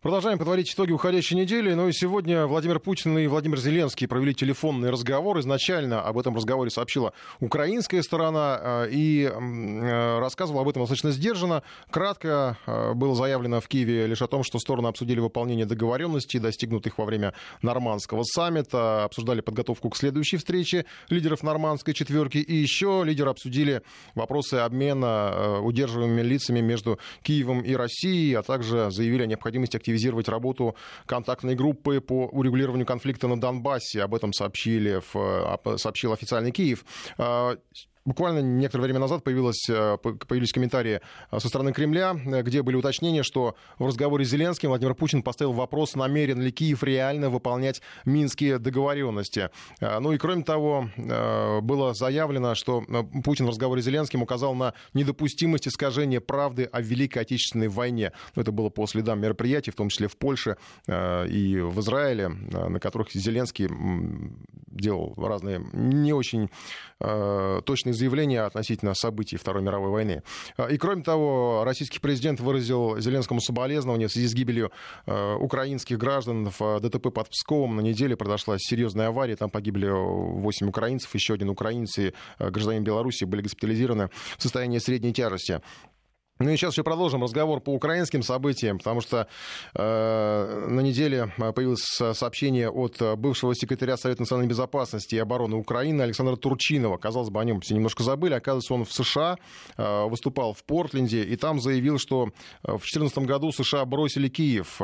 Продолжаем 0.00 0.38
подводить 0.38 0.72
итоги 0.72 0.92
уходящей 0.92 1.36
недели. 1.36 1.74
Ну 1.74 1.88
и 1.88 1.92
сегодня 1.92 2.46
Владимир 2.46 2.78
Путин 2.78 3.18
и 3.18 3.26
Владимир 3.26 3.58
Зеленский 3.58 4.06
провели 4.06 4.32
телефонный 4.32 4.90
разговор. 4.90 5.40
Изначально 5.40 6.02
об 6.02 6.16
этом 6.16 6.36
разговоре 6.36 6.70
сообщила 6.70 7.12
украинская 7.40 8.00
сторона 8.02 8.60
э, 8.60 8.90
и 8.92 9.24
э, 9.24 10.18
рассказывала 10.20 10.62
об 10.62 10.68
этом 10.68 10.82
достаточно 10.82 11.10
сдержанно. 11.10 11.64
Кратко 11.90 12.56
э, 12.66 12.92
было 12.94 13.16
заявлено 13.16 13.60
в 13.60 13.66
Киеве 13.66 14.06
лишь 14.06 14.22
о 14.22 14.28
том, 14.28 14.44
что 14.44 14.60
стороны 14.60 14.86
обсудили 14.86 15.18
выполнение 15.18 15.66
договоренностей, 15.66 16.38
достигнутых 16.38 16.96
во 16.98 17.04
время 17.04 17.34
нормандского 17.62 18.22
саммита, 18.22 19.02
обсуждали 19.02 19.40
подготовку 19.40 19.90
к 19.90 19.96
следующей 19.96 20.36
встрече 20.36 20.84
лидеров 21.08 21.42
нормандской 21.42 21.92
четверки 21.92 22.38
и 22.38 22.54
еще 22.54 23.02
лидеры 23.04 23.30
обсудили 23.30 23.82
вопросы 24.14 24.54
обмена 24.54 25.60
удерживаемыми 25.60 26.22
лицами 26.22 26.60
между 26.60 27.00
Киевом 27.22 27.62
и 27.62 27.74
Россией, 27.74 28.34
а 28.34 28.42
также 28.44 28.92
заявили 28.92 29.24
о 29.24 29.26
необходимости 29.26 29.77
активизировать 29.78 30.28
работу 30.28 30.76
контактной 31.06 31.54
группы 31.54 32.00
по 32.00 32.26
урегулированию 32.26 32.86
конфликта 32.86 33.26
на 33.28 33.40
Донбассе. 33.40 34.02
Об 34.02 34.14
этом 34.14 34.32
сообщили, 34.32 35.00
сообщил 35.78 36.12
официальный 36.12 36.52
Киев. 36.52 36.84
Буквально 38.08 38.38
некоторое 38.38 38.84
время 38.84 39.00
назад 39.00 39.22
появилось, 39.22 39.68
э, 39.68 39.98
появились 39.98 40.50
комментарии 40.50 41.02
э, 41.30 41.38
со 41.38 41.46
стороны 41.48 41.74
Кремля, 41.74 42.16
э, 42.16 42.42
где 42.42 42.62
были 42.62 42.74
уточнения, 42.74 43.22
что 43.22 43.54
в 43.78 43.86
разговоре 43.86 44.24
с 44.24 44.30
Зеленским 44.30 44.70
Владимир 44.70 44.94
Путин 44.94 45.22
поставил 45.22 45.52
вопрос, 45.52 45.94
намерен 45.94 46.40
ли 46.40 46.50
Киев 46.50 46.82
реально 46.82 47.28
выполнять 47.28 47.82
минские 48.06 48.58
договоренности. 48.58 49.50
Ну 49.80 50.12
и 50.12 50.18
кроме 50.18 50.42
того, 50.42 50.88
было 50.96 51.92
заявлено, 51.92 52.54
что 52.54 52.82
Путин 53.24 53.44
в 53.44 53.50
разговоре 53.50 53.82
с 53.82 53.84
Зеленским 53.84 54.22
указал 54.22 54.54
на 54.54 54.72
недопустимость 54.94 55.68
искажения 55.68 56.20
правды 56.20 56.64
о 56.64 56.80
Великой 56.80 57.18
Отечественной 57.18 57.68
войне. 57.68 58.12
Это 58.34 58.52
было 58.52 58.70
по 58.70 58.86
следам 58.86 59.20
мероприятий, 59.20 59.70
в 59.70 59.74
том 59.74 59.90
числе 59.90 60.08
в 60.08 60.16
Польше 60.16 60.56
и 60.88 61.60
в 61.62 61.80
Израиле, 61.80 62.28
на 62.28 62.80
которых 62.80 63.12
Зеленский 63.12 63.68
делал 64.70 65.14
разные 65.16 65.60
не 65.72 66.12
очень 66.12 66.48
точные 66.98 67.94
заявления 67.98 68.42
относительно 68.42 68.94
событий 68.94 69.36
Второй 69.36 69.62
мировой 69.62 69.90
войны. 69.90 70.22
А, 70.56 70.66
и 70.66 70.78
кроме 70.78 71.02
того, 71.02 71.62
российский 71.64 71.98
президент 71.98 72.40
выразил 72.40 72.98
Зеленскому 72.98 73.40
соболезнования 73.40 74.08
в 74.08 74.12
связи 74.12 74.28
с 74.28 74.34
гибелью 74.34 74.70
а, 75.06 75.36
украинских 75.36 75.98
граждан 75.98 76.50
в 76.58 76.80
ДТП 76.80 77.12
под 77.12 77.28
Псковом. 77.28 77.76
На 77.76 77.80
неделе 77.80 78.16
произошла 78.16 78.56
серьезная 78.58 79.08
авария, 79.08 79.36
там 79.36 79.50
погибли 79.50 79.88
8 79.88 80.68
украинцев, 80.68 81.14
еще 81.14 81.34
один 81.34 81.50
украинец 81.50 81.98
и 81.98 82.12
гражданин 82.38 82.84
Беларуси 82.84 83.24
были 83.24 83.42
госпитализированы 83.42 84.10
в 84.36 84.42
состоянии 84.42 84.78
средней 84.78 85.12
тяжести. 85.12 85.60
Ну 86.38 86.50
и 86.50 86.56
сейчас 86.56 86.74
еще 86.74 86.84
продолжим 86.84 87.22
разговор 87.22 87.60
по 87.60 87.70
украинским 87.70 88.22
событиям, 88.22 88.78
потому 88.78 89.00
что 89.00 89.26
э, 89.74 90.66
на 90.68 90.80
неделе 90.80 91.32
появилось 91.36 91.84
сообщение 92.14 92.70
от 92.70 93.00
бывшего 93.18 93.54
секретаря 93.54 93.96
Совета 93.96 94.22
национальной 94.22 94.48
безопасности 94.48 95.16
и 95.16 95.18
обороны 95.18 95.56
Украины 95.56 96.02
Александра 96.02 96.36
Турчинова. 96.36 96.96
Казалось 96.96 97.30
бы, 97.30 97.40
о 97.40 97.44
нем 97.44 97.60
все 97.60 97.74
немножко 97.74 98.04
забыли. 98.04 98.34
Оказывается, 98.34 98.74
он 98.74 98.84
в 98.84 98.92
США 98.92 99.36
э, 99.76 100.04
выступал 100.04 100.54
в 100.54 100.62
Портленде 100.64 101.24
и 101.24 101.36
там 101.36 101.60
заявил, 101.60 101.98
что 101.98 102.26
в 102.62 102.78
2014 102.78 103.18
году 103.18 103.50
США 103.50 103.84
бросили 103.84 104.28
Киев. 104.28 104.80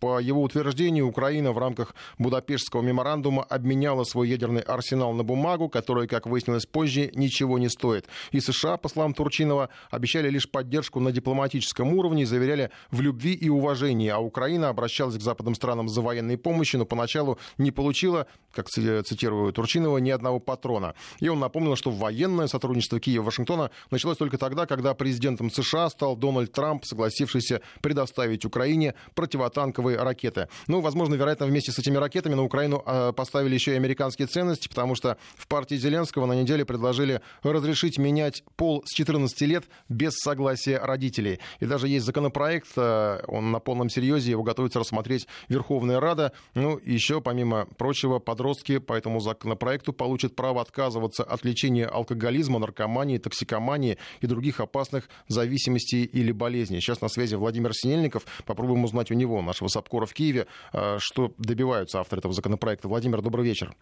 По 0.00 0.20
его 0.20 0.42
утверждению, 0.42 1.08
Украина 1.08 1.52
в 1.52 1.58
рамках 1.58 1.94
Будапештского 2.18 2.82
меморандума 2.82 3.42
обменяла 3.42 4.04
свой 4.04 4.28
ядерный 4.28 4.60
арсенал 4.60 5.14
на 5.14 5.24
бумагу, 5.24 5.68
которая, 5.68 6.06
как 6.06 6.26
выяснилось 6.26 6.66
позже, 6.66 7.10
ничего 7.14 7.58
не 7.58 7.68
стоит. 7.68 8.06
И 8.30 8.40
США, 8.40 8.76
по 8.76 8.88
словам 8.88 9.14
Турчинова, 9.14 9.70
обещали 9.90 10.28
лишь 10.28 10.50
поддержку 10.50 11.00
на 11.00 11.12
дипломатическом 11.12 11.94
уровне 11.94 12.22
и 12.22 12.26
заверяли 12.26 12.70
в 12.90 13.00
любви 13.00 13.32
и 13.32 13.48
уважении, 13.48 14.08
а 14.08 14.18
Украина 14.18 14.68
обращалась 14.68 15.16
к 15.16 15.22
западным 15.22 15.54
странам 15.54 15.88
за 15.88 16.02
военной 16.02 16.36
помощью, 16.36 16.80
но 16.80 16.86
поначалу 16.86 17.38
не 17.56 17.70
получила, 17.70 18.26
как 18.52 18.68
цитирую 18.68 19.52
Турчинова, 19.52 19.98
ни 19.98 20.10
одного 20.10 20.40
патрона. 20.40 20.94
И 21.20 21.28
он 21.28 21.38
напомнил, 21.38 21.76
что 21.76 21.90
военное 21.90 22.46
сотрудничество 22.48 23.00
Киева 23.00 23.22
и 23.22 23.24
Вашингтона 23.24 23.70
началось 23.90 24.18
только 24.18 24.38
тогда, 24.38 24.66
когда 24.66 24.94
президентом 24.94 25.50
США 25.50 25.88
стал 25.88 26.16
Дональд 26.16 26.52
Трамп, 26.52 26.84
согласившийся 26.84 27.60
предоставить 27.80 28.44
Украине 28.44 28.94
противотанковые 29.14 29.85
новые 29.86 29.98
ракеты. 29.98 30.48
Ну, 30.66 30.80
возможно, 30.80 31.14
вероятно, 31.14 31.46
вместе 31.46 31.70
с 31.70 31.78
этими 31.78 31.96
ракетами 31.96 32.34
на 32.34 32.42
Украину 32.42 32.82
а, 32.84 33.12
поставили 33.12 33.54
еще 33.54 33.72
и 33.72 33.76
американские 33.76 34.26
ценности, 34.26 34.68
потому 34.68 34.96
что 34.96 35.16
в 35.36 35.46
партии 35.46 35.76
Зеленского 35.76 36.26
на 36.26 36.32
неделе 36.32 36.64
предложили 36.64 37.20
разрешить 37.44 37.98
менять 37.98 38.42
пол 38.56 38.82
с 38.84 38.92
14 38.92 39.40
лет 39.42 39.64
без 39.88 40.14
согласия 40.16 40.78
родителей. 40.78 41.38
И 41.60 41.66
даже 41.66 41.86
есть 41.86 42.04
законопроект, 42.04 42.68
а, 42.76 43.22
он 43.28 43.52
на 43.52 43.60
полном 43.60 43.88
серьезе, 43.88 44.32
его 44.32 44.42
готовится 44.42 44.80
рассмотреть 44.80 45.28
Верховная 45.48 46.00
Рада. 46.00 46.32
Ну, 46.54 46.80
еще, 46.84 47.20
помимо 47.20 47.66
прочего, 47.78 48.18
подростки 48.18 48.78
по 48.78 48.94
этому 48.94 49.20
законопроекту 49.20 49.92
получат 49.92 50.34
право 50.34 50.60
отказываться 50.60 51.22
от 51.22 51.44
лечения 51.44 51.86
алкоголизма, 51.86 52.58
наркомании, 52.58 53.18
токсикомании 53.18 53.98
и 54.20 54.26
других 54.26 54.58
опасных 54.58 55.08
зависимостей 55.28 56.02
или 56.04 56.32
болезней. 56.32 56.80
Сейчас 56.80 57.00
на 57.00 57.08
связи 57.08 57.36
Владимир 57.36 57.72
Синельников. 57.72 58.24
Попробуем 58.46 58.82
узнать 58.82 59.12
у 59.12 59.14
него, 59.14 59.42
нашего 59.42 59.68
Сапкора 59.76 60.06
в 60.06 60.14
Киеве. 60.14 60.46
А, 60.72 60.96
что 60.98 61.32
добиваются 61.36 62.00
авторы 62.00 62.20
этого 62.20 62.32
законопроекта? 62.32 62.88
Владимир, 62.88 63.20
добрый 63.20 63.44
вечер. 63.44 63.74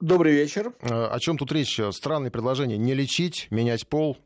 Добрый 0.00 0.32
вечер. 0.32 0.72
А, 0.80 1.08
о 1.08 1.20
чем 1.20 1.36
тут 1.36 1.52
речь? 1.52 1.78
Странное 1.90 2.30
предложение. 2.30 2.78
Не 2.78 2.94
лечить, 2.94 3.48
менять 3.50 3.86
пол, 3.86 4.16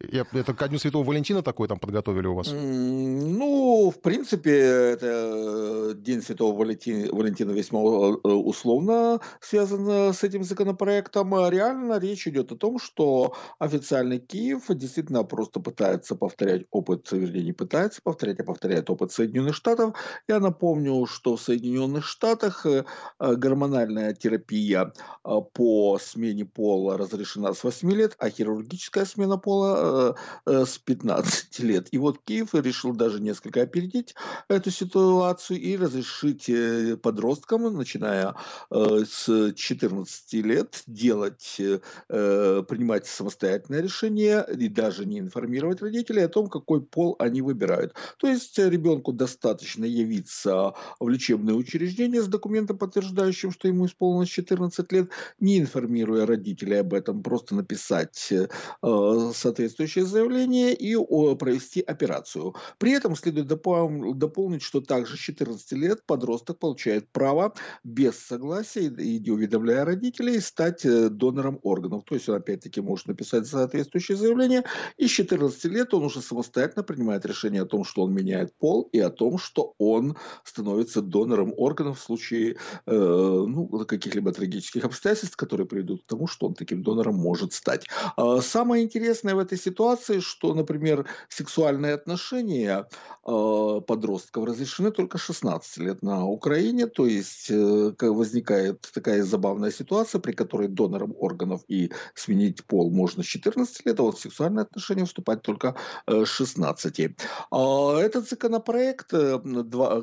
это 0.00 0.54
ко 0.54 0.68
Дню 0.68 0.78
Святого 0.78 1.04
Валентина 1.04 1.42
такой 1.42 1.68
там 1.68 1.78
подготовили 1.78 2.26
у 2.26 2.34
вас? 2.34 2.50
Ну, 2.52 3.92
в 3.94 4.00
принципе, 4.00 4.52
это 4.52 5.06
э, 5.06 5.94
День 5.96 6.22
Святого 6.22 6.58
Валентина, 6.58 7.12
Валентина 7.12 7.52
весьма 7.52 7.80
э, 7.80 8.28
условно 8.28 9.20
связан 9.40 10.12
с 10.12 10.24
этим 10.24 10.42
законопроектом. 10.44 11.32
Реально 11.48 11.98
речь 11.98 12.26
идет 12.26 12.52
о 12.52 12.56
том, 12.56 12.78
что 12.78 13.34
официальный 13.58 14.18
Киев 14.18 14.64
действительно 14.68 15.24
просто 15.24 15.60
пытается 15.60 16.16
повторять 16.16 16.66
опыт, 16.70 17.10
вернее, 17.12 17.44
не 17.44 17.52
пытается 17.52 18.00
повторять, 18.02 18.40
а 18.40 18.44
повторяет 18.44 18.90
опыт 18.90 19.12
Соединенных 19.12 19.54
Штатов. 19.54 19.94
Я 20.28 20.40
напомню, 20.40 21.06
что 21.06 21.36
в 21.36 21.40
Соединенных 21.40 22.04
Штатах 22.04 22.66
э, 22.66 22.84
гормональная 23.20 24.12
терапия 24.14 24.92
по 25.22 25.98
смене 26.00 26.44
пола 26.44 26.98
разрешена 26.98 27.54
с 27.54 27.62
8 27.62 27.92
лет, 27.92 28.16
а 28.18 28.28
хирургическая 28.28 29.04
смена 29.04 29.38
пола 29.38 29.83
Э, 29.84 30.14
э, 30.46 30.64
с 30.64 30.78
15 30.78 31.58
лет. 31.60 31.88
И 31.90 31.98
вот 31.98 32.18
Киев 32.24 32.54
решил 32.54 32.92
даже 32.92 33.20
несколько 33.20 33.62
опередить 33.62 34.14
эту 34.48 34.70
ситуацию 34.70 35.60
и 35.60 35.76
разрешить 35.76 36.48
э, 36.48 36.96
подросткам, 36.96 37.76
начиная 37.76 38.34
с 38.70 39.52
14 39.54 40.32
лет, 40.44 40.82
делать, 40.86 41.60
принимать 42.08 43.06
самостоятельное 43.06 43.82
решение 43.82 44.44
и 44.56 44.68
даже 44.68 45.04
не 45.04 45.18
информировать 45.18 45.82
родителей 45.82 46.22
о 46.22 46.28
том, 46.28 46.48
какой 46.48 46.80
пол 46.82 47.16
они 47.18 47.42
выбирают. 47.42 47.94
То 48.18 48.28
есть 48.28 48.58
ребенку 48.58 49.12
достаточно 49.12 49.84
явиться 49.84 50.74
в 51.00 51.08
лечебное 51.08 51.54
учреждение 51.54 52.22
с 52.22 52.26
документом, 52.26 52.78
подтверждающим, 52.78 53.52
что 53.52 53.68
ему 53.68 53.86
исполнилось 53.86 54.28
14 54.28 54.92
лет, 54.92 55.10
не 55.40 55.58
информируя 55.58 56.26
родителей 56.26 56.80
об 56.80 56.94
этом, 56.94 57.22
просто 57.22 57.54
написать 57.54 58.32
соответственно 58.80 59.73
соответствующее 59.74 60.06
заявление 60.06 60.74
и 60.74 60.96
провести 61.36 61.80
операцию. 61.80 62.54
При 62.78 62.92
этом 62.92 63.16
следует 63.16 63.46
дополнить, 63.46 64.62
что 64.62 64.80
также 64.80 65.16
с 65.16 65.20
14 65.20 65.72
лет 65.72 66.04
подросток 66.06 66.58
получает 66.58 67.08
право 67.12 67.54
без 67.82 68.18
согласия 68.18 68.86
и 68.86 69.18
не 69.20 69.30
уведомляя 69.30 69.84
родителей 69.84 70.40
стать 70.40 70.84
э, 70.84 71.08
донором 71.08 71.58
органов. 71.62 72.04
То 72.04 72.14
есть 72.14 72.28
он 72.28 72.36
опять-таки 72.36 72.80
может 72.80 73.08
написать 73.08 73.46
соответствующее 73.46 74.16
заявление 74.16 74.64
и 74.96 75.06
с 75.06 75.10
14 75.10 75.64
лет 75.64 75.94
он 75.94 76.04
уже 76.04 76.20
самостоятельно 76.20 76.82
принимает 76.82 77.26
решение 77.26 77.62
о 77.62 77.66
том, 77.66 77.84
что 77.84 78.02
он 78.02 78.14
меняет 78.14 78.54
пол 78.58 78.88
и 78.92 79.00
о 79.00 79.10
том, 79.10 79.38
что 79.38 79.74
он 79.78 80.16
становится 80.44 81.02
донором 81.02 81.52
органов 81.56 81.98
в 81.98 82.02
случае 82.02 82.56
э, 82.86 82.92
ну, 82.92 83.66
каких-либо 83.86 84.32
трагических 84.32 84.84
обстоятельств, 84.84 85.36
которые 85.36 85.66
приведут 85.66 86.02
к 86.02 86.06
тому, 86.06 86.26
что 86.26 86.46
он 86.46 86.54
таким 86.54 86.82
донором 86.82 87.16
может 87.16 87.52
стать. 87.52 87.86
А 88.16 88.40
самое 88.40 88.84
интересное 88.84 89.34
в 89.34 89.38
этой 89.38 89.58
ситуации, 89.64 90.20
что, 90.20 90.54
например, 90.54 91.06
сексуальные 91.28 91.94
отношения 91.94 92.86
э, 93.26 93.80
подростков 93.86 94.44
разрешены 94.44 94.90
только 94.90 95.18
16 95.18 95.78
лет 95.78 96.02
на 96.02 96.26
Украине, 96.26 96.86
то 96.86 97.06
есть 97.06 97.50
э, 97.50 97.94
возникает 98.00 98.80
такая 98.94 99.22
забавная 99.22 99.70
ситуация, 99.70 100.20
при 100.20 100.32
которой 100.32 100.68
донором 100.68 101.14
органов 101.18 101.62
и 101.68 101.90
сменить 102.14 102.64
пол 102.64 102.90
можно 102.90 103.22
с 103.22 103.26
14 103.26 103.86
лет, 103.86 104.00
а 104.00 104.02
вот 104.02 104.18
в 104.18 104.20
сексуальные 104.20 104.62
отношения 104.62 105.04
вступать 105.04 105.42
только 105.42 105.74
э, 106.06 106.24
16. 106.24 107.16
А 107.50 107.98
этот 107.98 108.28
законопроект, 108.28 109.12
э, 109.12 109.38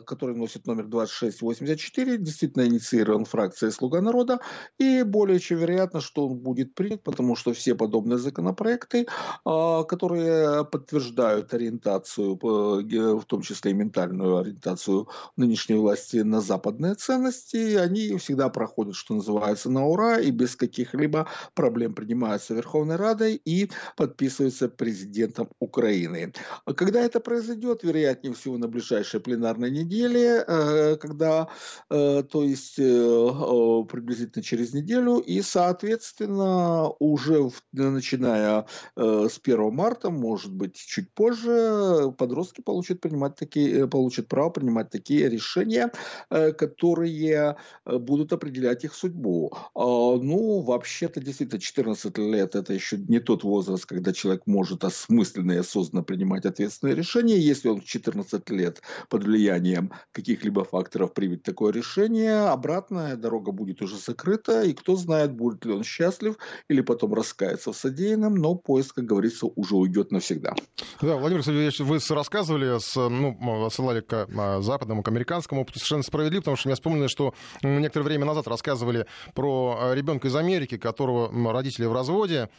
который 0.05 0.35
носит 0.35 0.67
номер 0.67 0.87
2684, 0.87 2.17
действительно 2.17 2.65
инициирован 2.65 3.25
фракцией 3.25 3.71
«Слуга 3.71 4.01
народа», 4.01 4.39
и 4.79 5.03
более 5.03 5.39
чем 5.39 5.59
вероятно, 5.59 6.01
что 6.01 6.27
он 6.27 6.37
будет 6.37 6.73
принят, 6.73 7.03
потому 7.03 7.35
что 7.35 7.53
все 7.53 7.75
подобные 7.75 8.17
законопроекты 8.17 9.07
а, 9.45 9.50
которые 9.87 10.65
подтверждают 10.65 11.53
ориентацию, 11.53 12.37
в 12.41 13.25
том 13.25 13.41
числе 13.41 13.71
и 13.71 13.73
ментальную 13.73 14.37
ориентацию 14.37 15.07
нынешней 15.37 15.75
власти 15.75 16.17
на 16.17 16.41
западные 16.41 16.95
ценности. 16.95 17.75
Они 17.75 18.17
всегда 18.17 18.49
проходят, 18.49 18.95
что 18.95 19.15
называется, 19.15 19.69
на 19.69 19.85
ура 19.85 20.19
и 20.19 20.31
без 20.31 20.55
каких-либо 20.55 21.27
проблем 21.53 21.93
принимаются 21.93 22.53
Верховной 22.53 22.95
Радой 22.95 23.41
и 23.45 23.69
подписываются 23.97 24.69
президентом 24.69 25.49
Украины. 25.59 26.33
Когда 26.75 27.01
это 27.01 27.19
произойдет, 27.19 27.83
вероятнее 27.83 28.33
всего 28.33 28.57
на 28.57 28.67
ближайшей 28.67 29.19
пленарной 29.19 29.71
неделе, 29.71 30.43
э, 30.47 30.95
когда, 30.97 31.47
э, 31.89 32.23
то 32.23 32.43
есть 32.43 32.79
э, 32.79 33.83
приблизительно 33.89 34.43
через 34.43 34.73
неделю, 34.73 35.17
и, 35.17 35.41
соответственно, 35.41 36.89
уже 36.99 37.51
начиная 37.71 38.65
с 38.95 39.39
1 39.43 39.73
марта, 39.73 40.09
может 40.09 40.53
быть, 40.53 40.75
чуть 40.75 41.11
позже, 41.13 42.13
подростки 42.17 42.61
получат 42.61 43.01
принимать 43.01 43.35
такие, 43.35 43.87
получат 43.87 44.27
право 44.27 44.49
принимать 44.49 44.89
такие 44.89 45.29
решения, 45.29 45.91
которые 46.29 47.57
будут 47.85 48.33
определять 48.33 48.83
их 48.83 48.93
судьбу. 48.93 49.53
А, 49.73 49.81
ну, 50.17 50.61
вообще-то, 50.61 51.19
действительно, 51.19 51.59
14 51.59 52.17
лет– 52.17 52.55
это 52.55 52.73
еще 52.73 52.97
не 52.97 53.19
тот 53.19 53.43
возраст, 53.43 53.85
когда 53.85 54.13
человек 54.13 54.43
может 54.45 54.83
осмысленно 54.83 55.53
и 55.53 55.57
осознанно 55.57 56.03
принимать 56.03 56.45
ответственные 56.45 56.95
решения. 56.95 57.37
Если 57.37 57.69
он 57.69 57.81
в 57.81 57.85
14 57.85 58.49
лет 58.51 58.81
под 59.09 59.23
влиянием 59.23 59.91
каких-либо 60.11 60.63
факторов 60.63 61.13
примет 61.13 61.43
такое 61.43 61.71
решение, 61.73 62.49
обратная 62.49 63.15
дорога 63.15 63.51
будет 63.51 63.81
уже 63.81 63.97
закрыта, 63.97 64.63
и 64.63 64.73
кто 64.73 64.95
знает, 64.95 65.33
будет 65.33 65.65
ли 65.65 65.73
он 65.73 65.83
счастлив 65.83 66.37
или 66.69 66.81
потом 66.81 67.13
раскается 67.13 67.71
в 67.71 67.77
содеянном, 67.77 68.35
но 68.35 68.55
поиск, 68.55 68.95
как 68.95 69.05
говорится, 69.05 69.30
уже 69.55 69.75
уйдет 69.75 70.11
навсегда. 70.11 70.55
Да, 71.01 71.17
Владимир 71.17 71.43
Сергеевич, 71.43 71.79
вы 71.79 71.99
рассказывали, 72.09 72.79
с, 72.79 72.95
ну, 72.95 73.69
ссылали 73.69 74.01
к 74.01 74.27
а, 74.37 74.61
западному, 74.61 75.03
к 75.03 75.07
американскому 75.07 75.61
опыту 75.61 75.79
совершенно 75.79 76.03
справедливо, 76.03 76.41
потому 76.41 76.57
что 76.57 76.69
я 76.69 76.75
вспомнил, 76.75 77.07
что 77.07 77.33
некоторое 77.61 78.05
время 78.05 78.25
назад 78.25 78.47
рассказывали 78.47 79.05
про 79.33 79.77
а, 79.79 79.93
ребенка 79.93 80.27
из 80.27 80.35
Америки, 80.35 80.77
которого 80.77 81.31
родители 81.51 81.85
в 81.85 81.93
разводе, 81.93 82.49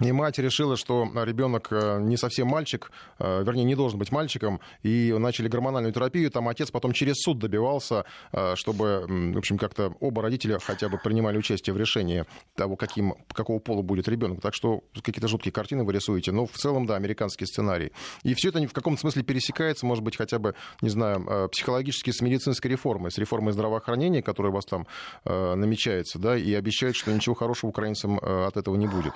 и 0.00 0.12
мать 0.12 0.38
решила, 0.38 0.76
что 0.76 1.10
ребенок 1.24 1.68
э, 1.72 1.98
не 2.00 2.16
совсем 2.16 2.46
мальчик, 2.46 2.92
э, 3.18 3.42
вернее, 3.42 3.64
не 3.64 3.74
должен 3.74 3.98
быть 3.98 4.12
мальчиком, 4.12 4.60
и 4.84 5.12
начали 5.18 5.48
гормональную 5.48 5.92
терапию. 5.92 6.30
Там 6.30 6.48
отец 6.48 6.70
потом 6.70 6.92
через 6.92 7.16
суд 7.16 7.40
добивался, 7.40 8.04
э, 8.32 8.54
чтобы, 8.54 9.06
в 9.08 9.38
общем, 9.38 9.58
как-то 9.58 9.92
оба 9.98 10.22
родителя 10.22 10.60
хотя 10.60 10.88
бы 10.88 10.98
принимали 10.98 11.36
участие 11.36 11.74
в 11.74 11.76
решении 11.76 12.24
того, 12.54 12.76
каким, 12.76 13.14
какого 13.32 13.58
пола 13.58 13.82
будет 13.82 14.06
ребенок. 14.06 14.40
Так 14.40 14.54
что 14.54 14.84
какие-то 14.94 15.26
жуткие 15.26 15.50
картины 15.50 15.82
вы 15.82 15.92
рисуете. 15.92 16.30
Но 16.30 16.46
в 16.46 16.52
целом, 16.52 16.86
да, 16.86 16.94
американский 16.94 17.46
сценарий. 17.46 17.90
И 18.22 18.34
все 18.34 18.50
это 18.50 18.60
в 18.68 18.72
каком-то 18.72 19.00
смысле 19.00 19.24
пересекается, 19.24 19.84
может 19.84 20.04
быть, 20.04 20.16
хотя 20.16 20.38
бы, 20.38 20.54
не 20.80 20.90
знаю, 20.90 21.48
психологически 21.50 22.10
с 22.10 22.20
медицинской 22.20 22.70
реформой, 22.70 23.10
с 23.10 23.18
реформой 23.18 23.52
здравоохранения, 23.52 24.22
которая 24.22 24.52
у 24.52 24.54
вас 24.54 24.64
там 24.64 24.86
намечается, 25.24 26.18
да, 26.18 26.36
и 26.36 26.54
обещает, 26.54 26.94
что 26.94 27.12
ничего 27.12 27.34
хорошего 27.34 27.70
украинцам 27.70 28.18
от 28.18 28.56
этого 28.56 28.76
не 28.76 28.86
будет. 28.86 29.12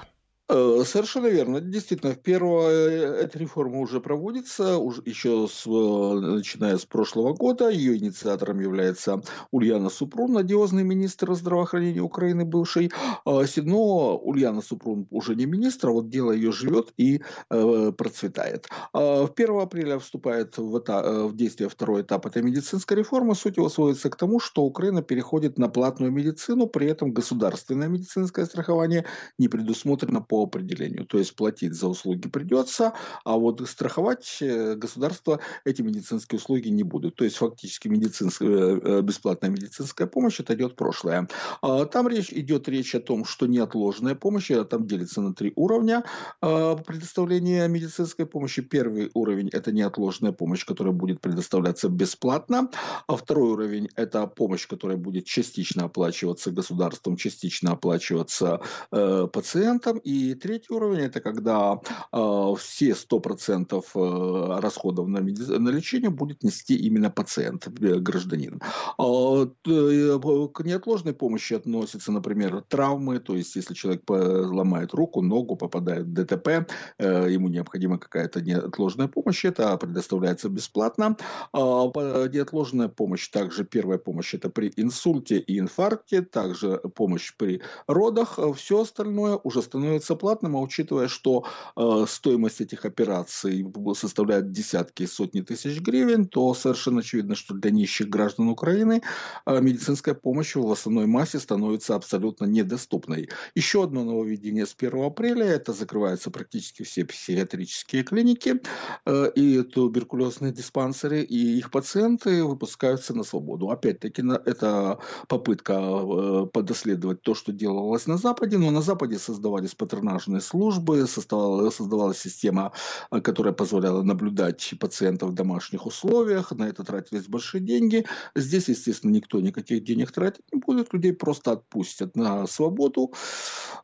Э, 0.55 0.85
совершенно 0.85 1.29
верно. 1.29 1.61
Действительно, 1.61 2.15
первая 2.15 3.23
эта 3.23 3.39
реформа 3.39 3.79
уже 3.79 4.01
проводится, 4.01 4.77
уже 4.77 5.01
еще 5.07 5.49
с, 5.51 5.65
начиная 5.65 6.77
с 6.77 6.85
прошлого 6.85 7.33
года. 7.33 7.71
Ее 7.71 7.97
инициатором 7.97 8.61
является 8.61 9.23
Ульяна 9.51 9.89
Супрун, 9.89 10.33
надежный 10.33 10.85
министр 10.85 11.33
здравоохранения 11.35 12.01
Украины 12.01 12.45
бывший. 12.45 12.93
А, 13.25 13.45
но 13.57 14.19
Ульяна 14.19 14.61
Супрун 14.61 15.07
уже 15.11 15.37
не 15.37 15.47
министр, 15.47 15.89
а 15.89 15.93
вот 15.93 16.11
дело 16.11 16.33
ее 16.33 16.53
живет 16.53 16.93
и 16.99 17.23
э, 17.49 17.93
процветает. 17.97 18.69
А, 18.93 19.27
в 19.27 19.33
1 19.35 19.59
апреля 19.59 19.99
вступает 19.99 20.59
в, 20.59 20.79
этап, 20.79 21.07
э, 21.07 21.25
в 21.29 21.35
действие 21.35 21.71
второй 21.71 22.03
этап 22.03 22.27
этой 22.27 22.43
медицинской 22.43 22.99
реформы. 22.99 23.35
Суть 23.35 23.57
его 23.57 23.71
сводится 23.71 24.11
к 24.11 24.17
тому, 24.17 24.39
что 24.39 24.65
Украина 24.65 25.01
переходит 25.01 25.57
на 25.57 25.69
платную 25.71 26.13
медицину, 26.13 26.67
при 26.67 26.89
этом 26.89 27.13
государственное 27.13 27.89
медицинское 27.89 28.45
страхование 28.45 29.07
не 29.39 29.49
предусмотрено 29.49 30.21
по 30.21 30.42
определению. 30.45 31.07
То 31.07 31.19
есть 31.19 31.35
платить 31.37 31.75
за 31.75 31.89
услуги 31.89 32.29
придется, 32.29 32.93
а 33.25 33.37
вот 33.37 33.61
страховать 33.69 34.39
э, 34.41 34.75
государство 34.75 35.41
эти 35.65 35.83
медицинские 35.83 36.39
услуги 36.39 36.69
не 36.69 36.83
будут. 36.83 37.17
То 37.17 37.25
есть 37.25 37.37
фактически 37.37 37.89
медицинская, 37.89 38.49
э, 38.49 38.81
э, 38.83 39.03
бесплатная 39.03 39.51
медицинская 39.51 40.07
помощь 40.07 40.41
это 40.41 40.55
идет 40.55 40.77
прошлое. 40.77 41.29
А 41.63 41.85
там 41.87 42.09
речь, 42.09 42.33
идет 42.33 42.69
речь 42.69 42.95
о 42.95 43.01
том, 43.01 43.25
что 43.25 43.47
неотложная 43.47 44.15
помощь, 44.15 44.51
там 44.71 44.87
делится 44.87 45.21
на 45.21 45.35
три 45.35 45.53
уровня 45.57 46.05
предоставления 46.41 47.69
медицинской 47.69 48.27
помощи. 48.27 48.63
Первый 48.63 49.11
уровень– 49.15 49.49
это 49.53 49.73
неотложная 49.73 50.33
помощь, 50.33 50.65
которая 50.65 50.93
будет 50.93 51.21
предоставляться 51.21 51.89
бесплатно. 51.89 52.69
А 53.07 53.17
второй 53.17 53.53
уровень– 53.53 53.89
это 53.97 54.27
помощь, 54.27 54.67
которая 54.67 54.97
будет 54.97 55.25
частично 55.25 55.85
оплачиваться 55.85 56.51
государством, 56.51 57.17
частично 57.17 57.73
оплачиваться 57.73 58.61
пациентам. 58.91 59.99
И 59.99 60.22
и 60.23 60.35
третий 60.35 60.73
уровень– 60.73 61.01
это 61.01 61.21
когда 61.21 61.81
э, 62.13 62.55
все 62.59 62.91
100% 62.91 63.83
э, 63.95 64.61
расходов 64.61 65.09
на, 65.09 65.19
меди... 65.19 65.43
на 65.43 65.71
лечение 65.71 66.11
будет 66.11 66.43
нести 66.43 66.77
именно 66.77 67.11
пациент, 67.11 67.67
э, 67.67 67.97
гражданин. 67.99 68.61
А, 68.99 69.47
к 69.47 70.65
неотложной 70.65 71.13
помощи 71.13 71.55
относятся, 71.55 72.13
например, 72.13 72.63
травмы, 72.69 73.19
то 73.19 73.35
есть 73.35 73.57
если 73.57 73.75
человек 73.75 74.03
ломает 74.09 74.95
руку, 74.95 75.23
ногу, 75.23 75.57
попадает 75.57 76.07
в 76.07 76.13
ДТП, 76.13 76.71
ему 76.99 77.49
необходима 77.49 77.99
какая-то 77.99 78.41
неотложная 78.41 79.09
помощь, 79.09 79.45
это 79.45 79.77
предоставляется 79.77 80.49
бесплатно. 80.49 81.17
А, 81.53 81.91
неотложная 82.29 82.89
помощь, 82.89 83.29
также 83.29 83.65
первая 83.65 83.99
помощь– 83.99 84.35
это 84.37 84.49
при 84.51 84.73
инсульте 84.77 85.39
и 85.39 85.59
инфаркте, 85.59 86.23
также 86.23 86.79
помощь 86.95 87.35
при 87.37 87.61
родах, 87.87 88.39
все 88.57 88.83
остальное 88.83 89.37
уже 89.43 89.63
становится 89.63 90.12
платным, 90.15 90.57
а 90.57 90.61
учитывая, 90.61 91.09
что 91.09 91.45
э, 91.77 92.05
стоимость 92.09 92.61
этих 92.61 92.85
операций 92.85 93.67
составляет 93.95 94.53
десятки 94.53 95.05
и 95.05 95.07
сотни 95.07 95.41
тысяч 95.41 95.81
гривен, 95.81 96.27
то 96.27 96.55
совершенно 96.55 97.01
очевидно, 97.01 97.35
что 97.35 97.55
для 97.55 97.71
нищих 97.71 98.09
граждан 98.09 98.49
Украины 98.49 99.03
э, 99.47 99.61
медицинская 99.61 100.15
помощь 100.15 100.55
в 100.55 100.71
основной 100.71 101.07
массе 101.07 101.39
становится 101.39 101.95
абсолютно 101.95 102.47
недоступной. 102.47 103.29
Еще 103.55 103.83
одно 103.83 104.05
нововведение 104.05 104.67
с 104.67 104.75
1 104.79 105.05
апреля– 105.05 105.47
это 105.47 105.73
закрываются 105.73 106.31
практически 106.31 106.83
все 106.83 107.05
психиатрические 107.05 108.03
клиники 108.03 108.61
э, 109.07 109.31
и 109.35 109.63
туберкулезные 109.63 110.53
диспансеры, 110.53 111.23
и 111.23 111.59
их 111.59 111.71
пациенты 111.71 112.45
выпускаются 112.45 113.15
на 113.15 113.25
свободу. 113.25 113.71
Опять-таки, 113.71 114.23
это 114.45 114.99
попытка 115.29 115.73
э, 115.75 116.47
подоследовать 116.53 117.23
то, 117.23 117.35
что 117.35 117.53
делалось 117.53 118.07
на 118.07 118.17
Западе, 118.17 118.59
но 118.59 118.71
на 118.71 118.83
Западе 118.83 119.19
создавались 119.19 119.75
патронажные 119.75 120.02
патронажные 120.03 120.41
службы, 120.41 121.07
создавалась, 121.07 121.77
создавалась 121.77 122.19
система, 122.19 122.73
э, 123.11 123.21
которая 123.21 123.53
позволяла 123.53 124.03
наблюдать 124.03 124.75
пациентов 124.81 125.31
в 125.31 125.35
домашних 125.35 125.87
условиях, 125.87 126.51
на 126.53 126.65
это 126.65 126.83
тратились 126.85 127.29
большие 127.29 127.61
деньги. 127.61 128.05
Здесь, 128.35 128.69
естественно, 128.69 129.13
никто 129.13 129.41
никаких 129.41 129.85
денег 129.85 130.11
тратить 130.13 130.45
не 130.53 130.61
будет, 130.61 130.93
людей 130.93 131.13
просто 131.13 131.53
отпустят 131.53 132.17
на 132.17 132.47
свободу. 132.47 133.13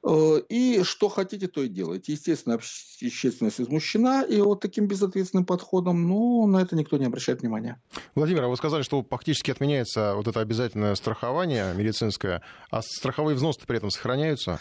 Э, 0.02 0.40
и 0.48 0.82
что 0.82 1.08
хотите, 1.08 1.46
то 1.46 1.62
и 1.62 1.68
делайте. 1.68 2.12
Естественно, 2.12 2.56
общественность 2.56 3.58
возмущена, 3.58 4.22
и 4.22 4.40
вот 4.40 4.60
таким 4.60 4.88
безответственным 4.88 5.46
подходом, 5.46 6.08
ну, 6.08 6.46
на 6.46 6.62
это 6.62 6.74
никто 6.74 6.98
не 6.98 7.06
обращает 7.06 7.42
внимания. 7.42 7.80
Владимир, 8.14 8.44
а 8.44 8.48
вы 8.48 8.56
сказали, 8.56 8.82
что 8.82 9.04
фактически 9.08 9.52
отменяется 9.52 10.14
вот 10.16 10.26
это 10.26 10.40
обязательное 10.40 10.94
страхование 10.96 11.74
медицинское, 11.74 12.42
а 12.70 12.82
страховые 12.82 13.36
взносы 13.36 13.60
при 13.66 13.76
этом 13.76 13.90
сохраняются? 13.90 14.58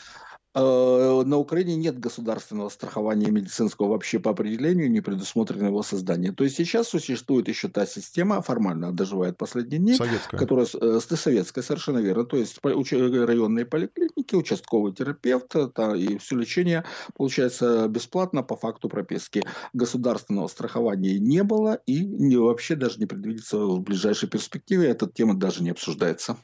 Э, 0.57 1.23
на 1.23 1.37
Украине 1.37 1.75
нет 1.75 1.99
государственного 1.99 2.69
страхования 2.69 3.29
медицинского 3.29 3.89
вообще 3.89 4.17
по 4.17 4.31
определению, 4.31 4.89
не 4.89 5.01
предусмотрено 5.01 5.67
его 5.67 5.83
создание. 5.83 6.31
То 6.31 6.43
есть 6.43 6.55
сейчас 6.55 6.87
существует 6.87 7.47
еще 7.47 7.67
та 7.67 7.85
система, 7.85 8.41
формально 8.41 8.91
доживает 8.91 9.37
последние 9.37 9.79
дни, 9.79 9.93
советская. 9.93 10.39
которая 10.39 10.65
э, 10.65 10.99
советская, 10.99 11.63
совершенно 11.63 11.99
верно. 11.99 12.25
То 12.25 12.37
есть 12.37 12.59
районные 12.63 13.65
поликлиники, 13.65 14.33
участковый 14.33 14.93
терапевт 14.93 15.53
та, 15.75 15.95
и 15.95 16.17
все 16.17 16.35
лечение 16.35 16.85
получается 17.15 17.87
бесплатно 17.87 18.41
по 18.41 18.55
факту 18.55 18.89
прописки. 18.89 19.43
Государственного 19.73 20.47
страхования 20.47 21.19
не 21.19 21.43
было 21.43 21.79
и 21.85 22.03
не, 22.03 22.35
вообще 22.35 22.75
даже 22.75 22.97
не 22.97 23.05
предвидится 23.05 23.59
в 23.59 23.81
ближайшей 23.81 24.27
перспективе. 24.27 24.87
Эта 24.87 25.07
тема 25.07 25.35
даже 25.35 25.61
не 25.61 25.69
обсуждается. 25.69 26.37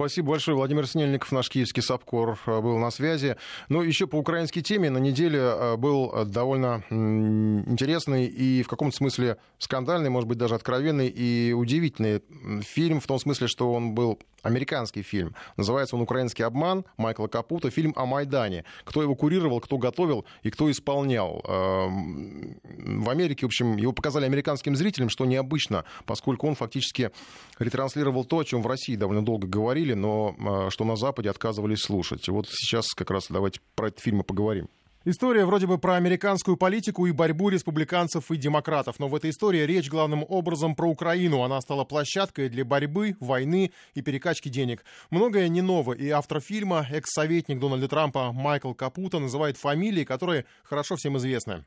Спасибо 0.00 0.30
большое. 0.30 0.56
Владимир 0.56 0.86
Снельников, 0.86 1.30
наш 1.30 1.50
киевский 1.50 1.82
САПКОР, 1.82 2.38
э, 2.46 2.60
был 2.62 2.78
на 2.78 2.90
связи. 2.90 3.36
Ну, 3.68 3.82
еще 3.82 4.06
по 4.06 4.16
украинской 4.16 4.62
теме 4.62 4.88
на 4.88 4.96
неделе 4.96 5.38
э, 5.38 5.76
был 5.76 6.10
э, 6.10 6.24
довольно 6.24 6.82
интересный 6.88 8.24
и 8.24 8.62
в 8.62 8.68
каком-то 8.68 8.96
смысле 8.96 9.36
скандальный, 9.58 10.08
может 10.08 10.26
быть, 10.26 10.38
даже 10.38 10.54
откровенный 10.54 11.08
и 11.08 11.52
удивительный 11.52 12.22
фильм, 12.62 13.00
в 13.00 13.06
том 13.06 13.18
смысле, 13.18 13.46
что 13.46 13.74
он 13.74 13.94
был 13.94 14.18
американский 14.42 15.02
фильм. 15.02 15.34
Называется 15.58 15.96
он 15.96 16.02
«Украинский 16.02 16.46
обман» 16.46 16.86
Майкла 16.96 17.26
Капута. 17.26 17.70
Фильм 17.70 17.92
о 17.94 18.06
Майдане. 18.06 18.64
Кто 18.84 19.02
его 19.02 19.14
курировал, 19.14 19.60
кто 19.60 19.76
готовил 19.76 20.24
и 20.42 20.50
кто 20.50 20.70
исполнял. 20.70 21.42
В 21.44 23.10
Америке, 23.10 23.44
в 23.44 23.48
общем, 23.48 23.76
его 23.76 23.92
показали 23.92 24.24
американским 24.24 24.76
зрителям, 24.76 25.10
что 25.10 25.26
необычно, 25.26 25.84
поскольку 26.06 26.48
он 26.48 26.54
фактически 26.54 27.10
ретранслировал 27.58 28.24
то, 28.24 28.38
о 28.38 28.44
чем 28.44 28.62
в 28.62 28.66
России 28.66 28.96
довольно 28.96 29.22
долго 29.22 29.46
говорили, 29.46 29.89
но 29.94 30.34
э, 30.38 30.70
что 30.70 30.84
на 30.84 30.96
Западе 30.96 31.30
отказывались 31.30 31.80
слушать. 31.80 32.26
И 32.28 32.30
вот 32.30 32.46
сейчас 32.48 32.86
как 32.94 33.10
раз 33.10 33.26
давайте 33.28 33.60
про 33.74 33.88
этот 33.88 34.00
фильм 34.00 34.20
и 34.20 34.24
поговорим. 34.24 34.68
История 35.06 35.46
вроде 35.46 35.66
бы 35.66 35.78
про 35.78 35.94
американскую 35.94 36.58
политику 36.58 37.06
и 37.06 37.12
борьбу 37.12 37.48
республиканцев 37.48 38.30
и 38.30 38.36
демократов, 38.36 38.98
но 38.98 39.08
в 39.08 39.14
этой 39.14 39.30
истории 39.30 39.60
речь 39.60 39.88
главным 39.88 40.26
образом 40.28 40.74
про 40.74 40.90
Украину. 40.90 41.42
Она 41.42 41.58
стала 41.62 41.84
площадкой 41.84 42.50
для 42.50 42.66
борьбы, 42.66 43.16
войны 43.18 43.72
и 43.94 44.02
перекачки 44.02 44.50
денег. 44.50 44.84
Многое 45.08 45.48
не 45.48 45.62
ново, 45.62 45.94
и 45.94 46.10
автор 46.10 46.40
фильма, 46.40 46.86
экс-советник 46.90 47.58
Дональда 47.58 47.88
Трампа 47.88 48.30
Майкл 48.32 48.74
Капута, 48.74 49.20
называет 49.20 49.56
фамилии, 49.56 50.04
которые 50.04 50.44
хорошо 50.64 50.96
всем 50.96 51.16
известны. 51.16 51.64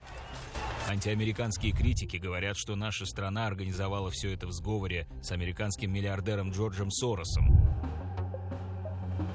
Антиамериканские 0.87 1.71
критики 1.71 2.17
говорят, 2.17 2.55
что 2.55 2.75
наша 2.75 3.07
страна 3.07 3.47
организовала 3.47 4.11
все 4.11 4.31
это 4.31 4.45
в 4.45 4.51
сговоре 4.51 5.07
с 5.23 5.31
американским 5.31 5.91
миллиардером 5.91 6.51
Джорджем 6.51 6.91
Соросом. 6.91 7.47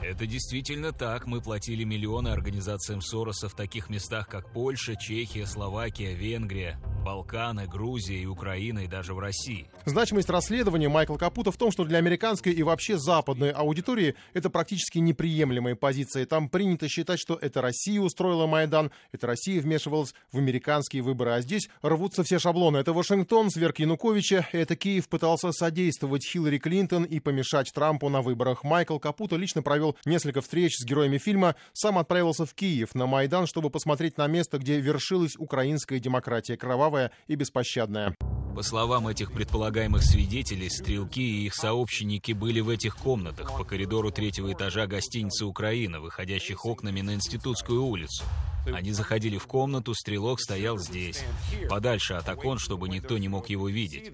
Это 0.03 0.27
действительно 0.27 0.93
так. 0.93 1.27
Мы 1.27 1.41
платили 1.41 1.85
миллионы 1.85 2.29
организациям 2.29 3.01
Сороса 3.01 3.49
в 3.49 3.55
таких 3.55 3.91
местах, 3.91 4.29
как 4.29 4.53
Польша, 4.53 4.97
Чехия, 4.97 5.47
Словакия, 5.47 6.15
Венгрия. 6.15 6.79
Балканы, 7.09 7.67
Грузия 7.67 8.19
и 8.19 8.27
Украина, 8.27 8.81
и 8.81 8.87
даже 8.87 9.15
в 9.15 9.19
России. 9.19 9.71
Значимость 9.87 10.29
расследования 10.29 10.91
Майкла 10.91 11.17
Капута 11.17 11.51
в 11.51 11.57
том, 11.57 11.73
что 11.73 11.85
для 11.85 11.97
американской 11.97 12.53
и 12.53 12.63
вообще 12.63 12.99
западной 12.99 13.51
аудитории 13.51 14.15
это 14.35 14.51
практически 14.51 14.99
неприемлемая 14.99 15.75
позиция. 15.75 16.27
Там 16.27 16.51
принято 16.51 16.87
считать, 16.87 17.19
что 17.19 17.39
это 17.41 17.63
Россия 17.63 17.99
устроила 18.01 18.47
Майдан, 18.47 18.91
это 19.11 19.27
Россия 19.27 19.63
вмешивалась 19.63 20.13
в 20.33 20.37
американские 20.37 21.03
выборы. 21.03 21.31
А 21.31 21.41
здесь 21.41 21.71
рвутся 21.81 22.25
все 22.25 22.39
шаблоны. 22.39 22.77
Это 22.77 22.93
Вашингтон, 22.93 23.49
сверх 23.51 23.79
Януковича, 23.79 24.47
это 24.53 24.77
Киев 24.77 25.09
пытался 25.09 25.53
содействовать 25.53 26.27
Хиллари 26.27 26.59
Клинтон 26.59 27.05
и 27.05 27.21
помешать 27.21 27.73
Трампу 27.73 28.11
на 28.11 28.21
выборах. 28.21 28.65
Майкл 28.65 28.99
Капута 28.99 29.37
лично 29.37 29.63
провел 29.69 29.97
несколько 30.07 30.41
встреч 30.41 30.79
с 30.79 30.85
героями 30.85 31.19
фильма, 31.19 31.55
сам 31.75 31.99
отправился 31.99 32.47
в 32.47 32.55
Киев 32.55 32.95
на 32.95 33.07
Майдан, 33.07 33.47
чтобы 33.47 33.69
посмотреть 33.69 34.17
на 34.17 34.27
место, 34.27 34.57
где 34.57 34.81
вершилась 34.81 35.37
украинская 35.37 35.99
демократия, 35.99 36.57
кровавая 36.57 37.11
и 37.27 37.35
беспощадная. 37.35 38.15
По 38.57 38.63
словам 38.63 39.09
этих 39.09 39.31
предполагаемых 39.31 40.03
свидетелей, 40.03 40.71
стрелки 40.71 41.21
и 41.21 41.47
их 41.47 41.55
сообщники 41.55 42.33
были 42.33 42.61
в 42.61 42.71
этих 42.71 42.97
комнатах 42.97 43.57
по 43.59 43.65
коридору 43.65 44.11
третьего 44.11 44.51
этажа 44.51 44.87
гостиницы 44.87 45.45
«Украина», 45.45 46.01
выходящих 46.01 46.65
окнами 46.65 47.03
на 47.03 47.15
Институтскую 47.15 47.85
улицу. 47.85 48.25
Они 48.73 48.93
заходили 48.93 49.37
в 49.37 49.47
комнату, 49.47 49.95
стрелок 49.95 50.41
стоял 50.41 50.79
здесь, 50.79 51.25
подальше 51.69 52.15
от 52.15 52.27
окон, 52.29 52.59
чтобы 52.59 52.89
никто 52.89 53.19
не 53.19 53.29
мог 53.29 53.51
его 53.51 53.69
видеть. 53.69 54.13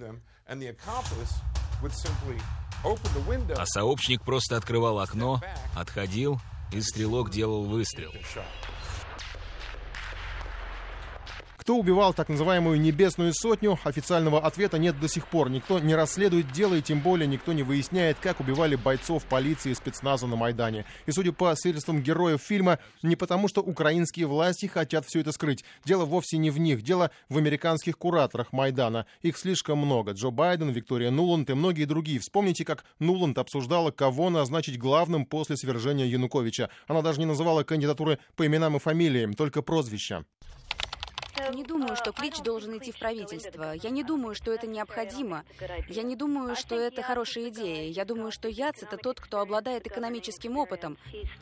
А 3.56 3.66
сообщник 3.66 4.22
просто 4.22 4.56
открывал 4.56 5.00
окно, 5.00 5.40
отходил, 5.74 6.40
и 6.72 6.80
стрелок 6.80 7.30
делал 7.30 7.64
выстрел. 7.64 8.12
Кто 11.64 11.78
убивал 11.78 12.12
так 12.12 12.28
называемую 12.28 12.78
«небесную 12.78 13.32
сотню», 13.32 13.78
официального 13.84 14.38
ответа 14.38 14.76
нет 14.76 15.00
до 15.00 15.08
сих 15.08 15.26
пор. 15.26 15.48
Никто 15.48 15.78
не 15.78 15.94
расследует 15.94 16.52
дело, 16.52 16.74
и 16.74 16.82
тем 16.82 17.00
более 17.00 17.26
никто 17.26 17.54
не 17.54 17.62
выясняет, 17.62 18.18
как 18.20 18.40
убивали 18.40 18.76
бойцов 18.76 19.24
полиции 19.24 19.70
и 19.70 19.74
спецназа 19.74 20.26
на 20.26 20.36
Майдане. 20.36 20.84
И 21.06 21.10
судя 21.10 21.32
по 21.32 21.54
свидетельствам 21.56 22.02
героев 22.02 22.42
фильма, 22.42 22.80
не 23.02 23.16
потому 23.16 23.48
что 23.48 23.62
украинские 23.62 24.26
власти 24.26 24.66
хотят 24.66 25.06
все 25.06 25.20
это 25.20 25.32
скрыть. 25.32 25.64
Дело 25.86 26.04
вовсе 26.04 26.36
не 26.36 26.50
в 26.50 26.58
них. 26.58 26.82
Дело 26.82 27.10
в 27.30 27.38
американских 27.38 27.96
кураторах 27.96 28.52
Майдана. 28.52 29.06
Их 29.22 29.38
слишком 29.38 29.78
много. 29.78 30.12
Джо 30.12 30.28
Байден, 30.28 30.68
Виктория 30.68 31.10
Нуланд 31.10 31.48
и 31.48 31.54
многие 31.54 31.86
другие. 31.86 32.20
Вспомните, 32.20 32.66
как 32.66 32.84
Нуланд 32.98 33.38
обсуждала, 33.38 33.90
кого 33.90 34.28
назначить 34.28 34.76
главным 34.76 35.24
после 35.24 35.56
свержения 35.56 36.04
Януковича. 36.04 36.68
Она 36.88 37.00
даже 37.00 37.20
не 37.20 37.24
называла 37.24 37.62
кандидатуры 37.62 38.18
по 38.36 38.46
именам 38.46 38.76
и 38.76 38.80
фамилиям, 38.80 39.32
только 39.32 39.62
прозвища. 39.62 40.26
Не 41.52 41.64
думаю, 41.64 41.96
что 41.96 42.12
Клич 42.12 42.38
должен 42.40 42.76
идти 42.78 42.92
в 42.92 42.98
правительство. 42.98 43.72
Я 43.72 43.90
не 43.90 44.04
думаю, 44.04 44.34
что 44.34 44.52
это 44.52 44.66
необходимо. 44.66 45.44
Я 45.88 46.02
не 46.02 46.16
думаю, 46.16 46.56
что 46.56 46.76
это 46.76 47.02
хорошая 47.02 47.48
идея. 47.48 47.90
Я 47.90 48.04
думаю, 48.04 48.30
что 48.30 48.48
Яц— 48.48 48.82
это 48.82 48.96
тот, 48.96 49.20
кто 49.20 49.40
обладает 49.40 49.86
экономическим 49.86 50.56
опытом, 50.56 50.96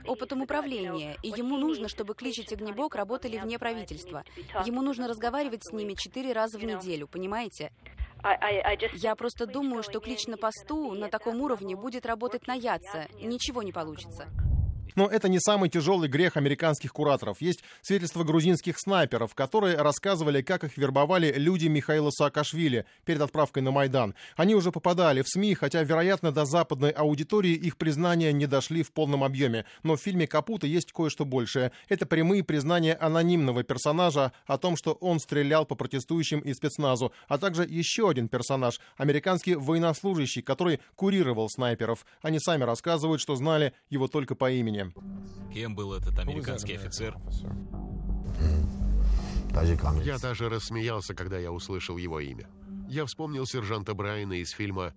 опытом 0.07 0.43
управления, 0.43 1.17
и 1.23 1.29
ему 1.29 1.57
нужно, 1.57 1.89
чтобы 1.89 2.15
Клич 2.15 2.39
и 2.39 2.45
Тегнебок 2.45 2.95
работали 2.95 3.39
вне 3.39 3.59
правительства. 3.59 4.25
Ему 4.65 4.83
нужно 4.83 5.09
разговаривать 5.09 5.65
с 5.65 5.73
ними 5.73 5.95
четыре 5.95 6.33
раза 6.33 6.59
в 6.59 6.65
неделю, 6.65 7.07
понимаете? 7.07 7.73
Я 8.95 9.15
просто 9.17 9.47
думаю, 9.47 9.83
что 9.83 10.01
Клич 10.01 10.27
на 10.27 10.37
посту 10.37 10.93
на 10.93 11.09
таком 11.09 11.41
уровне 11.41 11.77
будет 11.77 12.07
работать 12.07 12.47
на 12.47 12.55
Яца. 12.55 13.09
Ничего 13.21 13.63
не 13.63 13.73
получится. 13.73 14.29
Но 14.95 15.07
это 15.07 15.29
не 15.29 15.39
самый 15.41 15.69
тяжелый 15.69 16.09
грех 16.09 16.37
американских 16.37 16.93
кураторов. 16.93 17.41
Есть 17.41 17.63
свидетельства 17.81 18.25
грузинских 18.25 18.79
снайперов, 18.79 19.35
которые 19.35 19.77
рассказывали, 19.77 20.43
как 20.43 20.65
их 20.65 20.77
вербовали 20.77 21.33
люди 21.37 21.69
Михаила 21.69 22.11
Саакашвили 22.11 22.85
перед 23.05 23.21
отправкой 23.21 23.63
на 23.63 23.71
Майдан. 23.71 24.15
Они 24.37 24.55
уже 24.55 24.73
попадали 24.73 25.23
в 25.23 25.29
СМИ, 25.29 25.55
хотя, 25.55 25.83
вероятно, 25.83 26.33
до 26.33 26.45
западной 26.45 26.91
аудитории 26.91 27.53
их 27.53 27.77
признания 27.77 28.33
не 28.33 28.47
дошли 28.47 28.83
в 28.83 28.93
полном 28.93 29.25
объеме. 29.25 29.65
Но 29.83 29.97
в 29.97 30.01
фильме 30.01 30.27
Капута 30.27 30.67
есть 30.67 30.93
кое-что 30.93 31.25
большее. 31.25 31.73
Это 31.89 32.07
прямые 32.07 32.45
признания 32.45 32.95
анонимного 32.95 33.63
персонажа 33.63 34.33
о 34.47 34.59
том, 34.59 34.77
что 34.77 34.93
он 34.95 35.19
стрелял 35.19 35.65
по 35.65 35.75
протестующим 35.75 36.41
и 36.41 36.53
спецназу, 36.55 37.13
а 37.29 37.39
также 37.39 37.65
еще 37.65 38.09
один 38.09 38.29
персонаж, 38.29 38.81
американский 38.97 39.55
военнослужащий, 39.55 40.43
который 40.43 40.81
курировал 40.97 41.49
снайперов. 41.49 42.05
Они 42.23 42.39
сами 42.39 42.65
рассказывают, 42.65 43.21
что 43.21 43.37
знали 43.37 43.73
его 43.91 44.09
только 44.09 44.35
по 44.35 44.51
имени. 44.51 44.82
Кем 45.53 45.75
был 45.75 45.93
этот 45.93 46.19
американский 46.19 46.75
офицер? 46.75 47.17
Я 50.03 50.19
даже 50.19 50.49
рассмеялся, 50.49 51.15
когда 51.15 51.39
я 51.39 51.53
услышал 51.53 51.97
его 51.99 52.21
имя. 52.21 52.49
Я 52.89 53.05
вспомнил 53.05 53.47
сержанта 53.47 53.95
Брайана 53.95 54.35
из 54.35 54.51
фильма 54.51 54.95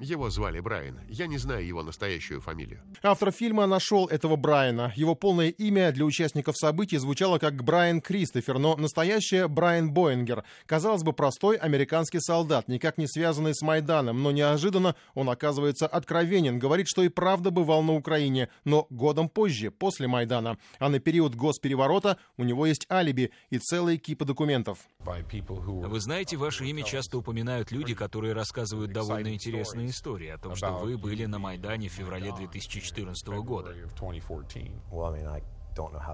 его 0.00 0.30
звали 0.30 0.60
Брайан. 0.60 1.00
Я 1.08 1.26
не 1.26 1.38
знаю 1.38 1.66
его 1.66 1.82
настоящую 1.82 2.40
фамилию. 2.40 2.80
Автор 3.02 3.30
фильма 3.30 3.66
нашел 3.66 4.06
этого 4.06 4.36
Брайана. 4.36 4.92
Его 4.96 5.14
полное 5.14 5.50
имя 5.50 5.92
для 5.92 6.04
участников 6.04 6.56
событий 6.56 6.96
звучало 6.96 7.38
как 7.38 7.62
Брайан 7.62 8.00
Кристофер, 8.00 8.58
но 8.58 8.76
настоящее 8.76 9.46
Брайан 9.48 9.92
Боингер. 9.92 10.44
Казалось 10.66 11.02
бы, 11.02 11.12
простой 11.12 11.56
американский 11.56 12.20
солдат, 12.20 12.68
никак 12.68 12.98
не 12.98 13.06
связанный 13.06 13.54
с 13.54 13.62
Майданом, 13.62 14.22
но 14.22 14.30
неожиданно 14.30 14.96
он 15.14 15.28
оказывается 15.28 15.86
откровенен, 15.86 16.58
говорит, 16.58 16.86
что 16.88 17.02
и 17.02 17.08
правда 17.08 17.50
бывал 17.50 17.82
на 17.82 17.94
Украине, 17.94 18.48
но 18.64 18.86
годом 18.90 19.28
позже, 19.28 19.70
после 19.70 20.08
Майдана. 20.08 20.58
А 20.78 20.88
на 20.88 20.98
период 20.98 21.34
госпереворота 21.34 22.16
у 22.36 22.44
него 22.44 22.66
есть 22.66 22.86
алиби 22.90 23.30
и 23.50 23.58
целые 23.58 23.98
кипы 23.98 24.24
документов. 24.24 24.78
Вы 25.00 26.00
знаете, 26.00 26.36
ваше 26.36 26.64
имя 26.66 26.82
часто 26.84 27.18
упоминают 27.18 27.70
люди, 27.70 27.94
которые 27.94 28.32
рассказывают 28.32 28.92
довольно 28.92 29.34
интересные 29.34 29.89
истории 29.90 30.28
о 30.28 30.38
том, 30.38 30.56
что 30.56 30.72
вы 30.78 30.96
были 30.96 31.26
на 31.26 31.38
Майдане 31.38 31.88
в 31.88 31.92
феврале 31.92 32.32
2014 32.32 33.26
года. 33.42 33.74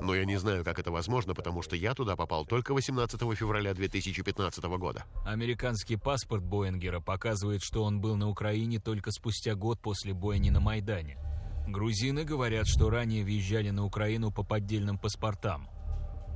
Но 0.03 0.15
я 0.15 0.25
не 0.25 0.37
знаю, 0.37 0.65
как 0.65 0.79
это 0.79 0.91
возможно, 0.91 1.35
потому 1.35 1.63
что 1.63 1.77
я 1.77 1.95
туда 1.95 2.17
попал 2.17 2.45
только 2.45 2.75
18 2.75 3.21
февраля 3.37 3.75
2015 3.75 4.65
года. 4.65 5.05
Американский 5.25 5.97
паспорт 5.97 6.43
Боингера 6.43 7.01
показывает, 7.01 7.63
что 7.63 7.83
он 7.85 8.01
был 8.01 8.17
на 8.17 8.29
Украине 8.29 8.81
только 8.81 9.11
спустя 9.11 9.55
год 9.55 9.81
после 9.81 10.13
бойни 10.13 10.51
на 10.51 10.61
Майдане. 10.61 11.19
Грузины 11.67 12.25
говорят, 12.25 12.67
что 12.67 12.91
ранее 12.91 13.25
въезжали 13.25 13.71
на 13.71 13.85
Украину 13.85 14.31
по 14.31 14.45
поддельным 14.45 14.99
паспортам. 14.99 15.69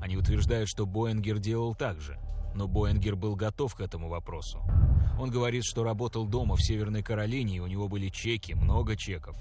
Они 0.01 0.17
утверждают, 0.17 0.69
что 0.69 0.87
Боингер 0.87 1.39
делал 1.39 1.75
так 1.75 2.01
же– 2.01 2.19
но 2.55 2.69
Боингер 2.69 3.17
был 3.17 3.37
готов 3.37 3.75
к 3.75 3.81
этому 3.81 4.09
вопросу. 4.09 4.61
Он 5.19 5.31
говорит, 5.31 5.65
что 5.65 5.85
работал 5.85 6.27
дома 6.27 6.57
в 6.57 6.63
Северной 6.63 7.03
Каролине, 7.03 7.57
и 7.57 7.61
у 7.61 7.67
него 7.67 7.89
были 7.89 8.09
чеки, 8.09 8.55
много 8.55 8.97
чеков. 8.97 9.37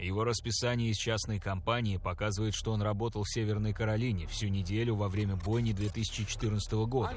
Его 0.00 0.24
расписание 0.24 0.90
из 0.90 0.96
частной 0.96 1.38
компании 1.38 1.96
показывает, 1.96 2.54
что 2.54 2.72
он 2.72 2.82
работал 2.82 3.22
в 3.22 3.32
Северной 3.32 3.72
Каролине 3.72 4.26
всю 4.26 4.48
неделю 4.48 4.96
во 4.96 5.08
время 5.08 5.36
бойни 5.36 5.72
2014 5.72 6.72
года. 6.72 7.14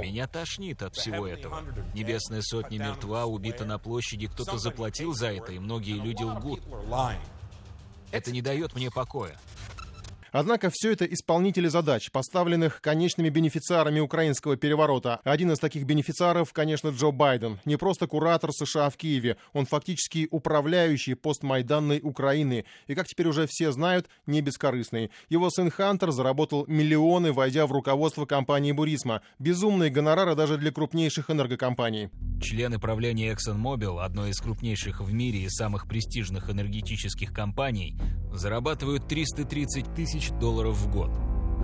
Меня 0.00 0.26
тошнит 0.28 0.82
от 0.82 0.94
всего 0.94 1.26
этого. 1.26 1.62
Небесная 1.94 2.42
сотня 2.42 2.78
мертва, 2.78 3.26
убита 3.26 3.64
на 3.64 3.78
площади, 3.78 4.28
кто-то 4.28 4.58
заплатил 4.58 5.14
за 5.14 5.32
это, 5.32 5.52
и 5.52 5.58
многие 5.58 5.98
люди 6.00 6.22
лгут. 6.22 6.62
Это 8.12 8.32
не 8.32 8.42
дает 8.42 8.74
мне 8.74 8.90
покоя. 8.90 9.36
Однако 10.32 10.70
все 10.72 10.92
это 10.92 11.04
исполнители 11.04 11.68
задач, 11.68 12.10
поставленных 12.10 12.80
конечными 12.80 13.28
бенефициарами 13.28 14.00
украинского 14.00 14.56
переворота. 14.56 15.20
Один 15.24 15.50
из 15.52 15.58
таких 15.58 15.84
бенефициаров, 15.84 16.52
конечно, 16.52 16.88
Джо 16.88 17.10
Байден. 17.10 17.58
Не 17.64 17.76
просто 17.76 18.06
куратор 18.06 18.50
США 18.52 18.90
в 18.90 18.96
Киеве, 18.96 19.36
он 19.52 19.66
фактически 19.66 20.28
управляющий 20.30 21.14
постмайданной 21.14 22.00
Украины. 22.02 22.64
И, 22.86 22.94
как 22.94 23.06
теперь 23.06 23.28
уже 23.28 23.46
все 23.48 23.72
знают, 23.72 24.08
не 24.26 24.40
бескорыстный. 24.40 25.10
Его 25.28 25.50
сын 25.50 25.70
Хантер 25.70 26.10
заработал 26.12 26.64
миллионы, 26.66 27.32
войдя 27.32 27.66
в 27.66 27.72
руководство 27.72 28.26
компании 28.26 28.72
Бурисма. 28.72 29.22
Безумные 29.38 29.90
гонорары 29.90 30.34
даже 30.34 30.56
для 30.56 30.70
крупнейших 30.70 31.30
энергокомпаний. 31.30 32.10
Члены 32.40 32.78
правления 32.78 33.32
ExxonMobil, 33.32 34.00
одной 34.00 34.30
из 34.30 34.40
крупнейших 34.40 35.00
в 35.00 35.12
мире 35.12 35.40
и 35.40 35.48
самых 35.48 35.86
престижных 35.86 36.50
энергетических 36.50 37.32
компаний, 37.32 37.96
зарабатывают 38.32 39.08
330 39.08 39.94
тысяч 39.94 40.19
тысяч 40.20 40.32
долларов 40.32 40.76
в 40.76 40.92
год. 40.92 41.10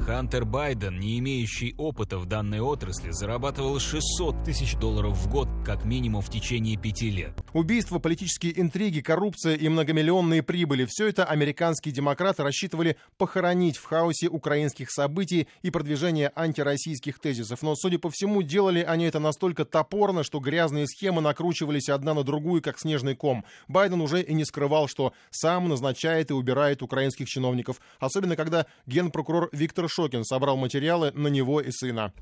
Хантер 0.05 0.45
Байден, 0.45 1.01
не 1.01 1.19
имеющий 1.19 1.75
опыта 1.79 2.19
в 2.19 2.27
данной 2.27 2.61
отрасли, 2.61 3.11
зарабатывал 3.11 3.81
600 3.81 4.45
тысяч 4.45 4.77
долларов 4.77 5.17
в 5.17 5.31
год 5.31 5.49
как 5.65 5.85
минимум 5.85 6.23
в 6.23 6.31
течение 6.31 6.77
пяти 6.77 7.11
лет. 7.11 7.33
Убийства, 7.53 7.99
политические 7.99 8.61
интриги, 8.61 9.01
коррупция 9.01 9.57
и 9.57 9.69
многомиллионные 9.69 10.43
прибыли– 10.43 10.85
все 10.89 11.09
это 11.09 11.25
американские 11.25 11.93
демократы 11.93 12.43
рассчитывали 12.43 12.97
похоронить 13.19 13.79
в 13.79 13.85
хаосе 13.85 14.29
украинских 14.29 14.91
событий 14.91 15.49
и 15.63 15.71
продвижения 15.71 16.31
антироссийских 16.37 17.19
тезисов. 17.19 17.63
Но, 17.63 17.75
судя 17.75 17.99
по 17.99 18.11
всему, 18.11 18.43
делали 18.43 18.81
они 18.81 19.07
это 19.07 19.19
настолько 19.19 19.65
топорно, 19.65 20.23
что 20.23 20.39
грязные 20.39 20.87
схемы 20.87 21.21
накручивались 21.21 21.89
одна 21.89 22.15
на 22.15 22.23
другую, 22.23 22.63
как 22.63 22.79
снежный 22.79 23.17
ком. 23.17 23.45
Байден 23.67 24.01
уже 24.01 24.23
и 24.23 24.35
не 24.35 24.45
скрывал, 24.45 24.87
что 24.87 25.13
сам 25.31 25.69
назначает 25.69 26.31
и 26.31 26.35
убирает 26.35 26.83
украинских 26.83 27.29
чиновников. 27.29 27.81
Особенно, 27.99 28.37
когда 28.37 28.67
генпрокурор 28.87 29.49
Виктор 29.53 29.86
Шокин 29.89 30.25
собрал 30.25 30.57
материалы 30.57 31.13
на 31.13 31.29
него 31.29 31.61
и 31.61 31.71
сына. 31.71 32.13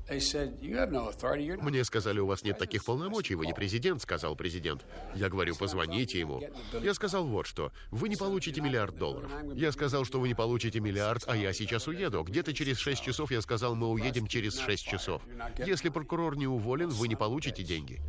Мне 1.61 1.83
сказали, 1.83 2.19
у 2.19 2.25
вас 2.25 2.43
нет 2.43 2.57
таких 2.57 2.83
полномочий, 2.85 3.35
вы 3.35 3.45
не 3.45 3.53
президент, 3.53 4.01
сказал 4.01 4.35
президент. 4.35 4.85
Я 5.15 5.29
говорю, 5.29 5.55
позвоните 5.55 6.19
ему. 6.19 6.41
Я 6.81 6.93
сказал 6.93 7.25
вот 7.25 7.47
что, 7.47 7.71
вы 7.91 8.09
не 8.09 8.15
получите 8.15 8.61
миллиард 8.61 8.97
долларов. 8.97 9.31
Я 9.53 9.71
сказал, 9.71 10.05
что 10.05 10.19
вы 10.19 10.27
не 10.27 10.35
получите 10.35 10.79
миллиард, 10.79 11.23
а 11.27 11.35
я 11.35 11.53
сейчас 11.53 11.87
уеду. 11.87 12.23
Где-то 12.23 12.53
через 12.53 12.77
6 12.77 13.01
часов 13.01 13.31
я 13.31 13.41
сказал, 13.41 13.75
мы 13.75 13.89
уедем 13.89 14.27
через 14.27 14.57
6 14.57 14.85
часов. 14.85 15.21
Если 15.57 15.89
прокурор 15.89 16.37
не 16.37 16.47
уволен, 16.47 16.89
вы 16.89 17.07
не 17.07 17.15
получите 17.15 17.63
деньги. 17.63 18.01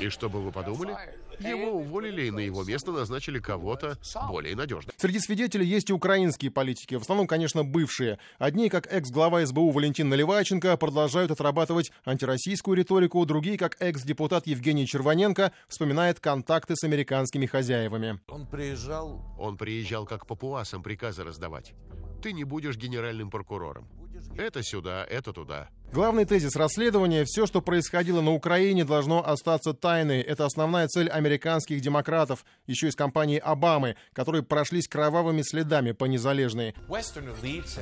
И 0.00 0.08
что 0.08 0.28
бы 0.28 0.40
вы 0.40 0.52
подумали? 0.52 0.96
Его 1.40 1.72
уволили 1.72 2.26
и 2.26 2.30
на 2.30 2.40
его 2.40 2.64
место 2.64 2.92
назначили 2.92 3.38
кого-то 3.38 3.98
более 4.28 4.56
надежного. 4.56 4.94
Среди 4.96 5.18
свидетелей 5.18 5.66
есть 5.66 5.90
и 5.90 5.92
украинские 5.92 6.50
политики, 6.50 6.94
в 6.94 7.02
основном, 7.02 7.26
конечно, 7.26 7.64
бывшие. 7.64 8.18
Одни, 8.38 8.68
как 8.68 8.86
экс-глава 8.92 9.44
СБУ 9.44 9.70
Валентин 9.70 10.08
Наливайченко, 10.08 10.76
продолжают 10.76 11.30
отрабатывать 11.30 11.92
антироссийскую 12.04 12.76
риторику, 12.76 13.24
другие, 13.26 13.58
как 13.58 13.76
экс-депутат 13.80 14.46
Евгений 14.46 14.86
Червоненко, 14.86 15.52
вспоминает 15.68 16.20
контакты 16.20 16.76
с 16.76 16.84
американскими 16.84 17.46
хозяевами. 17.46 18.20
Он 18.28 18.46
приезжал... 18.46 19.22
Он 19.38 19.56
приезжал 19.56 20.06
как 20.06 20.26
папуасам 20.26 20.82
приказы 20.82 21.24
раздавать. 21.24 21.74
Ты 22.22 22.32
не 22.32 22.44
будешь 22.44 22.76
генеральным 22.76 23.30
прокурором. 23.30 23.88
Это 24.36 24.62
сюда, 24.62 25.06
это 25.08 25.32
туда. 25.32 25.68
Главный 25.92 26.24
тезис 26.24 26.56
расследования– 26.56 27.24
все, 27.26 27.46
что 27.46 27.62
происходило 27.62 28.20
на 28.20 28.32
Украине, 28.32 28.84
должно 28.84 29.24
остаться 29.24 29.74
тайной. 29.74 30.22
Это 30.22 30.44
основная 30.44 30.88
цель 30.88 31.08
американских 31.08 31.80
демократов, 31.80 32.44
еще 32.66 32.88
из 32.88 32.96
компании 32.96 33.38
Обамы, 33.38 33.94
которые 34.12 34.42
прошлись 34.42 34.88
кровавыми 34.88 35.42
следами 35.42 35.92
по 35.92 36.06
незалежной. 36.06 36.74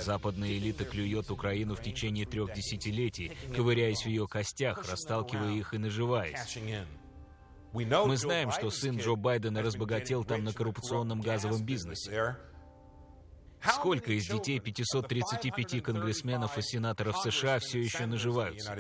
Западная 0.05 0.51
элита 0.51 0.85
клюет 0.85 1.31
Украину 1.31 1.75
в 1.75 1.83
течение 1.83 2.27
трех 2.27 2.53
десятилетий, 2.53 3.33
ковыряясь 3.57 4.03
в 4.03 4.07
ее 4.07 4.29
костях, 4.29 4.87
расталкивая 4.91 5.53
их 5.53 5.73
и 5.73 5.79
наживаясь. 5.79 6.59
Мы 7.73 8.17
знаем, 8.19 8.51
что 8.51 8.71
сын 8.71 8.99
Джо 8.99 9.15
Байдена 9.15 9.63
разбогател 9.63 10.25
там 10.25 10.45
на 10.45 10.53
коррупционном 10.53 11.23
газовом 11.23 11.65
бизнесе. 11.65 12.37
Сколько 13.71 14.13
из 14.13 14.27
детей 14.27 14.59
535 14.59 15.83
конгрессменов 15.83 16.59
и 16.59 16.63
сенаторов 16.63 17.17
США 17.23 17.59
все 17.61 17.81
еще 17.81 18.07
наживаются? 18.07 18.71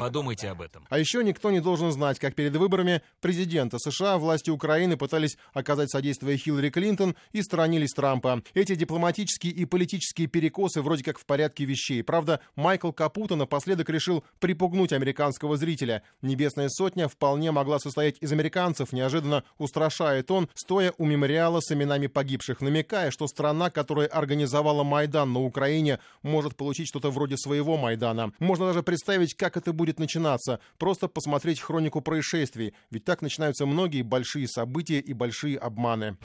Подумайте 0.00 0.48
об 0.48 0.60
этом. 0.60 0.86
А 0.90 0.98
еще 0.98 1.22
никто 1.24 1.50
не 1.50 1.60
должен 1.60 1.92
знать, 1.92 2.18
как 2.18 2.34
перед 2.34 2.56
выборами 2.56 3.02
президента 3.20 3.78
США 3.78 4.18
власти 4.18 4.50
Украины 4.50 4.96
пытались 4.96 5.36
оказать 5.52 5.90
содействие 5.90 6.36
Хиллари 6.36 6.70
Клинтон 6.70 7.16
и 7.32 7.42
сторонились 7.42 7.92
Трампа. 7.92 8.42
Эти 8.54 8.74
дипломатические 8.74 9.52
и 9.52 9.64
политические 9.64 10.26
перекосы 10.26 10.82
вроде 10.82 11.04
как 11.04 11.18
в 11.18 11.26
порядке 11.26 11.64
вещей. 11.64 12.02
Правда, 12.02 12.40
Майкл 12.56 12.92
Капуто 12.92 13.36
напоследок 13.36 13.88
решил 13.90 14.24
припугнуть 14.40 14.92
американского 14.92 15.56
зрителя. 15.56 16.02
Небесная 16.22 16.68
сотня 16.68 17.08
вполне 17.08 17.52
могла 17.52 17.78
состоять 17.78 18.16
из 18.20 18.32
американцев, 18.32 18.92
неожиданно 18.92 19.44
устрашает 19.58 20.30
он, 20.30 20.48
стоя 20.54 20.92
у 20.98 21.06
мемориала 21.06 21.60
с 21.60 21.72
именами 21.72 22.06
погибших, 22.06 22.60
намекая, 22.60 23.10
что 23.10 23.26
страна, 23.26 23.70
которая 23.70 24.08
организовала 24.08 24.82
Майдан 24.82 25.32
на 25.32 25.40
Украине, 25.40 25.98
может 26.22 26.56
получить 26.56 26.88
что-то 26.88 27.10
вроде 27.10 27.36
своего 27.36 27.76
Майдана. 27.76 28.32
Можно 28.38 28.66
даже 28.66 28.82
представить, 28.82 29.34
как 29.34 29.56
это 29.56 29.72
будет 29.72 29.83
будет 29.84 29.98
начинаться. 29.98 30.60
Просто 30.78 31.08
посмотреть 31.08 31.60
хронику 31.60 32.00
происшествий. 32.00 32.72
Ведь 32.90 33.04
так 33.04 33.20
начинаются 33.20 33.66
многие 33.66 34.00
большие 34.00 34.48
события 34.48 34.98
и 34.98 35.12
большие 35.12 35.58
обманы. 35.58 36.16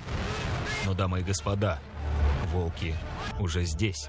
Но, 0.86 0.94
дамы 0.94 1.20
и 1.20 1.24
господа, 1.24 1.80
волки 2.54 2.96
уже 3.38 3.66
здесь. 3.66 4.08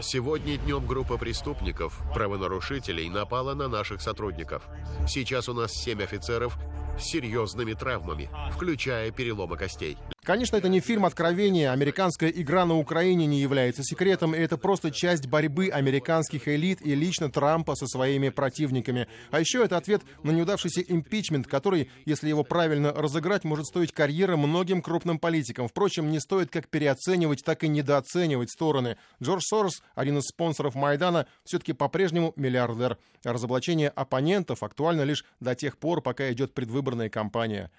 Сегодня 0.00 0.56
днем 0.56 0.86
группа 0.86 1.18
преступников, 1.18 2.00
правонарушителей, 2.14 3.08
напала 3.08 3.54
на 3.54 3.66
наших 3.66 4.00
сотрудников. 4.00 4.68
Сейчас 5.08 5.48
у 5.48 5.54
нас 5.54 5.72
семь 5.72 6.00
офицеров 6.00 6.56
с 6.96 7.02
серьезными 7.02 7.72
травмами, 7.72 8.30
включая 8.52 9.10
переломы 9.10 9.56
костей. 9.56 9.96
Конечно, 10.24 10.54
это 10.54 10.68
не 10.68 10.78
фильм 10.78 11.04
откровения. 11.04 11.72
Американская 11.72 12.30
игра 12.30 12.64
на 12.64 12.78
Украине 12.78 13.26
не 13.26 13.40
является 13.40 13.82
секретом, 13.82 14.36
и 14.36 14.38
это 14.38 14.56
просто 14.56 14.92
часть 14.92 15.26
борьбы 15.26 15.68
американских 15.68 16.46
элит 16.46 16.80
и 16.80 16.94
лично 16.94 17.28
Трампа 17.28 17.74
со 17.74 17.88
своими 17.88 18.28
противниками. 18.28 19.08
А 19.32 19.40
еще 19.40 19.64
это 19.64 19.76
ответ 19.76 20.02
на 20.22 20.30
неудавшийся 20.30 20.80
импичмент, 20.82 21.48
который, 21.48 21.90
если 22.04 22.28
его 22.28 22.44
правильно 22.44 22.92
разыграть, 22.92 23.42
может 23.42 23.66
стоить 23.66 23.90
карьеры 23.90 24.36
многим 24.36 24.80
крупным 24.80 25.18
политикам. 25.18 25.66
Впрочем, 25.66 26.08
не 26.08 26.20
стоит 26.20 26.52
как 26.52 26.68
переоценивать, 26.68 27.42
так 27.44 27.64
и 27.64 27.68
недооценивать 27.68 28.52
стороны. 28.52 28.98
Джордж 29.20 29.42
Сорос, 29.42 29.82
один 29.96 30.18
из 30.18 30.26
спонсоров 30.26 30.76
Майдана, 30.76 31.26
все-таки 31.44 31.72
по-прежнему 31.72 32.32
миллиардер. 32.36 32.96
разоблачение 33.24 33.88
оппонентов 33.88 34.62
актуально 34.62 35.02
лишь 35.02 35.24
до 35.40 35.56
тех 35.56 35.78
пор, 35.78 36.00
пока 36.00 36.30
идет 36.30 36.54
предвыборная 36.54 37.08
кампания. 37.08 37.72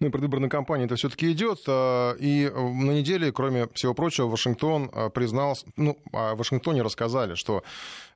Ну 0.00 0.08
и 0.08 0.10
предвыборная 0.10 0.48
кампания 0.48 0.84
это 0.84 0.96
все-таки 0.96 1.30
идет. 1.32 1.60
А, 1.66 2.14
и 2.14 2.50
на 2.50 2.92
неделе, 2.92 3.32
кроме 3.32 3.68
всего 3.74 3.94
прочего, 3.94 4.26
Вашингтон 4.26 4.90
а, 4.92 5.10
признался, 5.10 5.66
ну, 5.76 5.98
о 6.12 6.34
Вашингтоне 6.34 6.82
рассказали, 6.82 7.34
что 7.34 7.62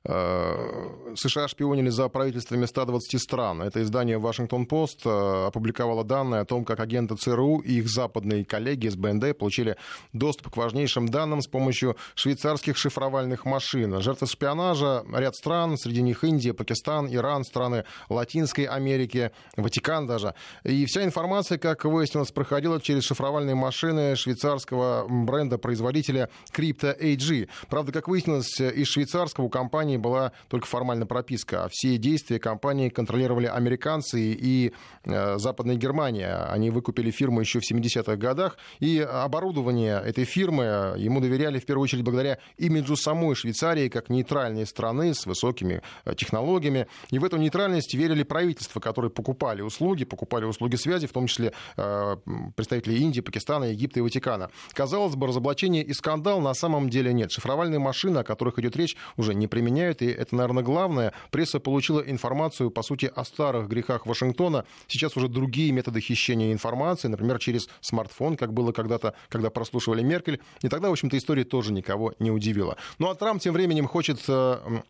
США 0.03 1.47
шпионили 1.47 1.89
за 1.89 2.09
правительствами 2.09 2.65
120 2.65 3.21
стран. 3.21 3.61
Это 3.61 3.83
издание 3.83 4.17
Вашингтон-Пост 4.17 5.05
опубликовало 5.05 6.03
данные 6.03 6.41
о 6.41 6.45
том, 6.45 6.65
как 6.65 6.79
агенты 6.79 7.15
ЦРУ 7.15 7.59
и 7.59 7.73
их 7.73 7.87
западные 7.87 8.43
коллеги 8.43 8.87
из 8.87 8.95
БНД 8.95 9.37
получили 9.37 9.77
доступ 10.11 10.53
к 10.53 10.57
важнейшим 10.57 11.07
данным 11.07 11.41
с 11.41 11.47
помощью 11.47 11.97
швейцарских 12.15 12.77
шифровальных 12.77 13.45
машин. 13.45 14.01
Жертвы 14.01 14.25
шпионажа 14.25 15.03
ряд 15.13 15.35
стран, 15.35 15.77
среди 15.77 16.01
них 16.01 16.23
Индия, 16.23 16.53
Пакистан, 16.53 17.07
Иран, 17.13 17.43
страны 17.43 17.85
Латинской 18.09 18.65
Америки, 18.65 19.31
Ватикан 19.55 20.07
даже. 20.07 20.33
И 20.63 20.85
вся 20.85 21.03
информация 21.03 21.59
как 21.59 21.85
выяснилось, 21.85 22.31
проходила 22.31 22.81
через 22.81 23.03
шифровальные 23.03 23.55
машины 23.55 24.15
швейцарского 24.15 25.05
бренда-производителя 25.07 26.29
Crypto 26.51 26.99
AG. 26.99 27.47
Правда, 27.69 27.91
как 27.91 28.07
выяснилось, 28.07 28.59
из 28.59 28.87
швейцарского 28.87 29.45
у 29.45 29.49
компании 29.91 29.97
была 29.97 30.31
только 30.47 30.67
формальная 30.67 31.05
прописка, 31.05 31.65
а 31.65 31.69
все 31.69 31.97
действия 31.97 32.39
компании 32.39 32.89
контролировали 32.89 33.47
американцы 33.47 34.19
и 34.19 34.73
э, 35.03 35.37
Западная 35.37 35.75
Германия. 35.75 36.47
Они 36.49 36.69
выкупили 36.69 37.11
фирму 37.11 37.41
еще 37.41 37.59
в 37.59 37.71
70-х 37.71 38.15
годах, 38.15 38.57
и 38.79 38.99
оборудование 38.99 40.01
этой 40.05 40.25
фирмы 40.25 40.95
ему 40.97 41.19
доверяли 41.19 41.59
в 41.59 41.65
первую 41.65 41.83
очередь 41.83 42.03
благодаря 42.03 42.37
имиджу 42.57 42.95
самой 42.95 43.35
Швейцарии 43.35 43.89
как 43.89 44.09
нейтральной 44.09 44.65
страны 44.65 45.13
с 45.13 45.25
высокими 45.25 45.81
э, 46.05 46.15
технологиями. 46.15 46.87
И 47.11 47.19
в 47.19 47.25
эту 47.25 47.37
нейтральность 47.37 47.93
верили 47.93 48.23
правительства, 48.23 48.79
которые 48.79 49.11
покупали 49.11 49.61
услуги, 49.61 50.05
покупали 50.05 50.45
услуги 50.45 50.77
связи, 50.77 51.07
в 51.07 51.11
том 51.11 51.27
числе 51.27 51.53
э, 51.77 52.17
представители 52.55 52.95
Индии, 52.99 53.21
Пакистана, 53.21 53.65
Египта 53.65 53.99
и 53.99 54.01
Ватикана. 54.01 54.49
Казалось 54.73 55.15
бы, 55.15 55.27
разоблачение 55.27 55.83
и 55.83 55.93
скандал 55.93 56.41
на 56.41 56.53
самом 56.53 56.89
деле 56.89 57.13
нет. 57.13 57.31
Шифровальные 57.31 57.79
машины, 57.79 58.19
о 58.19 58.23
которых 58.23 58.59
идет 58.59 58.75
речь, 58.75 58.95
уже 59.17 59.33
не 59.33 59.47
применяют, 59.81 60.01
и 60.01 60.07
это, 60.07 60.35
наверное, 60.35 60.63
главное. 60.63 61.13
Пресса 61.31 61.59
получила 61.59 62.01
информацию, 62.01 62.71
по 62.71 62.83
сути, 62.83 63.11
о 63.15 63.23
старых 63.25 63.67
грехах 63.67 64.05
Вашингтона. 64.05 64.65
Сейчас 64.87 65.17
уже 65.17 65.27
другие 65.27 65.71
методы 65.71 66.01
хищения 66.01 66.53
информации, 66.53 67.07
например, 67.07 67.39
через 67.39 67.69
смартфон, 67.81 68.37
как 68.37 68.53
было 68.53 68.71
когда-то, 68.71 69.13
когда 69.29 69.49
прослушивали 69.49 70.03
Меркель. 70.03 70.39
И 70.61 70.69
тогда, 70.69 70.89
в 70.89 70.91
общем-то, 70.91 71.17
история 71.17 71.43
тоже 71.43 71.73
никого 71.73 72.13
не 72.19 72.31
удивила. 72.31 72.77
Ну 72.99 73.09
а 73.09 73.15
Трамп 73.15 73.41
тем 73.41 73.53
временем 73.53 73.87
хочет 73.87 74.19
э, 74.27 74.81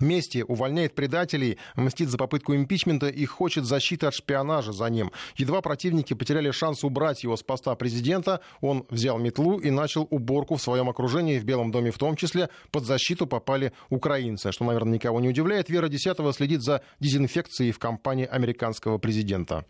Мести 0.00 0.44
увольняет 0.46 0.94
предателей, 0.94 1.58
мстит 1.74 2.08
за 2.08 2.18
попытку 2.18 2.54
импичмента 2.54 3.08
и 3.08 3.24
хочет 3.24 3.64
защиты 3.64 4.06
от 4.06 4.14
шпионажа 4.14 4.72
за 4.72 4.88
ним. 4.90 5.10
Едва 5.36 5.60
противники 5.60 6.14
потеряли 6.14 6.50
шанс 6.52 6.84
убрать 6.84 7.24
его 7.24 7.36
с 7.36 7.42
поста 7.42 7.74
президента, 7.74 8.40
он 8.60 8.86
взял 8.90 9.18
метлу 9.18 9.58
и 9.58 9.70
начал 9.70 10.06
уборку 10.10 10.56
в 10.56 10.62
своем 10.62 10.88
окружении, 10.88 11.38
в 11.38 11.44
Белом 11.44 11.72
доме 11.72 11.90
в 11.90 11.98
том 11.98 12.14
числе. 12.14 12.48
Под 12.70 12.84
защиту 12.84 13.26
попали 13.26 13.72
украинцы, 13.90 14.52
что, 14.52 14.64
наверное, 14.64 14.94
никого 14.94 15.20
не 15.20 15.28
удивляет. 15.28 15.68
Вера 15.68 15.88
Десятого 15.88 16.32
следит 16.32 16.62
за 16.62 16.82
дезинфекцией 17.00 17.72
в 17.72 17.78
кампании 17.78 18.26
американского 18.26 18.98
президента. 18.98 19.64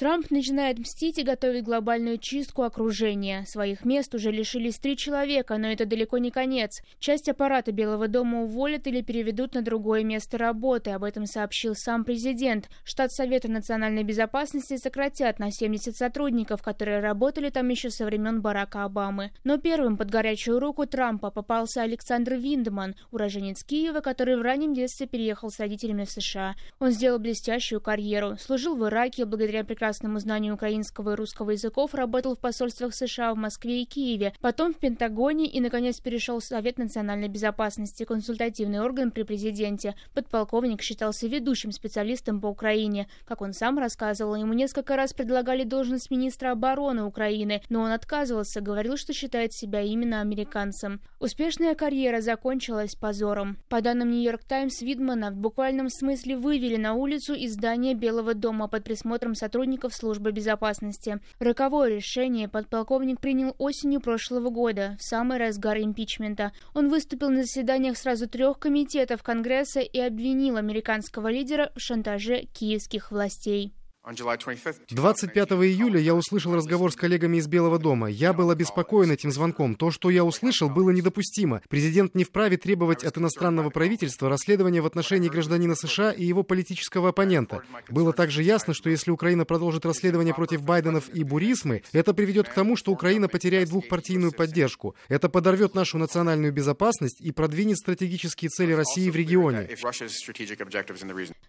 Трамп 0.00 0.30
начинает 0.30 0.78
мстить 0.78 1.18
и 1.18 1.22
готовит 1.22 1.64
глобальную 1.64 2.16
чистку 2.16 2.62
окружения. 2.62 3.44
Своих 3.46 3.84
мест 3.84 4.14
уже 4.14 4.30
лишились 4.30 4.78
три 4.78 4.96
человека, 4.96 5.58
но 5.58 5.70
это 5.70 5.84
далеко 5.84 6.16
не 6.16 6.30
конец. 6.30 6.80
Часть 6.98 7.28
аппарата 7.28 7.70
Белого 7.70 8.08
дома 8.08 8.44
уволят 8.44 8.86
или 8.86 9.02
переведут 9.02 9.54
на 9.54 9.60
другое 9.60 10.02
место 10.02 10.38
работы. 10.38 10.92
Об 10.92 11.04
этом 11.04 11.26
сообщил 11.26 11.74
сам 11.74 12.04
президент. 12.04 12.70
Штат 12.82 13.12
Совета 13.12 13.50
национальной 13.50 14.02
безопасности 14.02 14.78
сократят 14.78 15.38
на 15.38 15.50
70 15.50 15.94
сотрудников, 15.94 16.62
которые 16.62 17.00
работали 17.00 17.50
там 17.50 17.68
еще 17.68 17.90
со 17.90 18.06
времен 18.06 18.40
Барака 18.40 18.84
Обамы. 18.84 19.32
Но 19.44 19.58
первым 19.58 19.98
под 19.98 20.08
горячую 20.08 20.60
руку 20.60 20.86
Трампа 20.86 21.30
попался 21.30 21.82
Александр 21.82 22.36
Виндман, 22.36 22.94
уроженец 23.10 23.62
Киева, 23.64 24.00
который 24.00 24.38
в 24.38 24.40
раннем 24.40 24.72
детстве 24.72 25.06
переехал 25.06 25.50
с 25.50 25.60
родителями 25.60 26.06
в 26.06 26.10
США. 26.10 26.54
Он 26.78 26.90
сделал 26.90 27.18
блестящую 27.18 27.82
карьеру. 27.82 28.38
Служил 28.38 28.76
в 28.76 28.88
Ираке 28.88 29.26
благодаря 29.26 29.62
прекрасному 29.62 29.89
прекрасному 29.90 30.20
знанию 30.20 30.54
украинского 30.54 31.12
и 31.12 31.16
русского 31.16 31.50
языков, 31.50 31.94
работал 31.94 32.36
в 32.36 32.38
посольствах 32.38 32.94
США 32.94 33.34
в 33.34 33.36
Москве 33.36 33.82
и 33.82 33.84
Киеве, 33.84 34.32
потом 34.40 34.72
в 34.72 34.76
Пентагоне 34.76 35.46
и, 35.46 35.60
наконец, 35.60 35.98
перешел 35.98 36.38
в 36.38 36.44
Совет 36.44 36.78
национальной 36.78 37.26
безопасности, 37.26 38.04
консультативный 38.04 38.80
орган 38.80 39.10
при 39.10 39.24
президенте. 39.24 39.96
Подполковник 40.14 40.80
считался 40.80 41.26
ведущим 41.26 41.72
специалистом 41.72 42.40
по 42.40 42.46
Украине. 42.46 43.08
Как 43.24 43.42
он 43.42 43.52
сам 43.52 43.80
рассказывал, 43.80 44.36
ему 44.36 44.52
несколько 44.52 44.94
раз 44.94 45.12
предлагали 45.12 45.64
должность 45.64 46.08
министра 46.08 46.52
обороны 46.52 47.02
Украины, 47.02 47.60
но 47.68 47.80
он 47.80 47.90
отказывался, 47.90 48.60
говорил, 48.60 48.96
что 48.96 49.12
считает 49.12 49.52
себя 49.52 49.80
именно 49.80 50.20
американцем. 50.20 51.00
Успешная 51.18 51.74
карьера 51.74 52.20
закончилась 52.20 52.94
позором. 52.94 53.58
По 53.68 53.80
данным 53.80 54.10
Нью-Йорк 54.10 54.44
Таймс, 54.44 54.82
Видмана 54.82 55.32
в 55.32 55.36
буквальном 55.36 55.88
смысле 55.88 56.36
вывели 56.36 56.76
на 56.76 56.94
улицу 56.94 57.34
из 57.34 57.54
здания 57.54 57.94
Белого 57.94 58.34
дома 58.34 58.68
под 58.68 58.84
присмотром 58.84 59.34
сотрудников 59.34 59.79
сотрудников 59.80 59.94
службы 59.94 60.32
безопасности. 60.32 61.20
Роковое 61.38 61.88
решение 61.96 62.48
подполковник 62.48 63.20
принял 63.20 63.54
осенью 63.58 64.00
прошлого 64.00 64.50
года, 64.50 64.96
в 64.98 65.02
самый 65.02 65.38
разгар 65.38 65.78
импичмента. 65.78 66.52
Он 66.74 66.88
выступил 66.88 67.30
на 67.30 67.42
заседаниях 67.42 67.96
сразу 67.96 68.28
трех 68.28 68.58
комитетов 68.58 69.22
Конгресса 69.22 69.80
и 69.80 69.98
обвинил 69.98 70.56
американского 70.56 71.30
лидера 71.30 71.70
в 71.74 71.80
шантаже 71.80 72.44
киевских 72.52 73.10
властей. 73.10 73.72
25 74.10 75.50
июля 75.52 76.00
я 76.00 76.14
услышал 76.14 76.54
разговор 76.54 76.92
с 76.92 76.96
коллегами 76.96 77.36
из 77.36 77.46
Белого 77.46 77.78
дома. 77.78 78.08
Я 78.10 78.32
был 78.32 78.50
обеспокоен 78.50 79.10
этим 79.12 79.30
звонком. 79.30 79.76
То, 79.76 79.90
что 79.90 80.10
я 80.10 80.24
услышал, 80.24 80.68
было 80.68 80.90
недопустимо. 80.90 81.62
Президент 81.68 82.14
не 82.14 82.24
вправе 82.24 82.56
требовать 82.56 83.04
от 83.04 83.18
иностранного 83.18 83.70
правительства 83.70 84.28
расследования 84.28 84.80
в 84.80 84.86
отношении 84.86 85.28
гражданина 85.28 85.74
США 85.74 86.10
и 86.10 86.24
его 86.24 86.42
политического 86.42 87.10
оппонента. 87.10 87.62
Было 87.88 88.12
также 88.12 88.42
ясно, 88.42 88.74
что 88.74 88.90
если 88.90 89.10
Украина 89.10 89.44
продолжит 89.44 89.86
расследование 89.86 90.34
против 90.34 90.62
Байденов 90.62 91.08
и 91.08 91.22
Бурисмы, 91.22 91.82
это 91.92 92.12
приведет 92.12 92.48
к 92.48 92.54
тому, 92.54 92.76
что 92.76 92.92
Украина 92.92 93.28
потеряет 93.28 93.68
двухпартийную 93.68 94.32
поддержку. 94.32 94.94
Это 95.08 95.28
подорвет 95.28 95.74
нашу 95.74 95.98
национальную 95.98 96.52
безопасность 96.52 97.20
и 97.20 97.30
продвинет 97.32 97.78
стратегические 97.78 98.48
цели 98.48 98.72
России 98.72 99.08
в 99.10 99.16
регионе. 99.16 99.68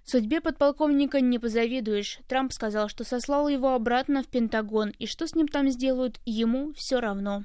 Судьбе 0.03 0.41
подполковника 0.41 1.21
не 1.21 1.39
позавидуешь. 1.39 2.19
Трамп 2.27 2.50
Трамп 2.51 2.53
сказал, 2.53 2.89
что 2.89 3.03
сослал 3.03 3.47
его 3.47 3.73
обратно 3.73 4.23
в 4.23 4.27
Пентагон, 4.27 4.91
и 4.99 5.05
что 5.05 5.27
с 5.27 5.35
ним 5.35 5.47
там 5.47 5.69
сделают, 5.69 6.19
ему 6.25 6.73
все 6.75 6.99
равно. 6.99 7.43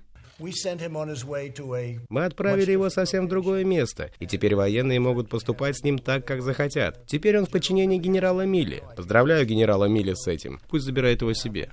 Мы 2.10 2.24
отправили 2.24 2.72
его 2.72 2.90
совсем 2.90 3.26
в 3.26 3.28
другое 3.28 3.64
место, 3.64 4.10
и 4.18 4.26
теперь 4.26 4.54
военные 4.54 5.00
могут 5.00 5.30
поступать 5.30 5.78
с 5.78 5.82
ним 5.82 5.98
так, 5.98 6.26
как 6.26 6.42
захотят. 6.42 7.06
Теперь 7.06 7.38
он 7.38 7.46
в 7.46 7.50
подчинении 7.50 7.98
генерала 7.98 8.44
Милли. 8.44 8.82
Поздравляю 8.96 9.46
генерала 9.46 9.86
Милли 9.86 10.12
с 10.14 10.26
этим. 10.26 10.60
Пусть 10.68 10.84
забирает 10.84 11.22
его 11.22 11.32
себе. 11.32 11.70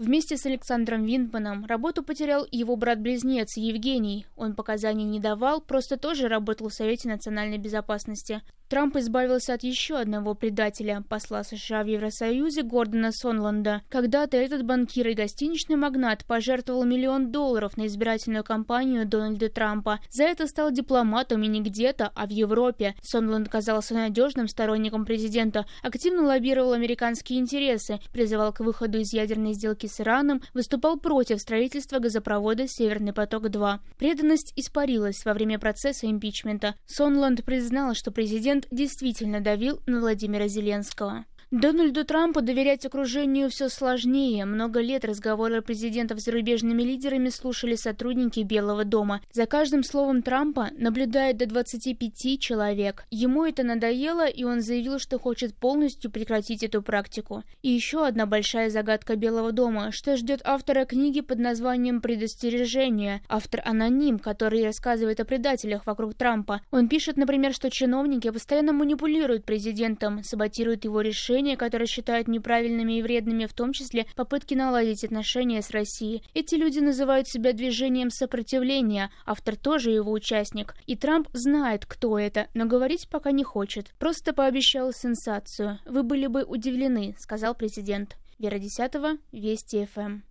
Вместе 0.00 0.38
с 0.38 0.46
Александром 0.46 1.04
Виндманом 1.04 1.66
работу 1.66 2.02
потерял 2.02 2.46
его 2.50 2.74
брат-близнец 2.74 3.58
Евгений. 3.58 4.24
Он 4.34 4.54
показаний 4.54 5.04
не 5.04 5.20
давал, 5.20 5.60
просто 5.60 5.98
тоже 5.98 6.26
работал 6.26 6.70
в 6.70 6.72
Совете 6.72 7.06
национальной 7.06 7.58
безопасности. 7.58 8.40
Трамп 8.70 8.96
избавился 8.98 9.54
от 9.54 9.64
еще 9.64 9.96
одного 9.96 10.34
предателя, 10.34 11.02
посла 11.08 11.42
США 11.42 11.82
в 11.82 11.88
Евросоюзе 11.88 12.62
Гордона 12.62 13.10
Сонланда. 13.10 13.82
Когда-то 13.88 14.36
этот 14.36 14.64
банкир 14.64 15.08
и 15.08 15.14
гостиничный 15.14 15.74
магнат 15.74 16.24
пожертвовал 16.24 16.84
миллион 16.84 17.32
долларов 17.32 17.76
на 17.76 17.88
избирательную 17.88 18.44
кампанию 18.44 19.06
Дональда 19.06 19.48
Трампа. 19.48 19.98
За 20.10 20.22
это 20.22 20.46
стал 20.46 20.70
дипломатом 20.70 21.42
и 21.42 21.48
не 21.48 21.60
где-то, 21.60 22.12
а 22.14 22.26
в 22.26 22.30
Европе. 22.30 22.94
Сонланд 23.02 23.48
казался 23.48 23.94
надежным 23.94 24.46
сторонником 24.46 25.04
президента, 25.04 25.66
активно 25.82 26.22
лоббировал 26.22 26.72
американские 26.72 27.40
интересы, 27.40 27.98
призывал 28.12 28.52
к 28.52 28.60
выходу 28.60 28.98
из 28.98 29.12
ядерной 29.12 29.54
сделки 29.54 29.88
с 29.90 30.00
Ираном, 30.00 30.42
выступал 30.54 30.98
против 30.98 31.40
строительства 31.40 31.98
газопровода 31.98 32.66
«Северный 32.66 33.12
поток-2». 33.12 33.78
Преданность 33.98 34.52
испарилась 34.56 35.24
во 35.24 35.34
время 35.34 35.58
процесса 35.58 36.06
импичмента. 36.06 36.74
Сонланд 36.86 37.44
признал, 37.44 37.94
что 37.94 38.10
президент 38.10 38.66
действительно 38.70 39.40
давил 39.40 39.80
на 39.86 40.00
Владимира 40.00 40.48
Зеленского. 40.48 41.24
Дональду 41.50 42.04
Трампу 42.04 42.42
доверять 42.42 42.86
окружению 42.86 43.50
все 43.50 43.68
сложнее. 43.68 44.44
Много 44.44 44.80
лет 44.80 45.04
разговоры 45.04 45.62
президентов 45.62 46.20
с 46.20 46.24
зарубежными 46.26 46.84
лидерами 46.84 47.28
слушали 47.28 47.74
сотрудники 47.74 48.38
Белого 48.38 48.84
дома. 48.84 49.20
За 49.32 49.46
каждым 49.46 49.82
словом 49.82 50.22
Трампа 50.22 50.68
наблюдает 50.78 51.38
до 51.38 51.46
25 51.46 52.38
человек. 52.38 53.04
Ему 53.10 53.44
это 53.44 53.64
надоело, 53.64 54.28
и 54.28 54.44
он 54.44 54.60
заявил, 54.60 55.00
что 55.00 55.18
хочет 55.18 55.52
полностью 55.56 56.12
прекратить 56.12 56.62
эту 56.62 56.82
практику. 56.82 57.42
И 57.62 57.70
еще 57.70 58.06
одна 58.06 58.26
большая 58.26 58.70
загадка 58.70 59.16
Белого 59.16 59.50
дома. 59.50 59.90
Что 59.90 60.16
ждет 60.16 60.42
автора 60.44 60.84
книги 60.84 61.20
под 61.20 61.40
названием 61.40 62.00
«Предостережение»? 62.00 63.22
Автор 63.28 63.60
аноним, 63.64 64.20
который 64.20 64.64
рассказывает 64.64 65.18
о 65.18 65.24
предателях 65.24 65.84
вокруг 65.84 66.14
Трампа. 66.14 66.60
Он 66.70 66.86
пишет, 66.86 67.16
например, 67.16 67.52
что 67.52 67.70
чиновники 67.72 68.30
постоянно 68.30 68.72
манипулируют 68.72 69.44
президентом, 69.44 70.22
саботируют 70.22 70.84
его 70.84 71.00
решения, 71.00 71.39
решения, 71.40 71.56
которые 71.56 71.88
считают 71.88 72.28
неправильными 72.28 72.98
и 72.98 73.02
вредными, 73.02 73.46
в 73.46 73.54
том 73.54 73.72
числе 73.72 74.06
попытки 74.14 74.54
наладить 74.54 75.04
отношения 75.04 75.62
с 75.62 75.70
Россией. 75.70 76.22
Эти 76.34 76.54
люди 76.54 76.80
называют 76.80 77.28
себя 77.28 77.52
движением 77.52 78.10
сопротивления, 78.10 79.10
автор 79.24 79.56
тоже 79.56 79.90
его 79.90 80.12
участник. 80.12 80.74
И 80.86 80.96
Трамп 80.96 81.28
знает, 81.32 81.86
кто 81.86 82.18
это, 82.18 82.48
но 82.54 82.66
говорить 82.66 83.08
пока 83.08 83.30
не 83.30 83.44
хочет. 83.44 83.94
Просто 83.98 84.34
пообещал 84.34 84.92
сенсацию. 84.92 85.78
Вы 85.86 86.02
были 86.02 86.26
бы 86.26 86.44
удивлены, 86.44 87.16
сказал 87.18 87.54
президент. 87.54 88.16
Вера 88.38 88.58
Десятого, 88.58 89.16
Вести 89.32 89.86
ФМ. 89.94 90.29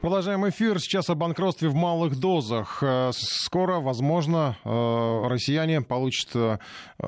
Продолжаем 0.00 0.48
эфир. 0.48 0.80
Сейчас 0.80 1.10
о 1.10 1.14
банкротстве 1.14 1.68
в 1.68 1.74
малых 1.74 2.18
дозах. 2.18 2.78
Э, 2.82 3.10
скоро, 3.12 3.80
возможно, 3.80 4.56
э, 4.64 5.28
россияне 5.28 5.82
получат 5.82 6.30
э, 6.34 6.58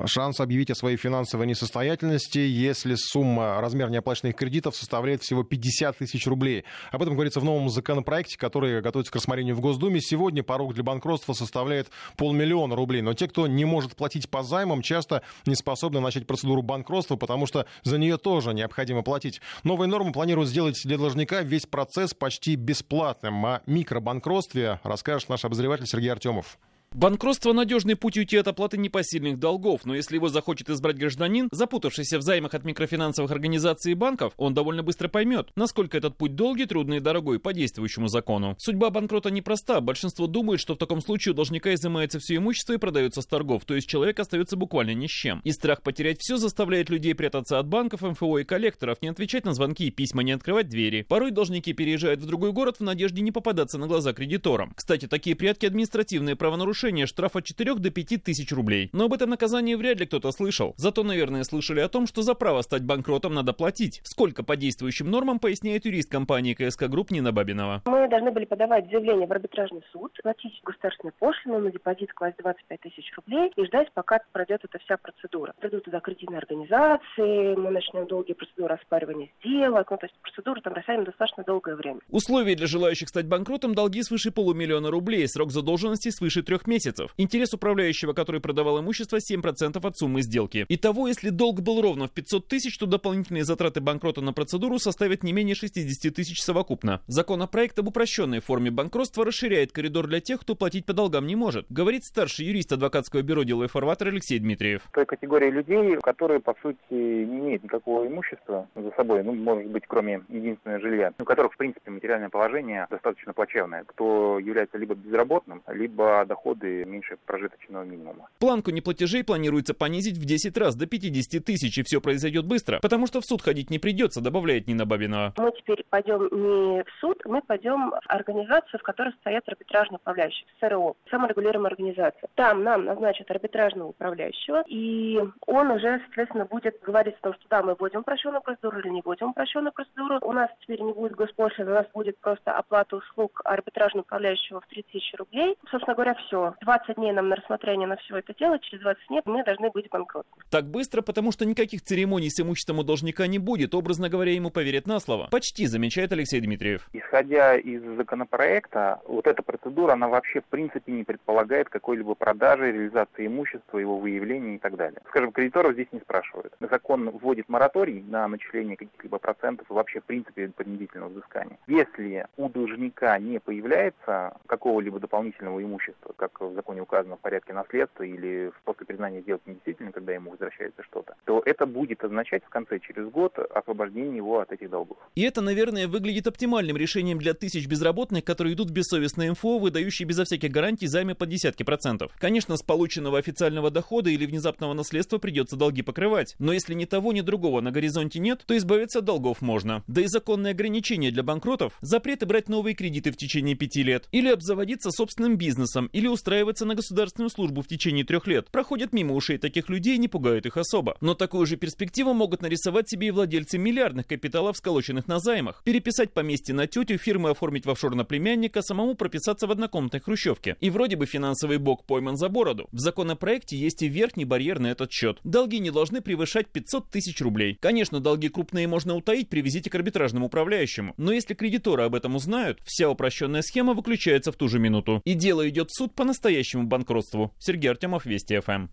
шанс 0.05 0.39
объявить 0.39 0.69
о 0.69 0.75
своей 0.75 0.95
финансовой 0.95 1.47
несостоятельности, 1.47 2.37
если 2.37 2.93
сумма, 2.93 3.59
размер 3.61 3.89
неоплаченных 3.89 4.35
кредитов 4.35 4.75
составляет 4.75 5.23
всего 5.23 5.43
50 5.43 5.97
тысяч 5.97 6.27
рублей. 6.27 6.65
Об 6.91 7.01
этом 7.01 7.15
говорится 7.15 7.39
в 7.39 7.43
новом 7.43 7.69
законопроекте, 7.69 8.37
который 8.37 8.79
готовится 8.81 9.11
к 9.11 9.15
рассмотрению 9.15 9.55
в 9.55 9.59
Госдуме. 9.59 9.99
Сегодня 9.99 10.43
порог 10.43 10.75
для 10.75 10.83
банкротства 10.83 11.33
составляет 11.33 11.89
полмиллиона 12.15 12.75
рублей. 12.75 13.01
Но 13.01 13.15
те, 13.15 13.27
кто 13.27 13.47
не 13.47 13.65
может 13.65 13.95
платить 13.95 14.29
по 14.29 14.43
займам, 14.43 14.83
часто 14.83 15.23
не 15.47 15.55
способны 15.55 15.99
начать 15.99 16.27
процедуру 16.27 16.61
банкротства, 16.61 17.15
потому 17.15 17.47
что 17.47 17.65
за 17.83 17.97
нее 17.97 18.17
тоже 18.17 18.53
необходимо 18.53 19.01
платить. 19.01 19.41
Новые 19.63 19.87
нормы 19.87 20.11
планируют 20.11 20.49
сделать 20.49 20.79
для 20.85 20.97
должника 20.99 21.41
весь 21.41 21.65
процесс 21.65 22.13
почти 22.13 22.55
бесплатным. 22.63 23.45
О 23.45 23.61
микробанкротстве 23.65 24.79
расскажет 24.83 25.29
наш 25.29 25.45
обозреватель 25.45 25.85
Сергей 25.85 26.11
Артемов. 26.11 26.57
Банкротство– 26.95 27.53
надежный 27.53 27.95
путь 27.95 28.17
уйти 28.17 28.37
от 28.37 28.47
оплаты 28.47 28.77
непосильных 28.77 29.39
долгов, 29.39 29.81
но 29.83 29.95
если 29.95 30.15
его 30.15 30.29
захочет 30.29 30.69
избрать 30.69 30.95
гражданин, 30.95 31.49
запутавшийся 31.51 32.19
в 32.19 32.21
займах 32.21 32.53
от 32.53 32.65
микрофинансовых 32.65 33.31
организаций 33.31 33.93
и 33.93 33.95
банков, 33.95 34.33
он 34.37 34.53
довольно 34.53 34.83
быстро 34.83 35.07
поймет, 35.07 35.49
насколько 35.55 35.97
этот 35.97 36.15
путь 36.15 36.35
долгий, 36.35 36.67
трудный 36.67 36.97
и 36.97 36.99
дорогой 36.99 37.39
по 37.39 37.51
действующему 37.51 38.09
закону. 38.09 38.55
Судьба 38.59 38.91
банкрота 38.91 39.31
непроста. 39.31 39.81
Большинство 39.81 40.27
думает, 40.27 40.59
что 40.59 40.75
в 40.75 40.77
таком 40.77 41.01
случае 41.01 41.31
у 41.31 41.35
должника 41.35 41.73
изымается 41.73 42.19
все 42.19 42.35
имущество 42.35 42.73
и 42.73 42.77
продается 42.77 43.23
с 43.23 43.25
торгов, 43.25 43.65
то 43.65 43.73
есть 43.73 43.87
человек 43.87 44.19
остается 44.19 44.55
буквально 44.55 44.93
ни 44.93 45.07
с 45.07 45.11
чем. 45.11 45.41
И 45.43 45.51
страх 45.51 45.81
потерять 45.81 46.19
все 46.19 46.37
заставляет 46.37 46.91
людей 46.91 47.15
прятаться 47.15 47.57
от 47.57 47.67
банков, 47.67 48.03
МФО 48.03 48.37
и 48.37 48.43
коллекторов, 48.43 49.01
не 49.01 49.07
отвечать 49.07 49.45
на 49.45 49.55
звонки 49.55 49.87
и 49.87 49.91
письма, 49.91 50.21
не 50.21 50.33
открывать 50.33 50.69
двери. 50.69 51.07
Порой 51.09 51.31
должники 51.31 51.73
переезжают 51.73 52.21
в 52.21 52.27
другой 52.27 52.51
город 52.51 52.77
в 52.77 52.83
надежде 52.83 53.23
не 53.23 53.31
попадаться 53.31 53.79
на 53.79 53.87
глаза 53.87 54.13
кредиторам. 54.13 54.73
Кстати, 54.75 55.07
такие 55.07 55.35
прятки 55.35 55.65
административные 55.65 56.35
правонарушения 56.35 56.82
нарушение 56.83 57.07
штраф 57.07 57.37
от 57.37 57.45
4 57.45 57.75
до 57.75 57.91
5 57.91 58.23
тысяч 58.23 58.51
рублей. 58.51 58.89
Но 58.91 59.05
об 59.05 59.13
этом 59.13 59.29
наказании 59.29 59.75
вряд 59.75 59.99
ли 59.99 60.05
кто-то 60.05 60.31
слышал. 60.31 60.73
Зато, 60.75 61.03
наверное, 61.03 61.43
слышали 61.43 61.79
о 61.79 61.87
том, 61.87 62.07
что 62.07 62.23
за 62.23 62.33
право 62.33 62.61
стать 62.61 62.83
банкротом 62.83 63.33
надо 63.33 63.53
платить. 63.53 64.01
Сколько 64.03 64.43
по 64.43 64.57
действующим 64.57 65.09
нормам, 65.09 65.39
поясняет 65.39 65.85
юрист 65.85 66.11
компании 66.11 66.53
КСК 66.53 66.83
Групп 66.89 67.11
Нина 67.11 67.31
Бабинова. 67.31 67.83
Мы 67.85 68.09
должны 68.09 68.31
были 68.31 68.43
подавать 68.43 68.89
заявление 68.89 69.27
в 69.27 69.31
арбитражный 69.31 69.81
суд, 69.93 70.11
платить 70.21 70.59
государственную 70.65 71.13
пошлину 71.17 71.59
на 71.59 71.71
депозит 71.71 72.11
класть 72.11 72.35
25 72.39 72.81
тысяч 72.81 73.13
рублей 73.15 73.51
и 73.55 73.65
ждать, 73.65 73.89
пока 73.93 74.19
пройдет 74.33 74.59
эта 74.65 74.77
вся 74.79 74.97
процедура. 74.97 75.53
Придут 75.61 75.85
туда 75.85 76.01
кредитные 76.01 76.39
организации, 76.39 77.55
мы 77.55 77.71
начнем 77.71 78.07
долгие 78.07 78.33
процедуры 78.33 78.75
оспаривания 78.75 79.29
сделок. 79.39 79.89
Ну, 79.89 79.97
то 79.97 80.05
есть 80.05 80.15
процедура 80.21 80.59
там 80.59 80.73
растянет 80.73 81.05
достаточно 81.05 81.45
долгое 81.45 81.75
время. 81.75 81.99
Условия 82.09 82.55
для 82.55 82.67
желающих 82.67 83.07
стать 83.07 83.27
банкротом– 83.27 83.73
долги 83.75 84.03
свыше 84.03 84.31
полумиллиона 84.31 84.91
рублей, 84.91 85.27
срок 85.29 85.51
задолженности 85.51 86.09
свыше 86.09 86.43
трех 86.43 86.67
месяцев 86.67 86.72
месяцев. 86.73 87.13
Интерес 87.17 87.53
управляющего, 87.53 88.13
который 88.13 88.41
продавал 88.41 88.79
имущество, 88.79 89.17
7% 89.17 89.87
от 89.87 89.97
суммы 89.97 90.23
сделки. 90.23 90.65
Итого, 90.69 91.07
если 91.07 91.29
долг 91.29 91.61
был 91.61 91.81
ровно 91.81 92.07
в 92.07 92.11
500 92.11 92.47
тысяч, 92.47 92.77
то 92.79 92.87
дополнительные 92.87 93.43
затраты 93.43 93.79
банкрота 93.79 94.21
на 94.21 94.33
процедуру 94.33 94.79
составят 94.79 95.23
не 95.23 95.33
менее 95.33 95.53
60 95.53 96.13
тысяч 96.13 96.41
совокупно. 96.41 97.01
Законопроект 97.05 97.77
об 97.77 97.89
упрощенной 97.89 98.39
форме 98.39 98.71
банкротства 98.71 99.23
расширяет 99.23 99.71
коридор 99.71 100.07
для 100.07 100.19
тех, 100.19 100.41
кто 100.41 100.55
платить 100.55 100.85
по 100.87 100.93
долгам 100.93 101.27
не 101.27 101.35
может, 101.35 101.67
говорит 101.69 102.05
старший 102.05 102.47
юрист 102.47 102.71
адвокатского 102.71 103.21
бюро 103.21 103.43
«Дело 103.43 103.65
и 103.65 103.67
фарватер» 103.67 104.07
Алексей 104.07 104.39
Дмитриев. 104.39 104.81
Той 104.91 105.05
категории 105.05 105.51
людей, 105.51 105.97
которые, 106.01 106.39
по 106.39 106.55
сути, 106.61 106.77
не 106.91 107.39
имеют 107.39 107.63
никакого 107.63 108.07
имущества 108.07 108.67
за 108.75 108.91
собой, 108.97 109.23
ну, 109.23 109.33
может 109.33 109.69
быть, 109.69 109.83
кроме 109.87 110.23
единственного 110.29 110.79
жилья, 110.81 111.13
у 111.19 111.23
которых, 111.23 111.53
в 111.53 111.57
принципе, 111.57 111.91
материальное 111.91 112.29
положение 112.29 112.87
достаточно 112.89 113.33
плачевное, 113.33 113.83
кто 113.83 114.39
является 114.39 114.79
либо 114.79 114.95
безработным, 114.95 115.61
либо 115.67 116.25
доходы 116.25 116.62
доходы 116.63 116.85
меньше 116.85 117.17
прожиточного 117.25 117.83
минимума. 117.83 118.29
Планку 118.39 118.71
неплатежей 118.71 119.23
планируется 119.23 119.73
понизить 119.73 120.17
в 120.17 120.25
10 120.25 120.57
раз 120.57 120.75
до 120.75 120.85
50 120.87 121.43
тысяч, 121.43 121.77
и 121.77 121.83
все 121.83 122.01
произойдет 122.01 122.45
быстро, 122.45 122.79
потому 122.81 123.07
что 123.07 123.21
в 123.21 123.25
суд 123.25 123.41
ходить 123.41 123.69
не 123.69 123.79
придется, 123.79 124.21
добавляет 124.21 124.67
Нина 124.67 124.85
Бабинова. 124.85 125.33
Мы 125.37 125.51
теперь 125.51 125.85
пойдем 125.89 126.21
не 126.31 126.83
в 126.83 126.89
суд, 126.99 127.21
мы 127.25 127.41
пойдем 127.41 127.91
в 127.91 127.99
организацию, 128.07 128.79
в 128.79 128.83
которой 128.83 129.13
стоят 129.19 129.47
арбитражные 129.47 129.97
управляющие, 129.97 130.45
СРО, 130.59 130.95
саморегулируемая 131.09 131.71
организация. 131.71 132.29
Там 132.35 132.63
нам 132.63 132.85
назначат 132.85 133.29
арбитражного 133.29 133.89
управляющего, 133.89 134.63
и 134.67 135.19
он 135.47 135.71
уже, 135.71 135.99
соответственно, 136.05 136.45
будет 136.45 136.79
говорить 136.81 137.15
о 137.15 137.23
том, 137.23 137.33
что 137.33 137.43
да, 137.49 137.63
мы 137.63 137.75
вводим 137.75 138.01
упрощенную 138.01 138.41
процедуру 138.41 138.79
или 138.79 138.89
не 138.89 139.01
вводим 139.01 139.29
упрощенную 139.29 139.73
процедуру. 139.73 140.19
У 140.21 140.31
нас 140.31 140.49
теперь 140.61 140.81
не 140.81 140.93
будет 140.93 141.15
госпошлины, 141.15 141.71
у 141.71 141.75
нас 141.75 141.87
будет 141.93 142.17
просто 142.19 142.51
оплата 142.51 142.95
услуг 142.97 143.41
арбитражного 143.43 144.03
управляющего 144.03 144.61
в 144.61 144.67
3000 144.67 145.15
рублей. 145.15 145.57
Собственно 145.69 145.95
говоря, 145.95 146.15
все. 146.15 146.52
20 146.61 146.95
дней 146.95 147.11
нам 147.11 147.29
на 147.29 147.35
рассмотрение 147.35 147.87
на 147.87 147.97
все 147.97 148.17
это 148.17 148.33
дело, 148.33 148.59
через 148.59 148.81
20 148.81 149.07
дней 149.07 149.21
мы 149.25 149.43
должны 149.43 149.69
быть 149.69 149.89
банкротами. 149.89 150.33
Так 150.49 150.65
быстро, 150.65 151.01
потому 151.01 151.31
что 151.31 151.45
никаких 151.45 151.81
церемоний 151.81 152.29
с 152.29 152.39
имуществом 152.39 152.79
у 152.79 152.83
должника 152.83 153.27
не 153.27 153.39
будет, 153.39 153.75
образно 153.75 154.09
говоря, 154.09 154.31
ему 154.31 154.49
поверят 154.49 154.87
на 154.87 154.99
слово. 154.99 155.27
Почти, 155.31 155.65
замечает 155.65 156.11
Алексей 156.11 156.41
Дмитриев. 156.41 156.87
Исходя 156.93 157.55
из 157.55 157.81
законопроекта, 157.97 159.01
вот 159.05 159.27
эта 159.27 159.41
процедура, 159.41 159.93
она 159.93 160.07
вообще 160.07 160.41
в 160.41 160.45
принципе 160.45 160.91
не 160.91 161.03
предполагает 161.03 161.69
какой-либо 161.69 162.15
продажи, 162.15 162.71
реализации 162.71 163.27
имущества, 163.27 163.77
его 163.77 163.97
выявления 163.97 164.55
и 164.55 164.59
так 164.59 164.75
далее. 164.75 165.01
Скажем, 165.09 165.31
кредиторов 165.31 165.73
здесь 165.73 165.87
не 165.91 165.99
спрашивают. 165.99 166.53
Закон 166.59 167.09
вводит 167.09 167.49
мораторий 167.49 168.03
на 168.07 168.27
начисление 168.27 168.77
каких-либо 168.77 169.19
процентов 169.19 169.69
и 169.69 169.73
вообще 169.73 169.99
в 170.01 170.05
принципе 170.05 170.49
принудительного 170.49 171.09
взыскания. 171.09 171.57
Если 171.67 172.25
у 172.37 172.49
должника 172.49 173.17
не 173.19 173.39
появляется 173.39 174.35
какого-либо 174.47 174.99
дополнительного 174.99 175.61
имущества, 175.63 176.13
как 176.15 176.32
в 176.39 176.53
законе 176.53 176.81
указано 176.81 177.17
в 177.17 177.19
порядке 177.19 177.53
наследства 177.53 178.03
или 178.03 178.51
после 178.63 178.85
признания 178.85 179.21
сделки 179.21 179.49
недействительной, 179.49 179.91
когда 179.91 180.13
ему 180.13 180.31
возвращается 180.31 180.83
что-то, 180.83 181.15
то 181.25 181.41
это 181.45 181.65
будет 181.65 182.03
означать 182.03 182.43
в 182.43 182.49
конце, 182.49 182.79
через 182.79 183.09
год, 183.09 183.37
освобождение 183.37 184.17
его 184.17 184.39
от 184.39 184.51
этих 184.51 184.69
долгов. 184.69 184.97
И 185.15 185.23
это, 185.23 185.41
наверное, 185.41 185.87
выглядит 185.87 186.27
оптимальным 186.27 186.77
решением 186.77 187.17
для 187.17 187.33
тысяч 187.33 187.67
безработных, 187.67 188.23
которые 188.23 188.53
идут 188.53 188.69
в 188.69 188.73
бессовестное 188.73 189.31
МФО, 189.31 189.59
выдающие 189.59 190.07
безо 190.07 190.25
всяких 190.25 190.51
гарантий 190.51 190.87
займы 190.87 191.15
под 191.15 191.29
десятки 191.29 191.63
процентов. 191.63 192.11
Конечно, 192.19 192.57
с 192.57 192.63
полученного 192.63 193.17
официального 193.17 193.71
дохода 193.71 194.09
или 194.09 194.25
внезапного 194.25 194.73
наследства 194.73 195.17
придется 195.17 195.55
долги 195.55 195.81
покрывать, 195.81 196.35
но 196.39 196.53
если 196.53 196.73
ни 196.73 196.85
того, 196.85 197.13
ни 197.13 197.21
другого 197.21 197.61
на 197.61 197.71
горизонте 197.71 198.19
нет, 198.19 198.43
то 198.45 198.57
избавиться 198.57 198.99
от 198.99 199.05
долгов 199.05 199.41
можно. 199.41 199.83
Да 199.87 200.01
и 200.01 200.07
законные 200.07 200.51
ограничения 200.51 201.11
для 201.11 201.23
банкротов, 201.23 201.73
запреты 201.81 202.25
брать 202.25 202.49
новые 202.49 202.75
кредиты 202.75 203.11
в 203.11 203.17
течение 203.17 203.55
пяти 203.55 203.83
лет, 203.83 204.07
или 204.11 204.29
обзаводиться 204.29 204.91
собственным 204.91 205.37
бизнесом, 205.37 205.89
или 205.93 206.07
устраивать 206.07 206.22
устраиваться 206.23 206.63
на 206.63 206.75
государственную 206.75 207.29
службу 207.29 207.61
в 207.61 207.67
течение 207.67 208.05
трех 208.05 208.27
лет, 208.27 208.49
проходят 208.49 208.93
мимо 208.93 209.13
ушей 209.13 209.37
таких 209.37 209.67
людей 209.67 209.95
и 209.95 209.97
не 209.97 210.07
пугают 210.07 210.45
их 210.45 210.55
особо. 210.55 210.95
Но 211.01 211.15
такую 211.15 211.45
же 211.45 211.57
перспективу 211.57 212.13
могут 212.13 212.41
нарисовать 212.41 212.89
себе 212.89 213.07
и 213.07 213.11
владельцы 213.11 213.57
миллиардных 213.57 214.07
капиталов, 214.07 214.55
сколоченных 214.55 215.07
на 215.09 215.19
займах. 215.19 215.61
Переписать 215.65 216.13
поместье 216.13 216.55
на 216.55 216.65
тетю, 216.65 216.97
фирмы 216.97 217.31
оформить 217.31 217.65
в 217.65 217.69
офшор 217.69 217.95
на 217.95 218.05
племянника, 218.05 218.61
самому 218.61 218.95
прописаться 218.95 219.47
в 219.47 219.51
однокомнатной 219.51 219.99
хрущевке. 219.99 220.55
И 220.61 220.69
вроде 220.69 220.95
бы 220.95 221.05
финансовый 221.05 221.57
бог 221.57 221.83
пойман 221.85 222.15
за 222.15 222.29
бороду. 222.29 222.69
В 222.71 222.79
законопроекте 222.79 223.57
есть 223.57 223.81
и 223.81 223.89
верхний 223.89 224.23
барьер 224.23 224.59
на 224.59 224.67
этот 224.67 224.93
счет. 224.93 225.19
Долги 225.25 225.59
не 225.59 225.71
должны 225.71 225.99
превышать 225.99 226.47
500 226.47 226.89
тысяч 226.89 227.19
рублей. 227.19 227.57
Конечно, 227.59 227.99
долги 227.99 228.29
крупные 228.29 228.67
можно 228.67 228.95
утаить 228.95 229.27
при 229.27 229.41
визите 229.41 229.69
к 229.69 229.75
арбитражному 229.75 230.27
управляющему. 230.27 230.93
Но 230.95 231.11
если 231.11 231.33
кредиторы 231.33 231.83
об 231.83 231.95
этом 231.95 232.15
узнают, 232.15 232.59
вся 232.63 232.89
упрощенная 232.89 233.41
схема 233.41 233.73
выключается 233.73 234.31
в 234.31 234.37
ту 234.37 234.47
же 234.47 234.59
минуту. 234.59 235.01
И 235.03 235.15
дело 235.15 235.47
идет 235.49 235.69
в 235.69 235.77
суд 235.77 235.93
по 235.93 236.05
настоящему 236.13 236.67
банкротству. 236.67 237.33
Сергей 237.39 237.71
Артемов, 237.71 238.05
Вести 238.05 238.39
ФМ. 238.39 238.67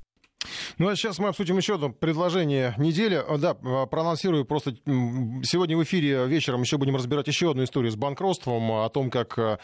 Ну 0.79 0.89
а 0.89 0.97
сейчас 0.97 1.19
мы 1.19 1.29
обсудим 1.29 1.59
еще 1.59 1.75
одно 1.75 1.91
предложение 1.91 2.75
недели. 2.79 3.23
Да, 3.39 3.55
проанонсирую 3.55 4.45
просто 4.45 4.75
сегодня 5.43 5.77
в 5.77 5.83
эфире 5.83 6.27
вечером 6.27 6.63
еще 6.63 6.79
будем 6.79 6.97
разбирать 6.97 7.29
еще 7.29 7.51
одну 7.51 7.65
историю 7.65 7.93
с 7.93 7.97
банкротством, 7.97 8.73
о 8.73 8.89
том, 8.89 9.11
как 9.11 9.39
э, 9.39 9.59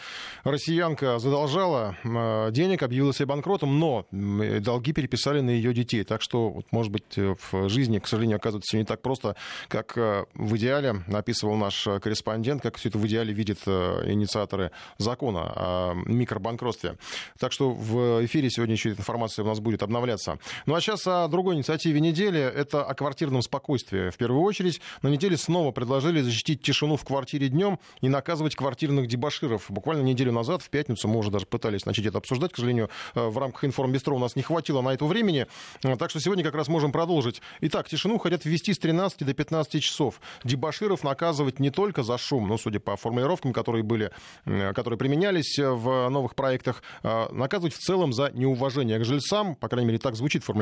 россиянка 0.44 1.18
задолжала 1.18 1.96
э, 2.04 2.50
денег, 2.52 2.82
объявила 2.82 3.14
себя 3.14 3.26
банкротом, 3.26 3.78
но 3.78 4.06
долги 4.10 4.92
переписали 4.92 5.40
на 5.40 5.50
ее 5.50 5.72
детей. 5.72 6.04
Так 6.04 6.20
что, 6.20 6.62
может 6.70 6.92
быть, 6.92 7.16
э, 7.16 7.34
в 7.50 7.68
жизни, 7.68 7.98
к 7.98 8.06
сожалению, 8.06 8.36
оказывается 8.36 8.68
все 8.68 8.78
не 8.78 8.84
так 8.84 9.00
просто, 9.00 9.36
как 9.68 9.96
в 9.96 10.56
идеале 10.56 11.02
описывал 11.12 11.56
наш 11.56 11.84
корреспондент, 12.02 12.62
как 12.62 12.76
все 12.76 12.90
это 12.90 12.98
в 12.98 13.06
идеале 13.06 13.32
видят 13.32 13.66
инициаторы 13.66 14.72
закона 14.98 15.52
о 15.56 15.94
микробанкротстве. 15.94 16.96
Так 17.38 17.52
что 17.52 17.70
в 17.70 18.24
эфире 18.26 18.50
сегодня 18.50 18.74
еще 18.74 18.90
эта 18.90 19.00
информация 19.00 19.44
у 19.44 19.48
нас 19.48 19.60
будет 19.60 19.82
обновляться. 19.82 20.38
Ну 20.66 20.74
а 20.74 20.80
сейчас 20.80 21.06
о 21.06 21.28
другой 21.28 21.54
инициативе 21.54 22.00
недели. 22.00 22.40
Это 22.40 22.84
о 22.84 22.92
квартирном 22.94 23.40
спокойствии. 23.42 24.10
В 24.10 24.16
первую 24.16 24.42
очередь, 24.42 24.80
на 25.00 25.06
неделе 25.06 25.36
снова 25.36 25.70
предложили 25.70 26.20
защитить 26.20 26.60
тишину 26.60 26.96
в 26.96 27.04
квартире 27.04 27.48
днем 27.48 27.78
и 28.00 28.08
наказывать 28.08 28.56
квартирных 28.56 29.06
дебаширов. 29.06 29.66
Буквально 29.68 30.02
неделю 30.02 30.32
назад, 30.32 30.62
в 30.62 30.68
пятницу, 30.68 31.06
мы 31.06 31.20
уже 31.20 31.30
даже 31.30 31.46
пытались 31.46 31.86
начать 31.86 32.06
это 32.06 32.18
обсуждать. 32.18 32.52
К 32.52 32.56
сожалению, 32.56 32.90
э, 33.14 33.28
в 33.28 33.38
рамках 33.38 33.64
информбестро 33.64 34.12
у 34.12 34.18
нас 34.18 34.34
не 34.34 34.42
хватило 34.42 34.80
на 34.82 34.92
это 34.92 35.04
времени. 35.04 35.46
Э, 35.84 35.94
так 35.94 36.10
что 36.10 36.18
сегодня 36.18 36.42
как 36.42 36.56
раз 36.56 36.66
можем 36.66 36.90
продолжить. 36.90 37.42
Итак, 37.60 37.88
тишину 37.88 38.18
хотят 38.18 38.44
ввести 38.44 38.74
с 38.74 38.78
13 38.78 39.22
до 39.22 39.34
15 39.34 39.80
часов. 39.80 40.20
Дебаширов 40.42 41.04
наказывать 41.04 41.60
не 41.60 41.70
только 41.70 42.02
за 42.02 42.18
шум, 42.18 42.48
ну, 42.48 42.58
судя 42.58 42.80
по 42.80 42.96
формулировкам, 42.96 43.52
которые 43.52 43.84
были, 43.84 44.10
э, 44.46 44.72
которые 44.72 44.98
применялись 44.98 45.60
в 45.60 46.08
новых 46.08 46.34
проектах, 46.34 46.82
наказывать 47.04 47.74
в 47.74 47.78
целом 47.78 48.12
за 48.12 48.32
неуважение 48.32 48.98
к 48.98 49.04
жильцам, 49.04 49.54
по 49.54 49.68
крайней 49.68 49.86
мере, 49.86 49.98
так 50.00 50.16
звучит 50.16 50.42
формулировка. 50.42 50.55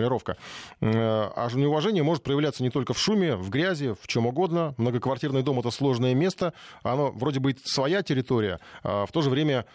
А 0.81 1.49
неуважение 1.55 2.03
может 2.03 2.23
проявляться 2.23 2.63
не 2.63 2.71
только 2.71 2.95
в 2.95 2.99
шуме, 2.99 3.37
в 3.37 3.51
грязи, 3.51 3.95
в 4.01 4.07
чем 4.07 4.27
угодно. 4.27 4.75
Многоквартирный 4.77 5.43
дом— 5.43 5.59
это 5.61 5.71
сложное 5.71 6.15
место. 6.15 6.53
Оно 6.83 7.11
вроде 7.13 7.41
бы 7.41 7.55
своя 7.65 8.03
территория, 8.03 8.59
а 8.83 9.07
в 9.07 9.13
то 9.13 9.23
же 9.23 9.31
время 9.31 9.67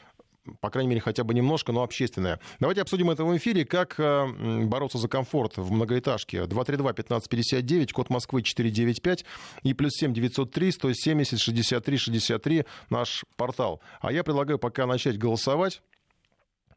по 0.61 0.69
крайней 0.69 0.89
мере, 0.89 1.01
хотя 1.01 1.23
бы 1.23 1.33
немножко, 1.33 1.71
но 1.71 1.83
общественное. 1.83 2.39
Давайте 2.59 2.81
обсудим 2.81 3.09
это 3.09 3.23
в 3.23 3.37
эфире, 3.37 3.65
как 3.65 3.99
э, 3.99 4.63
бороться 4.65 4.97
за 4.97 5.07
комфорт 5.07 5.57
в 5.57 5.71
многоэтажке. 5.71 6.39
232-1559, 6.39 7.91
код 7.91 8.09
Москвы 8.09 8.41
495 8.41 9.25
и 9.63 9.73
плюс 9.73 9.93
7 9.93 10.13
903 10.13 10.71
170 10.71 11.39
63 11.39 11.97
63 11.97 12.65
наш 12.89 13.23
портал. 13.35 13.81
А 14.01 14.11
я 14.11 14.23
предлагаю 14.23 14.59
пока 14.59 14.85
начать 14.85 15.17
голосовать 15.17 15.81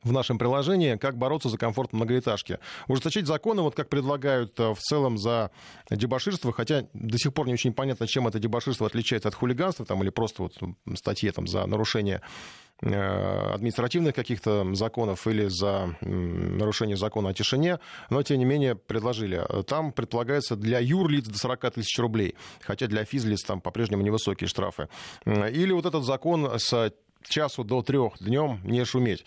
в 0.03 0.13
нашем 0.13 0.39
приложении, 0.39 0.97
как 0.97 1.17
бороться 1.17 1.49
за 1.49 1.59
комфорт 1.59 1.93
многоэтажки. 1.93 2.59
Ужесточить 2.89 3.27
законы, 3.27 3.63
вот 3.63 3.75
как 3.75 3.89
предлагают 3.89 4.59
э, 4.59 4.75
в 4.75 4.79
целом 4.79 5.19
за 5.19 5.51
дебаширство, 5.91 6.53
хотя 6.53 6.87
до 6.93 7.19
сих 7.19 7.33
пор 7.33 7.47
не 7.47 7.55
очень 7.55 7.73
понятно, 7.73 8.07
чем 8.07 8.27
это 8.27 8.39
дебаширство 8.39 8.87
отличается 8.87 9.29
от 9.29 9.35
хулиганства 9.35 9.87
там, 9.87 10.03
или 10.03 10.11
просто 10.11 10.43
вот 10.43 10.55
статьи 10.97 11.31
там, 11.31 11.47
за 11.47 11.65
нарушение 11.67 12.21
э, 12.83 13.53
административных 13.55 14.15
каких-то 14.15 14.75
законов 14.75 15.27
или 15.27 15.47
за 15.47 15.97
нарушение 16.01 16.97
закона 16.97 17.31
о 17.31 17.35
тишине, 17.35 17.79
но, 18.11 18.23
тем 18.23 18.39
не 18.39 18.45
менее, 18.45 18.75
предложили. 18.75 19.45
Там 19.67 19.93
предполагается 19.93 20.57
для 20.57 20.81
юрлиц 20.81 21.27
до 21.27 21.39
40 21.39 21.75
тысяч 21.75 21.97
рублей, 21.99 22.35
хотя 22.61 22.89
для 22.89 23.05
физлиц 23.05 23.45
там 23.45 23.61
по-прежнему 23.61 24.03
невысокие 24.03 24.49
штрафы. 24.49 24.89
Или 25.27 25.73
вот 25.73 25.87
этот 25.87 26.05
закон 26.05 26.51
с 26.59 26.93
часу 27.29 27.63
до 27.63 27.83
трех 27.83 28.15
днем 28.21 28.61
не 28.65 28.85
шуметь 28.85 29.25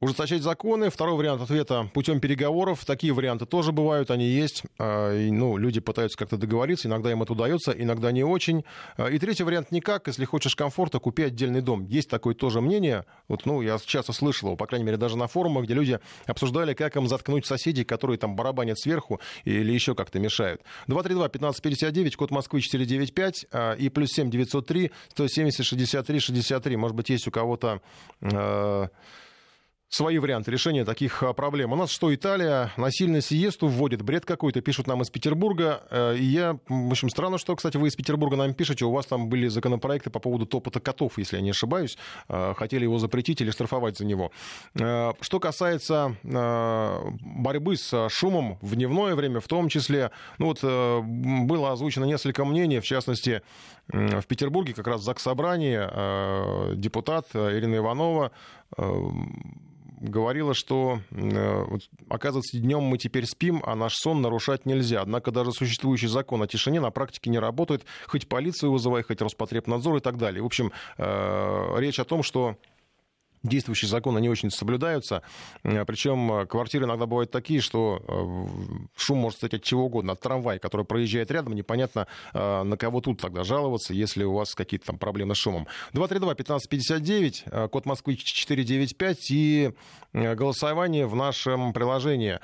ужесточать 0.00 0.42
законы. 0.42 0.90
Второй 0.90 1.16
вариант 1.16 1.40
ответа 1.42 1.90
путем 1.94 2.20
переговоров. 2.20 2.84
Такие 2.84 3.12
варианты 3.12 3.46
тоже 3.46 3.72
бывают, 3.72 4.10
они 4.10 4.26
есть. 4.26 4.64
А, 4.78 5.14
и, 5.14 5.30
ну, 5.30 5.56
люди 5.56 5.80
пытаются 5.80 6.18
как-то 6.18 6.36
договориться, 6.36 6.88
иногда 6.88 7.10
им 7.10 7.22
это 7.22 7.32
удается, 7.32 7.72
иногда 7.72 8.12
не 8.12 8.22
очень. 8.22 8.64
А, 8.96 9.08
и 9.08 9.18
третий 9.18 9.42
вариант 9.42 9.72
никак. 9.72 10.06
Если 10.06 10.24
хочешь 10.24 10.54
комфорта, 10.54 10.98
купи 10.98 11.24
отдельный 11.24 11.62
дом. 11.62 11.86
Есть 11.86 12.10
такое 12.10 12.34
тоже 12.34 12.60
мнение. 12.60 13.04
Вот, 13.28 13.46
ну, 13.46 13.62
я 13.62 13.78
часто 13.78 14.12
слышал 14.12 14.48
его, 14.48 14.56
по 14.56 14.66
крайней 14.66 14.84
мере, 14.84 14.98
даже 14.98 15.16
на 15.16 15.28
форумах, 15.28 15.64
где 15.64 15.74
люди 15.74 15.98
обсуждали, 16.26 16.74
как 16.74 16.96
им 16.96 17.08
заткнуть 17.08 17.46
соседей, 17.46 17.84
которые 17.84 18.18
там 18.18 18.36
барабанят 18.36 18.78
сверху 18.78 19.20
или 19.44 19.72
еще 19.72 19.94
как-то 19.94 20.18
мешают. 20.18 20.60
232-1559, 20.88 22.16
код 22.16 22.30
Москвы 22.30 22.60
495 22.60 23.46
а, 23.50 23.72
и 23.72 23.88
плюс 23.88 24.12
7 24.12 24.30
903 24.30 24.90
170 25.12 25.64
63 25.64 26.20
63. 26.20 26.76
Может 26.76 26.96
быть, 26.96 27.08
есть 27.08 27.26
у 27.26 27.30
кого-то 27.30 27.80
свои 29.88 30.18
варианты 30.18 30.50
решения 30.50 30.84
таких 30.84 31.22
а, 31.22 31.32
проблем. 31.32 31.72
У 31.72 31.76
нас 31.76 31.90
что, 31.90 32.12
Италия 32.14 32.72
насильно 32.76 33.20
сиесту 33.20 33.68
вводит, 33.68 34.02
бред 34.02 34.24
какой-то, 34.24 34.60
пишут 34.60 34.86
нам 34.86 35.02
из 35.02 35.10
Петербурга. 35.10 35.82
Э, 35.90 36.16
и 36.16 36.24
я, 36.24 36.58
в 36.68 36.90
общем, 36.90 37.08
странно, 37.08 37.38
что, 37.38 37.54
кстати, 37.54 37.76
вы 37.76 37.88
из 37.88 37.96
Петербурга 37.96 38.36
нам 38.36 38.52
пишете, 38.52 38.84
у 38.84 38.90
вас 38.90 39.06
там 39.06 39.28
были 39.28 39.46
законопроекты 39.46 40.10
по 40.10 40.18
поводу 40.18 40.44
топота 40.46 40.80
котов, 40.80 41.18
если 41.18 41.36
я 41.36 41.42
не 41.42 41.50
ошибаюсь. 41.50 41.96
Э, 42.28 42.54
хотели 42.56 42.82
его 42.82 42.98
запретить 42.98 43.40
или 43.40 43.50
штрафовать 43.50 43.96
за 43.96 44.04
него. 44.04 44.32
Э, 44.74 45.12
что 45.20 45.40
касается 45.40 46.16
борьбы 46.22 47.76
с 47.76 48.08
шумом 48.08 48.58
в 48.60 48.74
дневное 48.74 49.14
время, 49.14 49.40
в 49.40 49.48
том 49.48 49.68
числе, 49.68 50.10
ну 50.38 50.46
вот 50.46 50.62
было 50.62 51.72
озвучено 51.72 52.04
несколько 52.04 52.44
мнений, 52.44 52.80
в 52.80 52.84
частности, 52.84 53.42
в 53.88 54.26
Петербурге 54.26 54.74
как 54.74 54.86
раз 54.86 55.00
в 55.00 55.04
Заксобрании 55.04 56.74
депутат 56.76 57.28
Ирина 57.34 57.76
Иванова 57.76 58.32
говорила, 60.00 60.54
что, 60.54 61.00
э, 61.10 61.64
оказывается, 62.08 62.58
днем 62.58 62.82
мы 62.82 62.98
теперь 62.98 63.26
спим, 63.26 63.62
а 63.64 63.74
наш 63.74 63.94
сон 63.94 64.20
нарушать 64.22 64.66
нельзя. 64.66 65.00
Однако 65.02 65.30
даже 65.30 65.52
существующий 65.52 66.08
закон 66.08 66.42
о 66.42 66.46
тишине 66.46 66.80
на 66.80 66.90
практике 66.90 67.30
не 67.30 67.38
работает. 67.38 67.84
Хоть 68.06 68.28
полицию 68.28 68.72
вызывай, 68.72 69.02
хоть 69.02 69.20
Роспотребнадзор 69.20 69.96
и 69.96 70.00
так 70.00 70.18
далее. 70.18 70.42
В 70.42 70.46
общем, 70.46 70.72
э, 70.98 71.74
речь 71.78 71.98
о 71.98 72.04
том, 72.04 72.22
что 72.22 72.56
действующие 73.46 73.88
законы 73.88 74.18
не 74.20 74.28
очень 74.28 74.50
соблюдаются. 74.50 75.22
Э, 75.62 75.84
Причем 75.84 76.32
э, 76.32 76.46
квартиры 76.46 76.84
иногда 76.84 77.06
бывают 77.06 77.30
такие, 77.30 77.60
что 77.60 78.02
э, 78.06 78.86
шум 78.96 79.18
может 79.18 79.38
стать 79.38 79.54
от 79.54 79.62
чего 79.62 79.84
угодно. 79.84 80.12
От 80.12 80.20
трамвая, 80.20 80.58
который 80.58 80.84
проезжает 80.84 81.30
рядом, 81.30 81.54
непонятно, 81.54 82.06
на 82.32 82.76
кого 82.76 83.00
тут 83.00 83.20
тогда 83.20 83.44
жаловаться, 83.44 83.94
если 83.94 84.24
у 84.24 84.34
вас 84.34 84.54
какие-то 84.54 84.86
там 84.86 84.98
проблемы 84.98 85.34
с 85.34 85.38
шумом. 85.38 85.66
232-1559, 85.92 87.68
код 87.68 87.86
Москвы 87.86 88.16
495 88.16 89.30
и 89.30 89.72
голосование 90.12 91.06
в 91.06 91.14
нашем 91.14 91.72
приложении. 91.72 92.40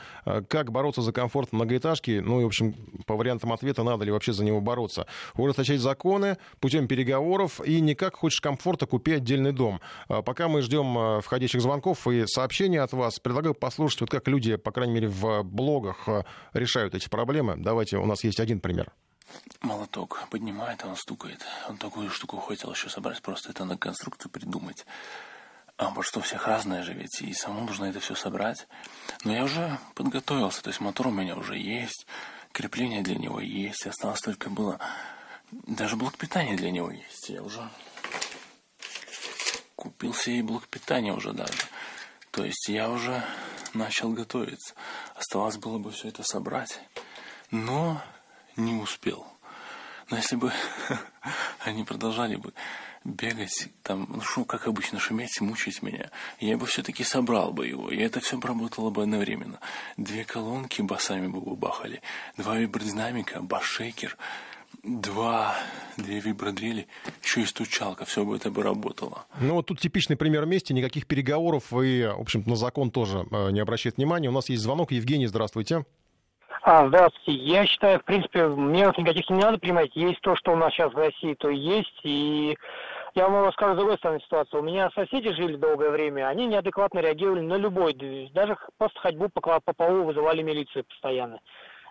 Как 0.48 0.70
бороться 0.70 1.02
за 1.02 1.12
комфорт 1.12 1.50
в 1.50 1.52
многоэтажке? 1.54 2.20
Ну 2.20 2.40
и, 2.40 2.44
в 2.44 2.48
общем, 2.48 2.74
по 3.06 3.16
вариантам 3.16 3.52
ответа, 3.52 3.82
надо 3.82 4.04
ли 4.04 4.12
вообще 4.12 4.32
за 4.32 4.44
него 4.44 4.60
бороться. 4.60 5.06
Ужесточать 5.34 5.80
законы 5.80 6.38
путем 6.60 6.86
переговоров 6.86 7.60
и 7.64 7.80
никак 7.80 8.16
хочешь 8.16 8.40
комфорта, 8.40 8.86
купи 8.86 9.12
отдельный 9.12 9.52
дом. 9.52 9.80
Пока 10.08 10.48
мы 10.48 10.62
ждем 10.62 10.91
э, 10.98 11.20
входящих 11.20 11.60
звонков 11.60 12.06
и 12.06 12.26
сообщений 12.26 12.80
от 12.80 12.92
вас. 12.92 13.18
Предлагаю 13.18 13.54
послушать, 13.54 14.02
вот 14.02 14.10
как 14.10 14.28
люди, 14.28 14.56
по 14.56 14.72
крайней 14.72 14.94
мере, 14.94 15.08
в 15.08 15.42
блогах 15.42 16.08
э, 16.08 16.24
решают 16.52 16.94
эти 16.94 17.08
проблемы. 17.08 17.54
Давайте, 17.56 17.98
у 17.98 18.06
нас 18.06 18.24
есть 18.24 18.40
один 18.40 18.60
пример. 18.60 18.92
Молоток 19.60 20.24
поднимает, 20.30 20.84
он 20.84 20.96
стукает. 20.96 21.44
Он 21.68 21.76
такую 21.76 22.10
штуку 22.10 22.38
хотел 22.38 22.72
еще 22.72 22.88
собрать, 22.88 23.22
просто 23.22 23.50
это 23.50 23.64
на 23.64 23.76
конструкцию 23.76 24.30
придумать. 24.30 24.84
А 25.76 25.86
потому 25.86 26.02
что 26.02 26.18
у 26.20 26.22
всех 26.22 26.46
разное 26.46 26.82
же 26.82 26.92
ведь, 26.92 27.20
и 27.22 27.32
самому 27.32 27.66
нужно 27.66 27.86
это 27.86 28.00
все 28.00 28.14
собрать. 28.14 28.66
Но 29.24 29.32
я 29.32 29.44
уже 29.44 29.78
подготовился, 29.94 30.62
то 30.62 30.68
есть 30.68 30.80
мотор 30.80 31.08
у 31.08 31.10
меня 31.10 31.34
уже 31.34 31.56
есть, 31.56 32.06
крепление 32.52 33.02
для 33.02 33.16
него 33.16 33.40
есть, 33.40 33.86
осталось 33.86 34.20
только 34.20 34.50
было... 34.50 34.78
Даже 35.50 35.96
блок 35.96 36.16
питания 36.16 36.56
для 36.56 36.70
него 36.70 36.90
есть, 36.90 37.28
я 37.28 37.42
уже 37.42 37.68
купил 39.82 40.14
себе 40.14 40.44
блок 40.44 40.68
питания 40.68 41.12
уже 41.12 41.32
даже. 41.32 41.58
То 42.30 42.44
есть 42.44 42.68
я 42.68 42.88
уже 42.88 43.24
начал 43.74 44.10
готовиться. 44.10 44.74
Оставалось 45.16 45.56
было 45.56 45.78
бы 45.78 45.90
все 45.90 46.06
это 46.06 46.22
собрать. 46.22 46.78
Но 47.50 48.00
не 48.54 48.74
успел. 48.74 49.26
Но 50.08 50.18
если 50.18 50.36
бы 50.36 50.52
они 51.64 51.82
продолжали 51.82 52.36
бы 52.36 52.54
бегать, 53.02 53.70
там, 53.82 54.06
ну, 54.08 54.20
шум, 54.20 54.44
как 54.44 54.68
обычно, 54.68 55.00
шуметь, 55.00 55.40
мучить 55.40 55.82
меня, 55.82 56.12
я 56.38 56.56
бы 56.56 56.66
все-таки 56.66 57.02
собрал 57.02 57.52
бы 57.52 57.66
его, 57.66 57.90
и 57.90 57.96
это 57.96 58.20
все 58.20 58.38
работало 58.38 58.90
бы 58.90 59.02
одновременно. 59.02 59.58
Две 59.96 60.24
колонки 60.24 60.80
басами 60.80 61.26
бы 61.26 61.40
бахали, 61.56 62.02
два 62.36 62.56
вибродинамика, 62.56 63.40
бас-шейкер— 63.42 64.16
два, 64.82 65.54
две 65.96 66.20
вибродрели, 66.20 66.86
еще 67.22 67.42
и 67.42 67.46
стучалка, 67.46 68.04
все 68.04 68.24
бы 68.24 68.36
это 68.36 68.50
бы 68.50 68.62
работало. 68.62 69.26
Ну 69.40 69.54
вот 69.54 69.66
тут 69.66 69.80
типичный 69.80 70.16
пример 70.16 70.44
вместе, 70.44 70.74
никаких 70.74 71.06
переговоров 71.06 71.72
и, 71.72 72.04
в 72.04 72.20
общем 72.20 72.42
на 72.46 72.56
закон 72.56 72.90
тоже 72.90 73.24
э, 73.30 73.50
не 73.50 73.60
обращает 73.60 73.96
внимания. 73.96 74.28
У 74.28 74.32
нас 74.32 74.48
есть 74.48 74.62
звонок. 74.62 74.92
Евгений, 74.92 75.26
здравствуйте. 75.26 75.84
А, 76.64 76.86
здравствуйте. 76.86 77.32
Я 77.32 77.66
считаю, 77.66 77.98
в 77.98 78.04
принципе, 78.04 78.46
меров 78.46 78.96
никаких 78.96 79.28
не 79.30 79.40
надо 79.40 79.58
принимать. 79.58 79.94
Есть 79.96 80.20
то, 80.20 80.36
что 80.36 80.52
у 80.52 80.56
нас 80.56 80.72
сейчас 80.72 80.92
в 80.92 80.96
России, 80.96 81.34
то 81.34 81.48
есть. 81.48 82.00
И 82.04 82.56
я 83.14 83.28
вам 83.28 83.46
расскажу 83.46 83.74
другой 83.76 83.96
стороны 83.98 84.20
ситуации. 84.20 84.56
У 84.56 84.62
меня 84.62 84.88
соседи 84.94 85.32
жили 85.34 85.56
долгое 85.56 85.90
время, 85.90 86.28
они 86.28 86.46
неадекватно 86.46 87.00
реагировали 87.00 87.40
на 87.40 87.56
любой 87.56 87.94
Даже 88.32 88.56
просто 88.78 89.00
ходьбу 89.00 89.28
по, 89.28 89.40
по 89.60 89.72
полу 89.72 90.04
вызывали 90.04 90.42
милицию 90.42 90.84
постоянно. 90.84 91.40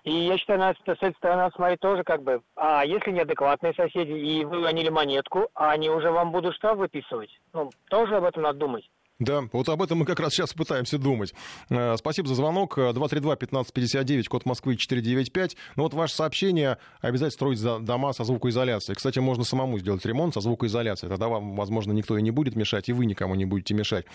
И 0.03 0.11
я 0.11 0.37
считаю, 0.37 0.59
надо 0.59 0.77
с 0.83 0.89
этой 0.89 1.13
стороны 1.13 1.51
смотреть 1.51 1.79
тоже 1.79 2.03
как 2.03 2.23
бы, 2.23 2.41
а 2.55 2.83
если 2.83 3.11
неадекватные 3.11 3.73
соседи, 3.73 4.11
и 4.11 4.43
вы 4.45 4.61
гонили 4.61 4.89
монетку, 4.89 5.49
а 5.53 5.71
они 5.71 5.89
уже 5.89 6.11
вам 6.11 6.31
будут 6.31 6.55
штраф 6.55 6.77
выписывать, 6.77 7.29
ну, 7.53 7.69
тоже 7.89 8.15
об 8.15 8.23
этом 8.23 8.43
надо 8.43 8.57
думать. 8.57 8.89
Да, 9.21 9.43
вот 9.53 9.69
об 9.69 9.83
этом 9.83 9.99
мы 9.99 10.05
как 10.05 10.19
раз 10.19 10.33
сейчас 10.33 10.51
пытаемся 10.51 10.97
думать. 10.97 11.35
Э, 11.69 11.95
спасибо 11.95 12.27
за 12.27 12.33
звонок. 12.33 12.79
232-1559, 12.79 14.23
код 14.23 14.47
Москвы 14.47 14.75
495. 14.75 15.55
Ну 15.75 15.83
вот 15.83 15.93
ваше 15.93 16.15
сообщение, 16.15 16.79
обязательно 17.01 17.29
строить 17.29 17.85
дома 17.85 18.13
со 18.13 18.23
звукоизоляцией. 18.23 18.95
Кстати, 18.95 19.19
можно 19.19 19.43
самому 19.43 19.77
сделать 19.77 20.03
ремонт 20.07 20.33
со 20.33 20.41
звукоизоляцией. 20.41 21.11
Тогда 21.11 21.27
вам, 21.27 21.55
возможно, 21.55 21.91
никто 21.91 22.17
и 22.17 22.21
не 22.23 22.31
будет 22.31 22.55
мешать, 22.55 22.89
и 22.89 22.93
вы 22.93 23.05
никому 23.05 23.35
не 23.35 23.45
будете 23.45 23.75
мешать. 23.75 24.07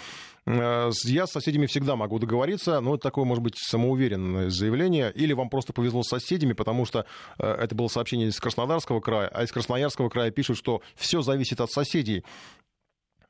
Э, 0.44 0.90
я 1.04 1.28
с 1.28 1.30
соседями 1.30 1.66
всегда 1.66 1.94
могу 1.94 2.18
договориться, 2.18 2.80
но 2.80 2.96
это 2.96 3.04
такое, 3.04 3.24
может 3.24 3.44
быть, 3.44 3.54
самоуверенное 3.56 4.50
заявление. 4.50 5.12
Или 5.12 5.34
вам 5.34 5.50
просто 5.50 5.72
повезло 5.72 6.02
с 6.02 6.08
соседями, 6.08 6.52
потому 6.52 6.84
что 6.84 7.06
э, 7.38 7.46
это 7.46 7.76
было 7.76 7.86
сообщение 7.86 8.26
из 8.26 8.40
Краснодарского 8.40 9.00
края, 9.00 9.28
а 9.32 9.44
из 9.44 9.52
Красноярского 9.52 10.08
края 10.08 10.32
пишут, 10.32 10.58
что 10.58 10.82
все 10.96 11.22
зависит 11.22 11.60
от 11.60 11.70
соседей. 11.70 12.24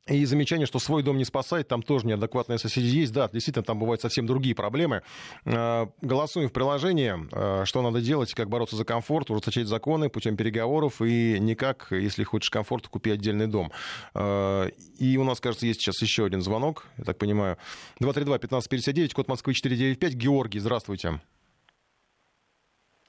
И 0.07 0.25
замечание, 0.25 0.67
что 0.67 0.79
свой 0.79 1.03
дом 1.03 1.19
не 1.19 1.25
спасает, 1.25 1.67
там 1.67 1.83
тоже 1.83 2.07
неадекватные 2.07 2.59
соседи 2.59 2.87
есть. 2.87 3.13
Да, 3.13 3.29
действительно, 3.33 3.65
там 3.65 3.81
бывают 3.81 4.01
совсем 4.01 4.25
другие 4.25 4.55
проблемы. 4.55 5.03
А, 5.45 5.89
голосуем 6.01 6.49
в 6.49 6.53
приложении, 6.53 7.15
а, 7.33 7.65
что 7.65 7.83
надо 7.83 8.01
делать, 8.01 8.33
как 8.33 8.49
бороться 8.49 8.77
за 8.77 8.85
комфорт, 8.85 9.31
ужесточать 9.31 9.67
законы 9.67 10.09
путем 10.09 10.37
переговоров 10.37 11.03
и 11.03 11.39
никак, 11.41 11.89
если 11.91 12.23
хочешь 12.23 12.51
комфорт, 12.51 12.87
купи 12.87 13.11
отдельный 13.11 13.49
дом. 13.49 13.73
А, 14.15 14.69
и 14.99 15.17
у 15.17 15.25
нас, 15.25 15.41
кажется, 15.41 15.67
есть 15.67 15.81
сейчас 15.81 16.01
еще 16.01 16.25
один 16.25 16.41
звонок, 16.41 16.87
я 16.99 17.05
так 17.05 17.19
понимаю. 17.19 17.59
232-1559, 18.01 19.13
код 19.13 19.27
Москвы 19.27 19.55
495. 19.55 20.15
Георгий, 20.15 20.61
здравствуйте. 20.61 21.21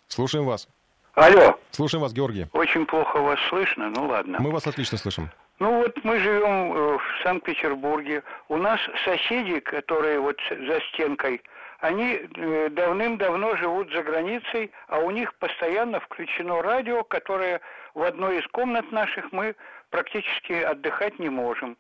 Слушаем 0.07 0.45
вас. 0.45 0.67
Алло. 1.13 1.59
Слушаем 1.69 2.01
вас, 2.01 2.11
Георгий. 2.13 2.47
Очень 2.53 2.87
плохо 2.87 3.17
вас 3.19 3.39
слышно, 3.49 3.89
ну 3.91 4.07
ладно. 4.07 4.39
Мы 4.39 4.49
вас 4.49 4.65
отлично 4.65 4.97
слышим. 4.97 5.29
Ну 5.59 5.79
вот 5.79 6.03
мы 6.03 6.19
живем 6.19 6.73
э, 6.73 6.97
в 6.97 7.23
Санкт-Петербурге. 7.23 8.23
У 8.47 8.57
нас 8.57 8.79
соседи, 9.03 9.59
которые 9.59 10.19
вот 10.19 10.37
за 10.49 10.79
стенкой, 10.89 11.41
они 11.79 12.21
э, 12.35 12.69
давным-давно 12.69 13.55
живут 13.55 13.91
за 13.91 14.03
границей, 14.03 14.71
а 14.87 14.99
у 14.99 15.09
них 15.09 15.33
постоянно 15.35 15.99
включено 15.99 16.61
радио, 16.61 17.03
которое 17.03 17.59
в 17.95 18.03
одной 18.03 18.39
из 18.39 18.47
комнат 18.47 18.91
наших 18.91 19.31
мы 19.31 19.55
практически 19.89 20.53
отдыхать 20.53 21.17
не 21.17 21.29
можем. 21.29 21.75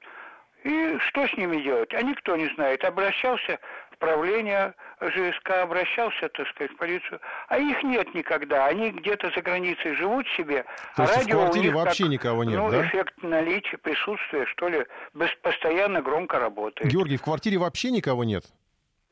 И 0.63 0.97
что 1.09 1.27
с 1.27 1.33
ними 1.37 1.61
делать? 1.61 1.93
А 1.93 2.01
никто 2.01 2.35
не 2.35 2.47
знает. 2.55 2.83
Обращался 2.83 3.59
в 3.91 3.97
правление 3.99 4.73
ЖСК, 5.01 5.51
обращался, 5.61 6.29
так 6.29 6.47
сказать, 6.49 6.71
в 6.71 6.77
полицию. 6.77 7.19
А 7.47 7.57
их 7.57 7.83
нет 7.83 8.13
никогда. 8.15 8.65
Они 8.65 8.91
где-то 8.91 9.31
за 9.35 9.41
границей 9.41 9.95
живут 9.95 10.25
себе. 10.35 10.63
То 10.95 11.03
а 11.03 11.05
есть 11.05 11.17
радио 11.17 11.37
в 11.37 11.41
квартире 11.41 11.69
у 11.69 11.71
них 11.71 11.75
вообще 11.75 12.03
как, 12.03 12.11
никого 12.11 12.43
нет, 12.43 12.57
ну, 12.57 12.71
да? 12.71 12.87
эффект 12.87 13.13
наличия, 13.21 13.77
присутствия, 13.77 14.45
что 14.47 14.69
ли, 14.69 14.85
постоянно 15.41 16.01
громко 16.01 16.39
работает. 16.39 16.91
Георгий, 16.91 17.17
в 17.17 17.21
квартире 17.21 17.57
вообще 17.57 17.91
никого 17.91 18.23
нет? 18.23 18.43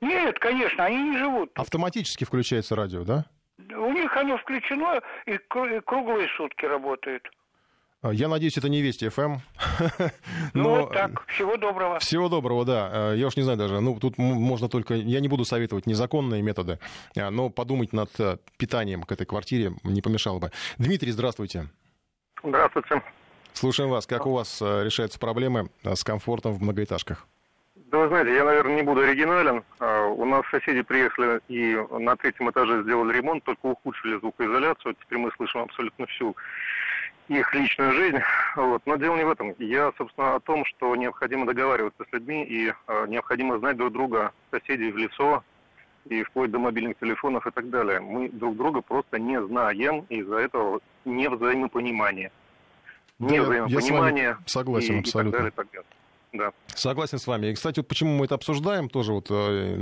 Нет, 0.02 0.40
конечно, 0.40 0.86
они 0.86 1.12
не 1.12 1.18
живут. 1.18 1.52
Автоматически 1.56 2.24
включается 2.26 2.76
радио, 2.76 3.04
да? 3.04 3.26
У 3.58 3.92
них 3.92 4.16
оно 4.18 4.38
включено 4.38 5.02
и 5.26 5.38
круглые 5.38 6.28
сутки 6.36 6.66
работает. 6.66 7.24
А, 8.06 8.14
Я 8.14 8.28
надеюсь, 8.28 8.56
это 8.56 8.70
не 8.70 8.84
Вести 8.84 9.10
ФМ. 9.10 9.38
Ну 10.54 10.70
вот 10.82 10.94
так. 10.94 11.26
Всего 11.28 11.58
доброго. 11.58 11.98
Всего 12.00 12.30
доброго, 12.30 12.64
да. 12.64 12.90
Э, 12.94 13.18
Я 13.18 13.28
уж 13.28 13.36
не 13.36 13.42
знаю 13.42 13.58
даже, 13.58 13.80
ну, 13.80 14.00
тут 14.00 14.20
можно 14.20 14.70
только... 14.70 14.94
Я 14.94 15.20
не 15.20 15.28
буду 15.28 15.44
советовать 15.44 15.88
незаконные 15.88 16.44
методы, 16.44 16.78
а, 17.18 17.32
но 17.32 17.50
подумать 17.50 17.94
над 17.94 18.12
э, 18.20 18.38
питанием 18.58 19.02
к 19.02 19.12
этой 19.12 19.26
квартире 19.26 19.74
не 19.84 20.02
помешало 20.04 20.38
бы. 20.38 20.52
Дмитрий, 20.78 21.12
здравствуйте. 21.12 21.68
Здравствуйте. 22.44 23.02
Слушаем 23.54 23.90
вас. 23.90 24.06
Как 24.06 24.28
у 24.28 24.34
вас 24.34 24.62
э, 24.62 24.84
решаются 24.84 25.18
проблемы 25.18 25.70
э, 25.84 25.96
с 25.96 26.04
комфортом 26.04 26.54
в 26.54 26.62
многоэтажках? 26.62 27.26
Да 27.92 28.00
вы 28.00 28.08
знаете, 28.10 28.36
я, 28.36 28.44
наверное, 28.44 28.76
не 28.76 28.84
буду 28.84 29.02
оригинален. 29.02 29.64
А, 29.80 30.06
У 30.06 30.26
нас 30.26 30.44
соседи 30.52 30.84
приехали 30.84 31.42
и 31.48 31.76
на 31.98 32.16
третьем 32.18 32.52
этаже 32.52 32.84
сделали 32.84 33.18
ремонт, 33.18 33.44
только 33.44 33.66
ухудшили 33.66 34.20
звукоизоляцию. 34.20 34.96
Теперь 35.02 35.18
мы 35.18 35.32
слышим 35.38 35.62
абсолютно 35.62 36.06
всю 36.06 36.36
их 37.28 37.54
личную 37.54 37.92
жизнь. 37.94 38.20
Вот. 38.56 38.82
Но 38.86 38.96
дело 38.98 39.16
не 39.18 39.24
в 39.26 39.30
этом. 39.32 39.54
Я, 39.60 39.92
собственно, 39.98 40.36
о 40.36 40.40
том, 40.40 40.64
что 40.66 40.96
необходимо 40.96 41.46
договариваться 41.46 42.04
с 42.10 42.14
людьми 42.14 42.44
и 42.46 42.72
э, 42.88 43.06
необходимо 43.08 43.58
знать 43.60 43.78
друг 43.78 43.92
друга, 43.94 44.32
соседей 44.52 44.92
в 44.92 44.98
лицо, 44.98 45.44
и 46.06 46.22
вплоть 46.24 46.52
до 46.52 46.60
мобильных 46.60 46.98
телефонов 47.00 47.48
и 47.48 47.52
так 47.52 47.70
далее. 47.70 48.00
Мы 48.00 48.30
друг 48.30 48.56
друга 48.58 48.82
просто 48.82 49.18
не 49.18 49.42
знаем, 49.42 50.06
из-за 50.10 50.36
этого 50.38 50.80
не 51.04 51.28
взаимопонимание. 51.30 52.32
Да, 53.18 53.34
я- 53.36 53.66
я 53.68 53.82
с 53.82 53.90
вами 53.90 54.38
согласен 54.46 54.96
и, 54.96 55.00
абсолютно. 55.00 55.30
И 55.38 55.42
так 55.42 55.42
далее, 55.42 55.50
и 55.50 55.56
так 55.56 55.68
далее. 55.72 55.86
Да. 56.38 56.52
Согласен 56.76 57.20
с 57.20 57.28
вами. 57.28 57.48
И, 57.48 57.54
кстати, 57.54 57.80
вот 57.80 57.88
почему 57.88 58.18
мы 58.18 58.26
это 58.26 58.36
обсуждаем, 58.36 58.90
тоже 58.90 59.14
вот 59.14 59.28
э, 59.30 59.76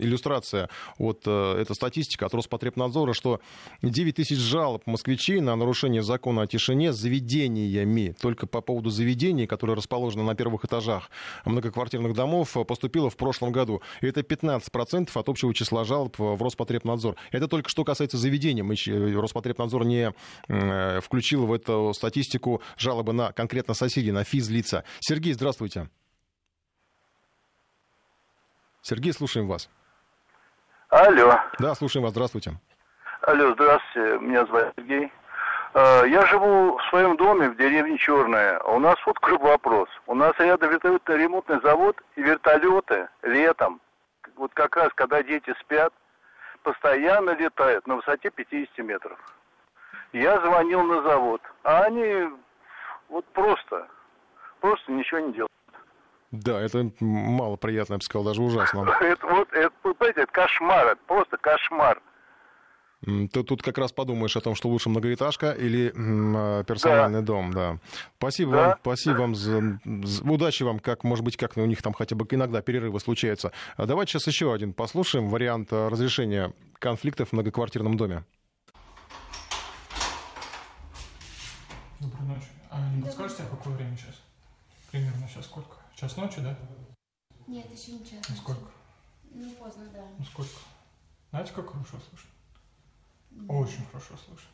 иллюстрация, 0.00 0.68
вот 0.98 1.22
э, 1.26 1.60
эта 1.60 1.74
статистика 1.74 2.26
от 2.26 2.34
Роспотребнадзора, 2.34 3.12
что 3.12 3.40
9 3.82 4.16
тысяч 4.16 4.38
жалоб 4.38 4.86
москвичей 4.86 5.40
на 5.40 5.56
нарушение 5.56 6.02
закона 6.02 6.42
о 6.42 6.46
тишине 6.46 6.92
заведениями, 6.92 8.14
только 8.20 8.46
по 8.46 8.60
поводу 8.60 8.90
заведений, 8.90 9.46
которые 9.46 9.76
расположены 9.76 10.22
на 10.22 10.34
первых 10.34 10.64
этажах 10.64 11.10
многоквартирных 11.44 12.14
домов, 12.14 12.56
э, 12.56 12.64
поступило 12.64 13.10
в 13.10 13.16
прошлом 13.16 13.50
году. 13.50 13.82
И 14.00 14.06
это 14.06 14.22
15% 14.22 15.16
от 15.16 15.28
общего 15.28 15.52
числа 15.52 15.84
жалоб 15.84 16.18
в 16.18 16.40
Роспотребнадзор. 16.40 17.16
Это 17.32 17.48
только 17.48 17.68
что 17.68 17.84
касается 17.84 18.16
заведений. 18.16 18.62
Мы, 18.62 18.74
э, 18.74 19.12
Роспотребнадзор 19.12 19.84
не 19.84 20.12
э, 20.48 21.00
включил 21.00 21.46
в 21.46 21.52
эту 21.52 21.92
статистику 21.94 22.62
жалобы 22.76 23.12
на 23.12 23.32
конкретно 23.32 23.74
соседей, 23.74 24.12
на 24.12 24.22
физлица. 24.22 24.84
Сергей, 25.00 25.32
здравствуйте. 25.32 25.71
Сергей, 28.82 29.12
слушаем 29.12 29.46
вас. 29.46 29.68
Алло. 30.88 31.38
Да, 31.58 31.74
слушаем 31.74 32.02
вас. 32.04 32.12
Здравствуйте. 32.12 32.52
Алло, 33.22 33.52
здравствуйте, 33.54 34.18
меня 34.18 34.44
зовут 34.46 34.72
Сергей. 34.76 35.12
Э, 35.74 36.02
Я 36.08 36.26
живу 36.26 36.76
в 36.76 36.82
своем 36.90 37.16
доме 37.16 37.48
в 37.50 37.56
деревне 37.56 37.96
Черная. 37.96 38.58
У 38.64 38.78
нас 38.80 38.96
вот 39.06 39.18
какой 39.20 39.38
вопрос. 39.38 39.88
У 40.06 40.14
нас 40.14 40.34
рядом 40.38 40.70
вертолетный 40.70 41.16
ремонтный 41.16 41.60
завод 41.62 42.02
и 42.16 42.22
вертолеты 42.22 43.08
летом, 43.22 43.80
вот 44.36 44.52
как 44.54 44.76
раз 44.76 44.90
когда 44.94 45.22
дети 45.22 45.54
спят, 45.60 45.92
постоянно 46.64 47.30
летают 47.30 47.86
на 47.86 47.96
высоте 47.96 48.30
50 48.30 48.78
метров. 48.78 49.18
Я 50.12 50.38
звонил 50.40 50.82
на 50.82 51.02
завод, 51.02 51.40
а 51.62 51.84
они 51.84 52.28
вот 53.08 53.24
просто, 53.26 53.86
просто 54.60 54.90
ничего 54.92 55.20
не 55.20 55.32
делают. 55.32 55.50
Да, 56.32 56.58
это 56.60 56.90
мало 57.00 57.56
приятно, 57.56 57.94
я 57.94 57.98
бы 57.98 58.02
сказал, 58.04 58.24
даже 58.24 58.42
ужасно. 58.42 58.80
Это 59.00 59.26
вот, 59.26 59.52
это, 59.52 59.70
понимаете, 59.82 60.22
это 60.22 60.32
кошмар, 60.32 60.86
это 60.86 61.00
просто 61.06 61.36
кошмар. 61.36 62.00
Ты 63.04 63.42
тут 63.42 63.62
как 63.62 63.78
раз 63.78 63.92
подумаешь 63.92 64.36
о 64.36 64.40
том, 64.40 64.54
что 64.54 64.68
лучше 64.68 64.88
многоэтажка 64.88 65.50
или 65.52 65.88
э, 65.92 66.64
персональный 66.64 67.20
дом, 67.20 67.52
да. 67.52 67.78
Спасибо 68.16 68.52
Да. 68.52 68.56
вам, 68.68 68.78
спасибо 68.80 69.16
вам 69.18 69.34
за, 69.34 69.60
за- 69.84 70.24
удачи 70.24 70.62
вам, 70.62 70.78
как 70.78 71.02
может 71.04 71.24
быть, 71.24 71.36
как 71.36 71.56
у 71.56 71.66
них 71.66 71.82
там 71.82 71.92
хотя 71.94 72.14
бы 72.16 72.24
иногда 72.30 72.62
перерывы 72.62 73.00
случаются. 73.00 73.50
А 73.76 73.86
Давайте 73.86 74.12
сейчас 74.12 74.28
еще 74.28 74.54
один 74.54 74.72
послушаем 74.72 75.28
вариант 75.28 75.72
э, 75.72 75.88
разрешения 75.88 76.52
конфликтов 76.78 77.30
в 77.30 77.32
многоквартирном 77.32 77.96
доме. 77.96 78.24
Доброй 82.00 82.28
ночи. 82.28 82.46
А 82.70 82.88
не 82.94 83.02
подскажете, 83.02 83.42
а 83.42 83.56
какое 83.56 83.74
время 83.74 83.96
сейчас? 83.96 84.22
Примерно 84.92 85.26
сейчас 85.28 85.44
сколько? 85.46 85.76
Час 86.02 86.16
ночи, 86.16 86.40
да? 86.40 86.56
Нет, 87.46 87.70
еще 87.70 87.92
не 87.92 88.00
час. 88.00 88.18
Ну, 88.28 88.34
сколько? 88.34 88.72
Ну, 89.30 89.52
поздно, 89.52 89.84
да. 89.92 90.04
Ну 90.18 90.24
сколько? 90.24 90.50
Знаете, 91.30 91.52
как 91.52 91.70
хорошо 91.70 92.00
слышно? 92.10 93.48
Очень 93.48 93.86
хорошо 93.86 94.16
слышно. 94.16 94.48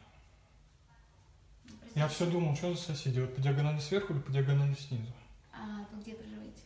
Я 1.95 2.07
все 2.09 2.27
думал, 2.31 2.55
что 2.55 2.75
за 2.75 2.79
соседи, 2.79 3.21
вот 3.21 3.35
по 3.35 3.41
диагонали 3.41 3.79
сверху 3.79 4.13
или 4.13 4.21
по 4.21 4.31
диагонали 4.31 4.75
снизу? 4.75 5.11
А 5.55 5.87
вы 5.91 6.03
где 6.03 6.17
проживаете? 6.17 6.61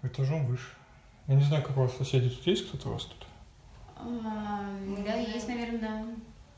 Этажом 0.00 0.46
выше. 0.46 0.70
Я 1.26 1.34
не 1.34 1.44
знаю, 1.44 1.62
как 1.62 1.76
у 1.76 1.80
вас 1.82 1.94
соседи. 1.94 2.30
Тут 2.30 2.46
есть 2.46 2.66
кто-то 2.66 2.88
у 2.88 2.92
вас 2.94 3.04
тут? 3.04 3.26
А, 3.94 4.74
да, 5.04 5.16
есть, 5.16 5.48
наверное, 5.48 5.80
да. 5.80 6.06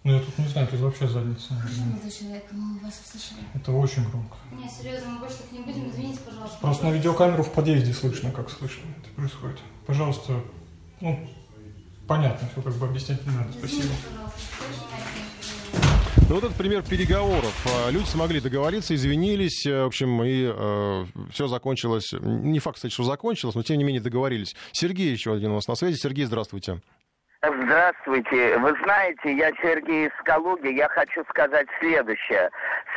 Ну, 0.06 0.12
я 0.12 0.20
тут 0.20 0.38
не 0.38 0.46
знаю, 0.46 0.68
тут 0.68 0.78
вообще 0.78 1.08
задница. 1.08 1.54
Молодой 1.54 2.12
человек, 2.12 2.44
мы 2.52 2.78
вас 2.78 3.02
услышали. 3.04 3.40
Это 3.54 3.72
очень 3.72 4.08
громко. 4.08 4.36
Не, 4.52 4.68
серьезно, 4.68 5.08
мы 5.08 5.18
больше 5.18 5.38
так 5.38 5.50
не 5.50 5.58
будем. 5.58 5.90
Извините, 5.90 6.20
пожалуйста. 6.24 6.58
Просто 6.60 6.86
на 6.86 6.90
видеокамеру 6.92 7.42
в 7.42 7.52
подъезде 7.52 7.92
слышно, 7.92 8.30
как 8.30 8.48
слышно 8.48 8.84
это 9.02 9.12
происходит. 9.16 9.58
Пожалуйста, 9.84 10.44
ну, 11.00 11.28
понятно, 12.06 12.48
все 12.52 12.62
как 12.62 12.74
бы 12.74 12.86
объяснять 12.86 13.26
не 13.26 13.32
надо. 13.32 13.52
Спасибо. 13.52 13.88
Ну, 16.28 16.34
вот 16.36 16.44
этот 16.44 16.56
пример 16.56 16.84
переговоров. 16.84 17.66
А, 17.66 17.90
Люди 17.90 18.06
смогли 18.06 18.40
договориться, 18.40 18.94
извинились, 18.94 19.66
э, 19.66 19.82
в 19.82 19.86
общем, 19.86 20.22
и 20.22 21.32
все 21.32 21.48
закончилось. 21.48 22.12
Не 22.20 22.60
факт, 22.60 22.76
кстати, 22.76 22.92
что 22.92 23.02
закончилось, 23.02 23.56
но 23.56 23.64
тем 23.64 23.78
не 23.78 23.82
менее 23.82 24.02
договорились. 24.02 24.54
Сергей 24.70 25.10
еще 25.10 25.34
один 25.34 25.50
у 25.50 25.54
нас 25.54 25.66
на 25.66 25.74
связи. 25.74 25.96
Сергей, 25.96 26.26
здравствуйте. 26.26 26.80
Здравствуйте. 27.54 28.58
Вы 28.58 28.74
знаете, 28.82 29.36
я 29.36 29.50
Сергей 29.62 30.06
из 30.06 30.12
Калуги. 30.24 30.68
Я 30.68 30.88
хочу 30.88 31.24
сказать 31.30 31.66
следующее. 31.80 32.50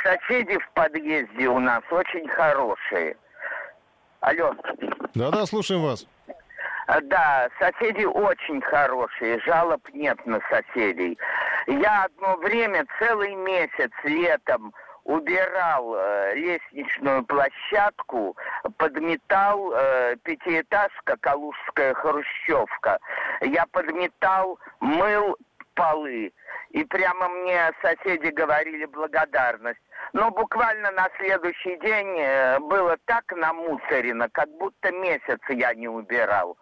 Соседи 0.03 0.57
в 0.57 0.69
подъезде 0.73 1.47
у 1.47 1.59
нас 1.59 1.81
очень 1.91 2.27
хорошие. 2.29 3.15
Алло. 4.21 4.55
Да-да, 5.15 5.45
слушаем 5.45 5.83
вас. 5.83 6.05
А, 6.87 7.01
Да, 7.01 7.49
соседи 7.59 8.03
очень 8.03 8.61
хорошие, 8.61 9.39
жалоб 9.41 9.81
нет 9.93 10.17
на 10.25 10.39
соседей. 10.49 11.17
Я 11.67 12.05
одно 12.05 12.35
время, 12.37 12.83
целый 12.97 13.35
месяц 13.35 13.91
летом 14.03 14.73
убирал 15.09 15.95
э, 15.95 16.35
лестничную 16.35 17.25
площадку, 17.25 18.37
подметал 18.77 19.73
э, 19.73 20.15
пятиэтажка, 20.23 21.17
Калужская 21.19 21.95
хрущевка. 21.95 22.99
Я 23.41 23.65
подметал, 23.71 24.59
мыл 24.79 25.35
полы. 25.73 26.31
И 26.69 26.83
прямо 26.83 27.27
мне 27.27 27.71
соседи 27.81 28.27
говорили 28.27 28.85
благодарность. 28.85 29.81
Но 30.13 30.29
буквально 30.29 30.91
на 30.91 31.09
следующий 31.17 31.77
день 31.77 32.19
э, 32.19 32.59
было 32.59 32.95
так 33.05 33.23
намусорено, 33.35 34.29
как 34.29 34.47
будто 34.59 34.91
месяц 34.91 35.39
я 35.49 35.73
не 35.73 35.87
убирал. 35.87 36.55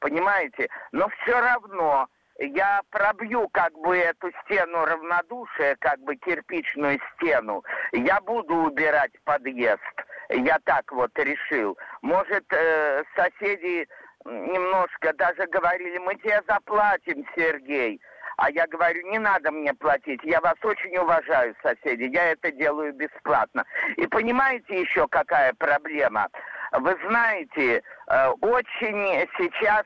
Понимаете? 0.00 0.68
Но 0.92 1.08
все 1.08 1.40
равно 1.40 2.08
я 2.38 2.80
пробью 2.90 3.48
как 3.48 3.72
бы 3.78 3.96
эту 3.96 4.30
стену 4.44 4.84
равнодушия, 4.84 5.76
как 5.80 5.98
бы 6.00 6.16
кирпичную 6.16 7.00
стену. 7.14 7.64
Я 7.92 8.20
буду 8.20 8.54
убирать 8.56 9.12
подъезд. 9.24 9.80
Я 10.28 10.58
так 10.64 10.90
вот 10.92 11.16
решил. 11.18 11.78
Может, 12.02 12.44
э, 12.50 13.04
соседи 13.14 13.88
немножко 14.24 15.12
даже 15.14 15.46
говорили, 15.46 15.98
мы 15.98 16.16
тебе 16.16 16.42
заплатим, 16.48 17.24
Сергей. 17.36 18.00
А 18.38 18.50
я 18.50 18.66
говорю, 18.66 19.06
не 19.08 19.18
надо 19.18 19.50
мне 19.50 19.72
платить, 19.72 20.20
я 20.22 20.40
вас 20.40 20.56
очень 20.62 20.94
уважаю, 20.98 21.54
соседи, 21.62 22.02
я 22.02 22.32
это 22.32 22.52
делаю 22.52 22.92
бесплатно. 22.92 23.64
И 23.96 24.06
понимаете 24.06 24.82
еще 24.82 25.08
какая 25.08 25.54
проблема? 25.54 26.28
Вы 26.72 26.96
знаете, 27.06 27.82
э, 28.08 28.28
очень 28.42 29.26
сейчас 29.38 29.84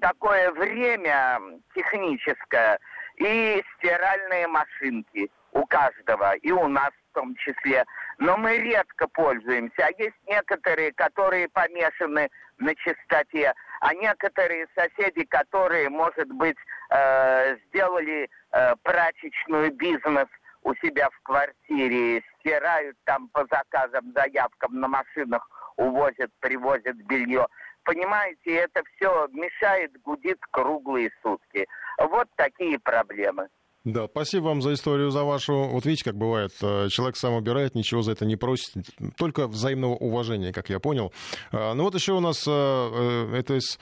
такое 0.00 0.50
время 0.52 1.40
техническое 1.74 2.78
и 3.16 3.62
стиральные 3.76 4.48
машинки 4.48 5.30
у 5.52 5.66
каждого, 5.66 6.34
и 6.36 6.50
у 6.50 6.68
нас 6.68 6.90
в 7.10 7.14
том 7.14 7.34
числе. 7.36 7.84
Но 8.18 8.36
мы 8.36 8.58
редко 8.58 9.08
пользуемся. 9.08 9.86
А 9.86 10.02
есть 10.02 10.16
некоторые, 10.26 10.92
которые 10.92 11.48
помешаны 11.48 12.30
на 12.58 12.74
чистоте, 12.76 13.52
а 13.80 13.94
некоторые 13.94 14.66
соседи, 14.74 15.24
которые, 15.24 15.88
может 15.88 16.28
быть, 16.28 16.56
э, 16.90 17.56
сделали 17.66 18.28
э, 18.52 18.74
прачечную 18.82 19.72
бизнес 19.72 20.28
у 20.62 20.74
себя 20.76 21.08
в 21.10 21.20
квартире, 21.22 22.22
стирают 22.38 22.96
там 23.04 23.28
по 23.28 23.46
заказам, 23.50 24.12
заявкам 24.14 24.78
на 24.78 24.88
машинах, 24.88 25.48
увозят, 25.76 26.30
привозят 26.40 26.96
белье. 26.96 27.46
Понимаете, 27.90 28.54
это 28.54 28.82
все 28.94 29.26
мешает, 29.32 29.90
гудит 30.04 30.38
круглые 30.52 31.10
сутки. 31.24 31.66
Вот 31.98 32.28
такие 32.36 32.78
проблемы. 32.78 33.48
Да, 33.82 34.06
спасибо 34.06 34.44
вам 34.44 34.62
за 34.62 34.74
историю, 34.74 35.10
за 35.10 35.24
вашу. 35.24 35.64
Вот 35.64 35.84
видите, 35.86 36.04
как 36.04 36.14
бывает, 36.14 36.52
э, 36.62 36.86
человек 36.88 37.16
сам 37.16 37.34
убирает, 37.34 37.74
ничего 37.74 38.02
за 38.02 38.12
это 38.12 38.24
не 38.26 38.36
просит, 38.36 38.74
только 39.16 39.48
взаимного 39.48 39.94
уважения, 39.94 40.52
как 40.52 40.68
я 40.68 40.78
понял. 40.78 41.12
А, 41.50 41.74
Ну 41.74 41.82
вот 41.82 41.96
еще 41.96 42.12
у 42.12 42.20
нас 42.20 42.46
э, 42.46 42.50
э, 42.52 43.36
это 43.36 43.56
из 43.56 43.80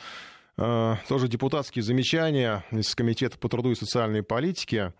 тоже 0.57 1.29
депутатские 1.29 1.85
замечания 1.85 2.65
из 2.73 2.93
Комитета 2.97 3.39
по 3.39 3.49
труду 3.49 3.71
и 3.71 3.77
социальной 3.77 4.25
политике. 4.25 4.93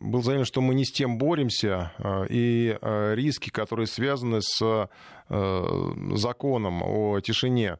Было 0.00 0.22
заявлено, 0.22 0.46
что 0.46 0.62
мы 0.62 0.74
не 0.74 0.86
с 0.86 0.92
тем 0.92 1.18
боремся, 1.18 1.92
э, 1.98 2.26
и 2.30 2.78
э, 2.80 3.14
риски, 3.14 3.50
которые 3.50 3.86
связаны 3.86 4.40
с 4.40 4.88
э, 5.28 5.92
законом 6.14 6.82
о 6.82 7.20
тишине, 7.20 7.76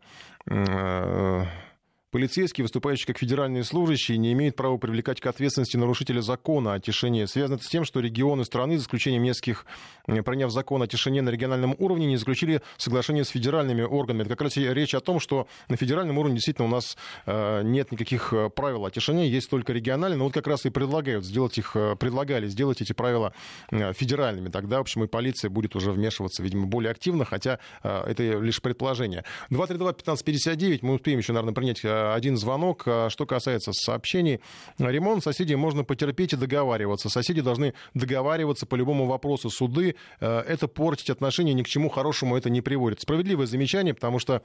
Полицейские, 2.10 2.64
выступающие 2.64 3.06
как 3.06 3.18
федеральные 3.18 3.62
служащие, 3.62 4.18
не 4.18 4.32
имеют 4.32 4.56
права 4.56 4.78
привлекать 4.78 5.20
к 5.20 5.26
ответственности 5.26 5.76
нарушителя 5.76 6.20
закона 6.20 6.74
о 6.74 6.80
тишине. 6.80 7.28
Связано 7.28 7.54
это 7.54 7.64
с 7.64 7.68
тем, 7.68 7.84
что 7.84 8.00
регионы 8.00 8.44
страны, 8.44 8.78
за 8.78 8.82
исключением 8.82 9.22
нескольких, 9.22 9.64
приняв 10.06 10.50
закон 10.50 10.82
о 10.82 10.88
тишине 10.88 11.22
на 11.22 11.30
региональном 11.30 11.76
уровне, 11.78 12.06
не 12.06 12.16
заключили 12.16 12.62
соглашение 12.78 13.24
с 13.24 13.28
федеральными 13.28 13.82
органами. 13.82 14.22
Это 14.22 14.30
как 14.30 14.42
раз 14.42 14.56
речь 14.56 14.92
о 14.94 15.00
том, 15.00 15.20
что 15.20 15.46
на 15.68 15.76
федеральном 15.76 16.18
уровне 16.18 16.34
действительно 16.34 16.66
у 16.66 16.70
нас 16.70 16.96
э, 17.26 17.62
нет 17.62 17.92
никаких 17.92 18.32
э, 18.32 18.50
правил 18.50 18.86
о 18.86 18.90
тишине, 18.90 19.28
есть 19.28 19.48
только 19.48 19.72
региональные. 19.72 20.18
Но 20.18 20.24
вот 20.24 20.34
как 20.34 20.48
раз 20.48 20.66
и 20.66 20.70
предлагают 20.70 21.24
сделать 21.24 21.58
их, 21.58 21.76
э, 21.76 21.94
предлагали 21.94 22.48
сделать 22.48 22.80
эти 22.80 22.92
правила 22.92 23.32
федеральными. 23.70 24.48
Тогда, 24.48 24.78
в 24.78 24.80
общем, 24.80 25.04
и 25.04 25.06
полиция 25.06 25.48
будет 25.48 25.76
уже 25.76 25.92
вмешиваться, 25.92 26.42
видимо, 26.42 26.66
более 26.66 26.90
активно, 26.90 27.24
хотя 27.24 27.60
это 27.82 28.22
лишь 28.22 28.60
предположение. 28.60 29.24
232-1559, 29.50 30.80
мы 30.82 30.94
успеем 30.94 31.18
еще, 31.18 31.32
наверное, 31.32 31.54
принять 31.54 31.84
один 32.14 32.36
звонок. 32.36 32.84
А 32.86 33.08
Что 33.10 33.26
касается 33.26 33.72
сообщений, 33.72 34.40
ремонт 34.78 35.22
соседей 35.22 35.56
можно 35.56 35.84
потерпеть 35.84 36.32
и 36.32 36.36
договариваться. 36.36 37.08
Соседи 37.08 37.40
должны 37.40 37.74
договариваться 37.94 38.66
по 38.66 38.74
любому 38.74 39.06
вопросу. 39.06 39.50
Суды 39.50 39.96
э, 40.20 40.40
это 40.40 40.68
портить 40.68 41.10
отношения 41.10 41.54
ни 41.54 41.62
к 41.62 41.68
чему 41.68 41.88
хорошему 41.88 42.36
это 42.36 42.50
не 42.50 42.60
приводит. 42.60 43.00
Справедливое 43.00 43.46
замечание, 43.46 43.94
потому 43.94 44.18
что 44.18 44.34
э, 44.34 44.40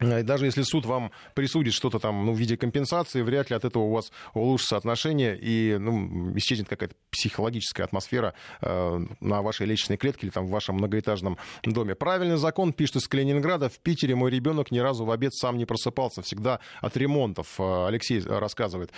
даже 0.00 0.46
если 0.46 0.62
суд 0.62 0.86
вам 0.86 1.10
присудит 1.34 1.74
что-то 1.74 1.98
там 1.98 2.26
ну, 2.26 2.32
в 2.32 2.38
виде 2.38 2.56
компенсации, 2.56 3.22
вряд 3.22 3.50
ли 3.50 3.56
от 3.56 3.64
этого 3.64 3.84
у 3.84 3.92
вас 3.92 4.12
улучшатся 4.34 4.76
отношения 4.76 5.36
и 5.40 5.76
ну, 5.78 6.36
исчезнет 6.36 6.68
какая-то 6.68 6.94
психологическая 7.10 7.84
атмосфера 7.84 8.34
э, 8.60 9.00
на 9.20 9.42
вашей 9.42 9.66
личной 9.66 9.96
клетке 9.96 10.26
или 10.26 10.32
там 10.32 10.46
в 10.46 10.50
вашем 10.50 10.76
многоэтажном 10.76 11.36
доме. 11.64 11.94
Правильный 11.94 12.36
закон 12.36 12.72
пишет 12.72 12.96
из 12.96 13.08
Калининграда. 13.08 13.68
В 13.68 13.78
Питере 13.80 14.14
мой 14.14 14.30
ребенок 14.30 14.70
ни 14.70 14.78
разу 14.78 15.04
в 15.04 15.10
обед 15.10 15.34
сам 15.34 15.56
не 15.58 15.64
просыпался. 15.64 16.22
Всегда 16.22 16.60
от 16.80 16.96
ремонтов. 16.96 17.58
Э, 17.58 17.86
Алексей 17.88 18.20
рассказывает. 18.20 18.92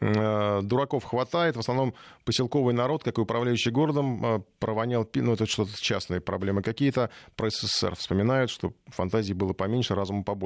Э, 0.00 0.60
дураков 0.62 1.04
хватает. 1.04 1.56
В 1.56 1.60
основном 1.60 1.94
поселковый 2.24 2.74
народ, 2.74 3.04
как 3.04 3.18
и 3.18 3.20
управляющий 3.20 3.70
городом, 3.70 4.24
э, 4.24 4.40
провонял... 4.58 5.08
Ну, 5.14 5.32
это 5.32 5.46
что-то 5.46 5.72
частные 5.80 6.20
проблемы 6.20 6.62
какие-то. 6.62 7.10
Про 7.34 7.50
СССР 7.50 7.94
вспоминают, 7.96 8.50
что 8.50 8.72
фантазии 8.86 9.32
было 9.32 9.52
поменьше, 9.52 9.94
разума 9.94 10.22
побольше. 10.22 10.45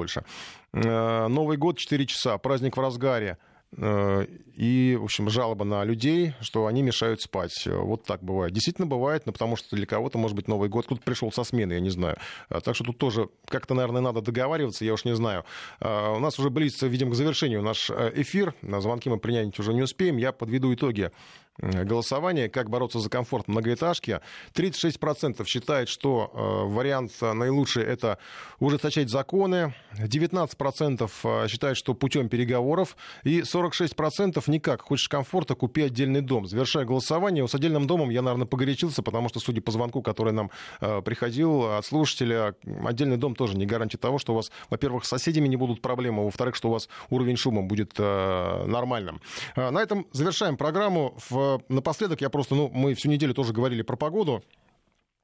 Э, 0.73 1.27
Новый 1.27 1.57
год 1.57 1.77
4 1.77 2.05
часа. 2.05 2.37
Праздник 2.37 2.77
в 2.77 2.79
разгаре. 2.79 3.37
Э, 3.77 4.25
И, 4.57 4.97
в 4.99 5.05
общем, 5.05 5.29
жалоба 5.29 5.63
на 5.65 5.83
людей, 5.85 6.33
что 6.41 6.65
они 6.67 6.81
мешают 6.83 7.21
спать. 7.21 7.63
Э, 7.65 7.75
Вот 7.77 8.03
так 8.03 8.21
бывает. 8.21 8.53
Действительно 8.53 8.85
бывает, 8.85 9.25
но 9.25 9.31
потому 9.31 9.55
что 9.55 9.75
для 9.75 9.85
кого-то, 9.85 10.17
может 10.17 10.35
быть, 10.35 10.47
Новый 10.47 10.69
год 10.69 10.85
кто-то 10.85 11.01
пришел 11.01 11.31
со 11.31 11.43
смены, 11.43 11.73
я 11.73 11.79
не 11.79 11.89
знаю. 11.89 12.17
Так 12.49 12.75
что 12.75 12.83
тут 12.83 12.97
тоже 12.97 13.29
как-то, 13.47 13.73
наверное, 13.73 14.01
надо 14.01 14.21
договариваться, 14.21 14.83
я 14.85 14.93
уж 14.93 15.05
не 15.05 15.15
знаю. 15.15 15.45
У 15.79 16.19
нас 16.19 16.37
уже 16.37 16.49
близится, 16.49 16.87
видимо, 16.87 17.11
к 17.11 17.15
завершению 17.15 17.61
наш 17.61 17.89
эфир. 17.89 18.53
На 18.61 18.81
звонки 18.81 19.09
мы 19.09 19.17
принять 19.17 19.57
уже 19.59 19.73
не 19.73 19.81
успеем. 19.81 20.17
Я 20.17 20.31
подведу 20.31 20.73
итоги 20.73 21.11
э, 21.59 21.83
голосования, 21.83 22.49
как 22.49 22.69
бороться 22.69 22.99
за 22.99 23.09
комфорт 23.09 23.47
в 23.47 23.51
многоэтажке. 23.51 24.21
36% 24.53 25.45
считает, 25.45 25.89
что 25.89 26.31
э, 26.33 26.73
вариант 26.73 27.13
наилучший 27.21 27.83
это 27.83 28.17
ужесточать 28.59 29.09
законы. 29.09 29.73
19% 29.97 31.11
э, 31.23 31.47
считают, 31.47 31.77
что 31.77 31.93
путем 31.93 32.29
переговоров. 32.29 32.95
И 33.23 33.41
46% 33.41 34.43
никак. 34.47 34.81
Хочешь 34.81 35.09
комфорта, 35.09 35.55
купи 35.55 35.83
отдельный 35.83 36.21
дом. 36.21 36.47
Завершая 36.47 36.85
голосование, 36.85 37.47
с 37.47 37.55
отдельным 37.55 37.87
домом 37.87 38.09
я, 38.09 38.21
наверное, 38.21 38.47
погорячился, 38.47 39.03
потому 39.03 39.29
что, 39.29 39.39
судя 39.39 39.61
по 39.61 39.71
звонку, 39.71 40.01
который 40.01 40.33
нам 40.33 40.51
приходил 40.79 41.77
от 41.77 41.85
слушателя, 41.85 42.55
отдельный 42.85 43.17
дом 43.17 43.35
тоже 43.35 43.57
не 43.57 43.65
гарантия 43.65 43.97
того, 43.97 44.17
что 44.19 44.33
у 44.33 44.35
вас, 44.35 44.51
во-первых, 44.69 45.05
с 45.05 45.09
соседями 45.09 45.47
не 45.47 45.55
будут 45.55 45.81
проблемы, 45.81 46.21
а 46.21 46.25
во-вторых, 46.25 46.55
что 46.55 46.69
у 46.69 46.71
вас 46.71 46.89
уровень 47.09 47.35
шума 47.35 47.61
будет 47.61 47.97
нормальным. 47.97 49.21
На 49.55 49.81
этом 49.81 50.07
завершаем 50.11 50.57
программу. 50.57 51.15
В, 51.29 51.40
напоследок 51.69 52.21
я 52.21 52.29
просто, 52.29 52.55
ну, 52.55 52.69
мы 52.73 52.93
всю 52.95 53.09
неделю 53.09 53.33
тоже 53.33 53.53
говорили 53.53 53.81
про 53.81 53.95
погоду. 53.95 54.43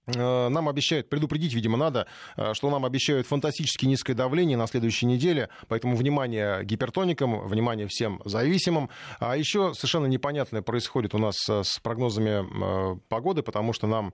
Э, 0.07 0.47
Нам 0.49 0.69
обещают, 0.69 1.09
предупредить, 1.09 1.53
видимо, 1.53 1.77
надо, 1.77 2.07
э, 2.37 2.53
что 2.53 2.69
нам 2.69 2.85
обещают 2.85 3.27
фантастически 3.27 3.85
низкое 3.85 4.15
давление 4.15 4.57
на 4.57 4.67
следующей 4.67 5.05
неделе, 5.05 5.49
поэтому 5.67 5.95
внимание 5.95 6.63
гипертоникам, 6.63 7.47
внимание 7.47 7.87
всем 7.87 8.21
зависимым. 8.25 8.89
А 9.19 9.35
еще 9.35 9.73
совершенно 9.73 10.05
непонятное 10.05 10.61
происходит 10.61 11.13
у 11.13 11.17
нас 11.17 11.35
э, 11.49 11.63
с 11.63 11.79
прогнозами 11.79 12.99
погоды, 13.09 13.43
потому 13.43 13.73
что 13.73 13.87
нам 13.87 14.13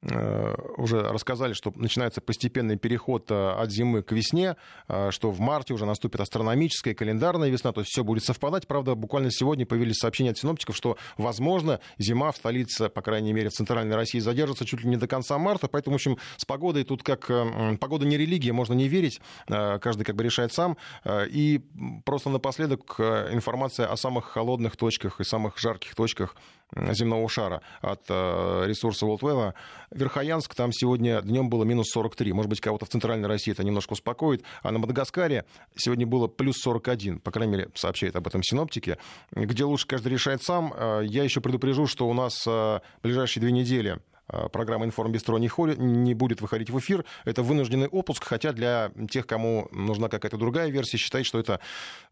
уже 0.00 1.02
рассказали, 1.02 1.54
что 1.54 1.72
начинается 1.74 2.20
постепенный 2.20 2.76
переход 2.76 3.30
э, 3.30 3.50
от 3.50 3.70
зимы 3.72 4.02
к 4.02 4.12
весне, 4.12 4.56
э, 4.86 5.10
что 5.10 5.30
в 5.30 5.40
марте 5.40 5.74
уже 5.74 5.86
наступит 5.86 6.20
астрономическая 6.20 6.94
календарная 6.94 7.48
весна, 7.48 7.72
то 7.72 7.80
есть 7.80 7.90
все 7.90 8.04
будет 8.04 8.24
совпадать. 8.24 8.66
Правда, 8.68 8.94
буквально 8.94 9.30
сегодня 9.32 9.66
появились 9.66 9.96
сообщения 9.96 10.30
от 10.30 10.38
синоптиков, 10.38 10.76
что, 10.76 10.96
возможно, 11.16 11.80
зима 11.98 12.30
в 12.30 12.36
столице, 12.36 12.88
по 12.88 13.02
крайней 13.02 13.32
мере, 13.32 13.48
в 13.48 13.52
центральной 13.52 13.96
России 13.96 14.20
задержится 14.20 14.64
чуть 14.64 14.82
ли 14.82 14.88
не 14.88 14.96
до 14.96 15.08
конца 15.08 15.36
марта, 15.38 15.66
поэтому, 15.66 15.94
в 15.94 15.96
общем, 15.96 16.16
с 16.36 16.44
погодой 16.44 16.84
тут 16.84 17.02
как... 17.02 17.28
э, 17.30 17.76
Погода 17.80 18.06
не 18.06 18.16
религия, 18.16 18.52
можно 18.52 18.74
не 18.74 18.88
верить, 18.88 19.20
э, 19.48 19.78
каждый 19.80 20.04
как 20.04 20.14
бы 20.14 20.22
решает 20.22 20.52
сам. 20.52 20.76
Э, 21.04 21.26
И 21.28 21.60
просто 22.04 22.30
напоследок 22.30 22.94
э, 22.98 23.30
информация 23.32 23.86
о 23.86 23.96
самых 23.96 24.26
холодных 24.26 24.76
точках 24.76 25.20
и 25.20 25.24
самых 25.24 25.58
жарких 25.58 25.94
точках 25.94 26.36
земного 26.74 27.28
шара 27.28 27.62
от 27.80 28.02
э, 28.08 28.64
ресурса 28.66 29.06
World 29.06 29.20
Weather. 29.20 29.54
Верхоянск, 29.90 30.54
там 30.54 30.72
сегодня 30.72 31.20
днем 31.22 31.48
было 31.48 31.64
минус 31.64 31.88
43. 31.90 32.32
Может 32.32 32.50
быть, 32.50 32.60
кого-то 32.60 32.86
в 32.86 32.88
Центральной 32.88 33.28
России 33.28 33.52
это 33.52 33.64
немножко 33.64 33.92
успокоит. 33.92 34.42
А 34.62 34.70
на 34.70 34.78
Мадагаскаре 34.78 35.44
сегодня 35.76 36.06
было 36.06 36.26
плюс 36.26 36.56
41. 36.58 37.20
По 37.20 37.30
крайней 37.30 37.52
мере, 37.52 37.68
сообщает 37.74 38.16
об 38.16 38.26
этом 38.26 38.42
синоптики. 38.42 38.98
Где 39.32 39.64
лучше 39.64 39.86
каждый 39.86 40.12
решает 40.12 40.42
сам. 40.42 40.74
Э, 40.76 41.02
я 41.04 41.24
еще 41.24 41.40
предупрежу, 41.40 41.86
что 41.86 42.08
у 42.08 42.14
нас 42.14 42.46
в 42.46 42.82
ближайшие 43.02 43.40
две 43.40 43.52
недели 43.52 43.98
Э, 44.30 44.48
программа 44.48 44.84
«Информбистро» 44.84 45.36
не, 45.38 45.48
ходит, 45.48 45.78
не 45.78 46.14
будет 46.14 46.40
выходить 46.40 46.70
в 46.70 46.78
эфир. 46.78 47.04
Это 47.24 47.42
вынужденный 47.42 47.88
отпуск, 47.88 48.24
хотя 48.24 48.52
для 48.52 48.92
тех, 49.10 49.26
кому 49.26 49.68
нужна 49.72 50.08
какая-то 50.08 50.36
другая 50.36 50.68
версия, 50.68 50.98
считает, 50.98 51.26
что 51.26 51.38
это 51.38 51.60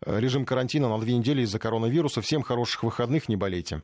э, 0.04 0.18
режим 0.18 0.44
карантина 0.44 0.88
на 0.88 0.98
две 0.98 1.16
недели 1.16 1.42
из-за 1.42 1.58
коронавируса. 1.58 2.22
Всем 2.22 2.42
хороших 2.42 2.82
выходных, 2.82 3.28
не 3.28 3.36
болейте. 3.36 3.82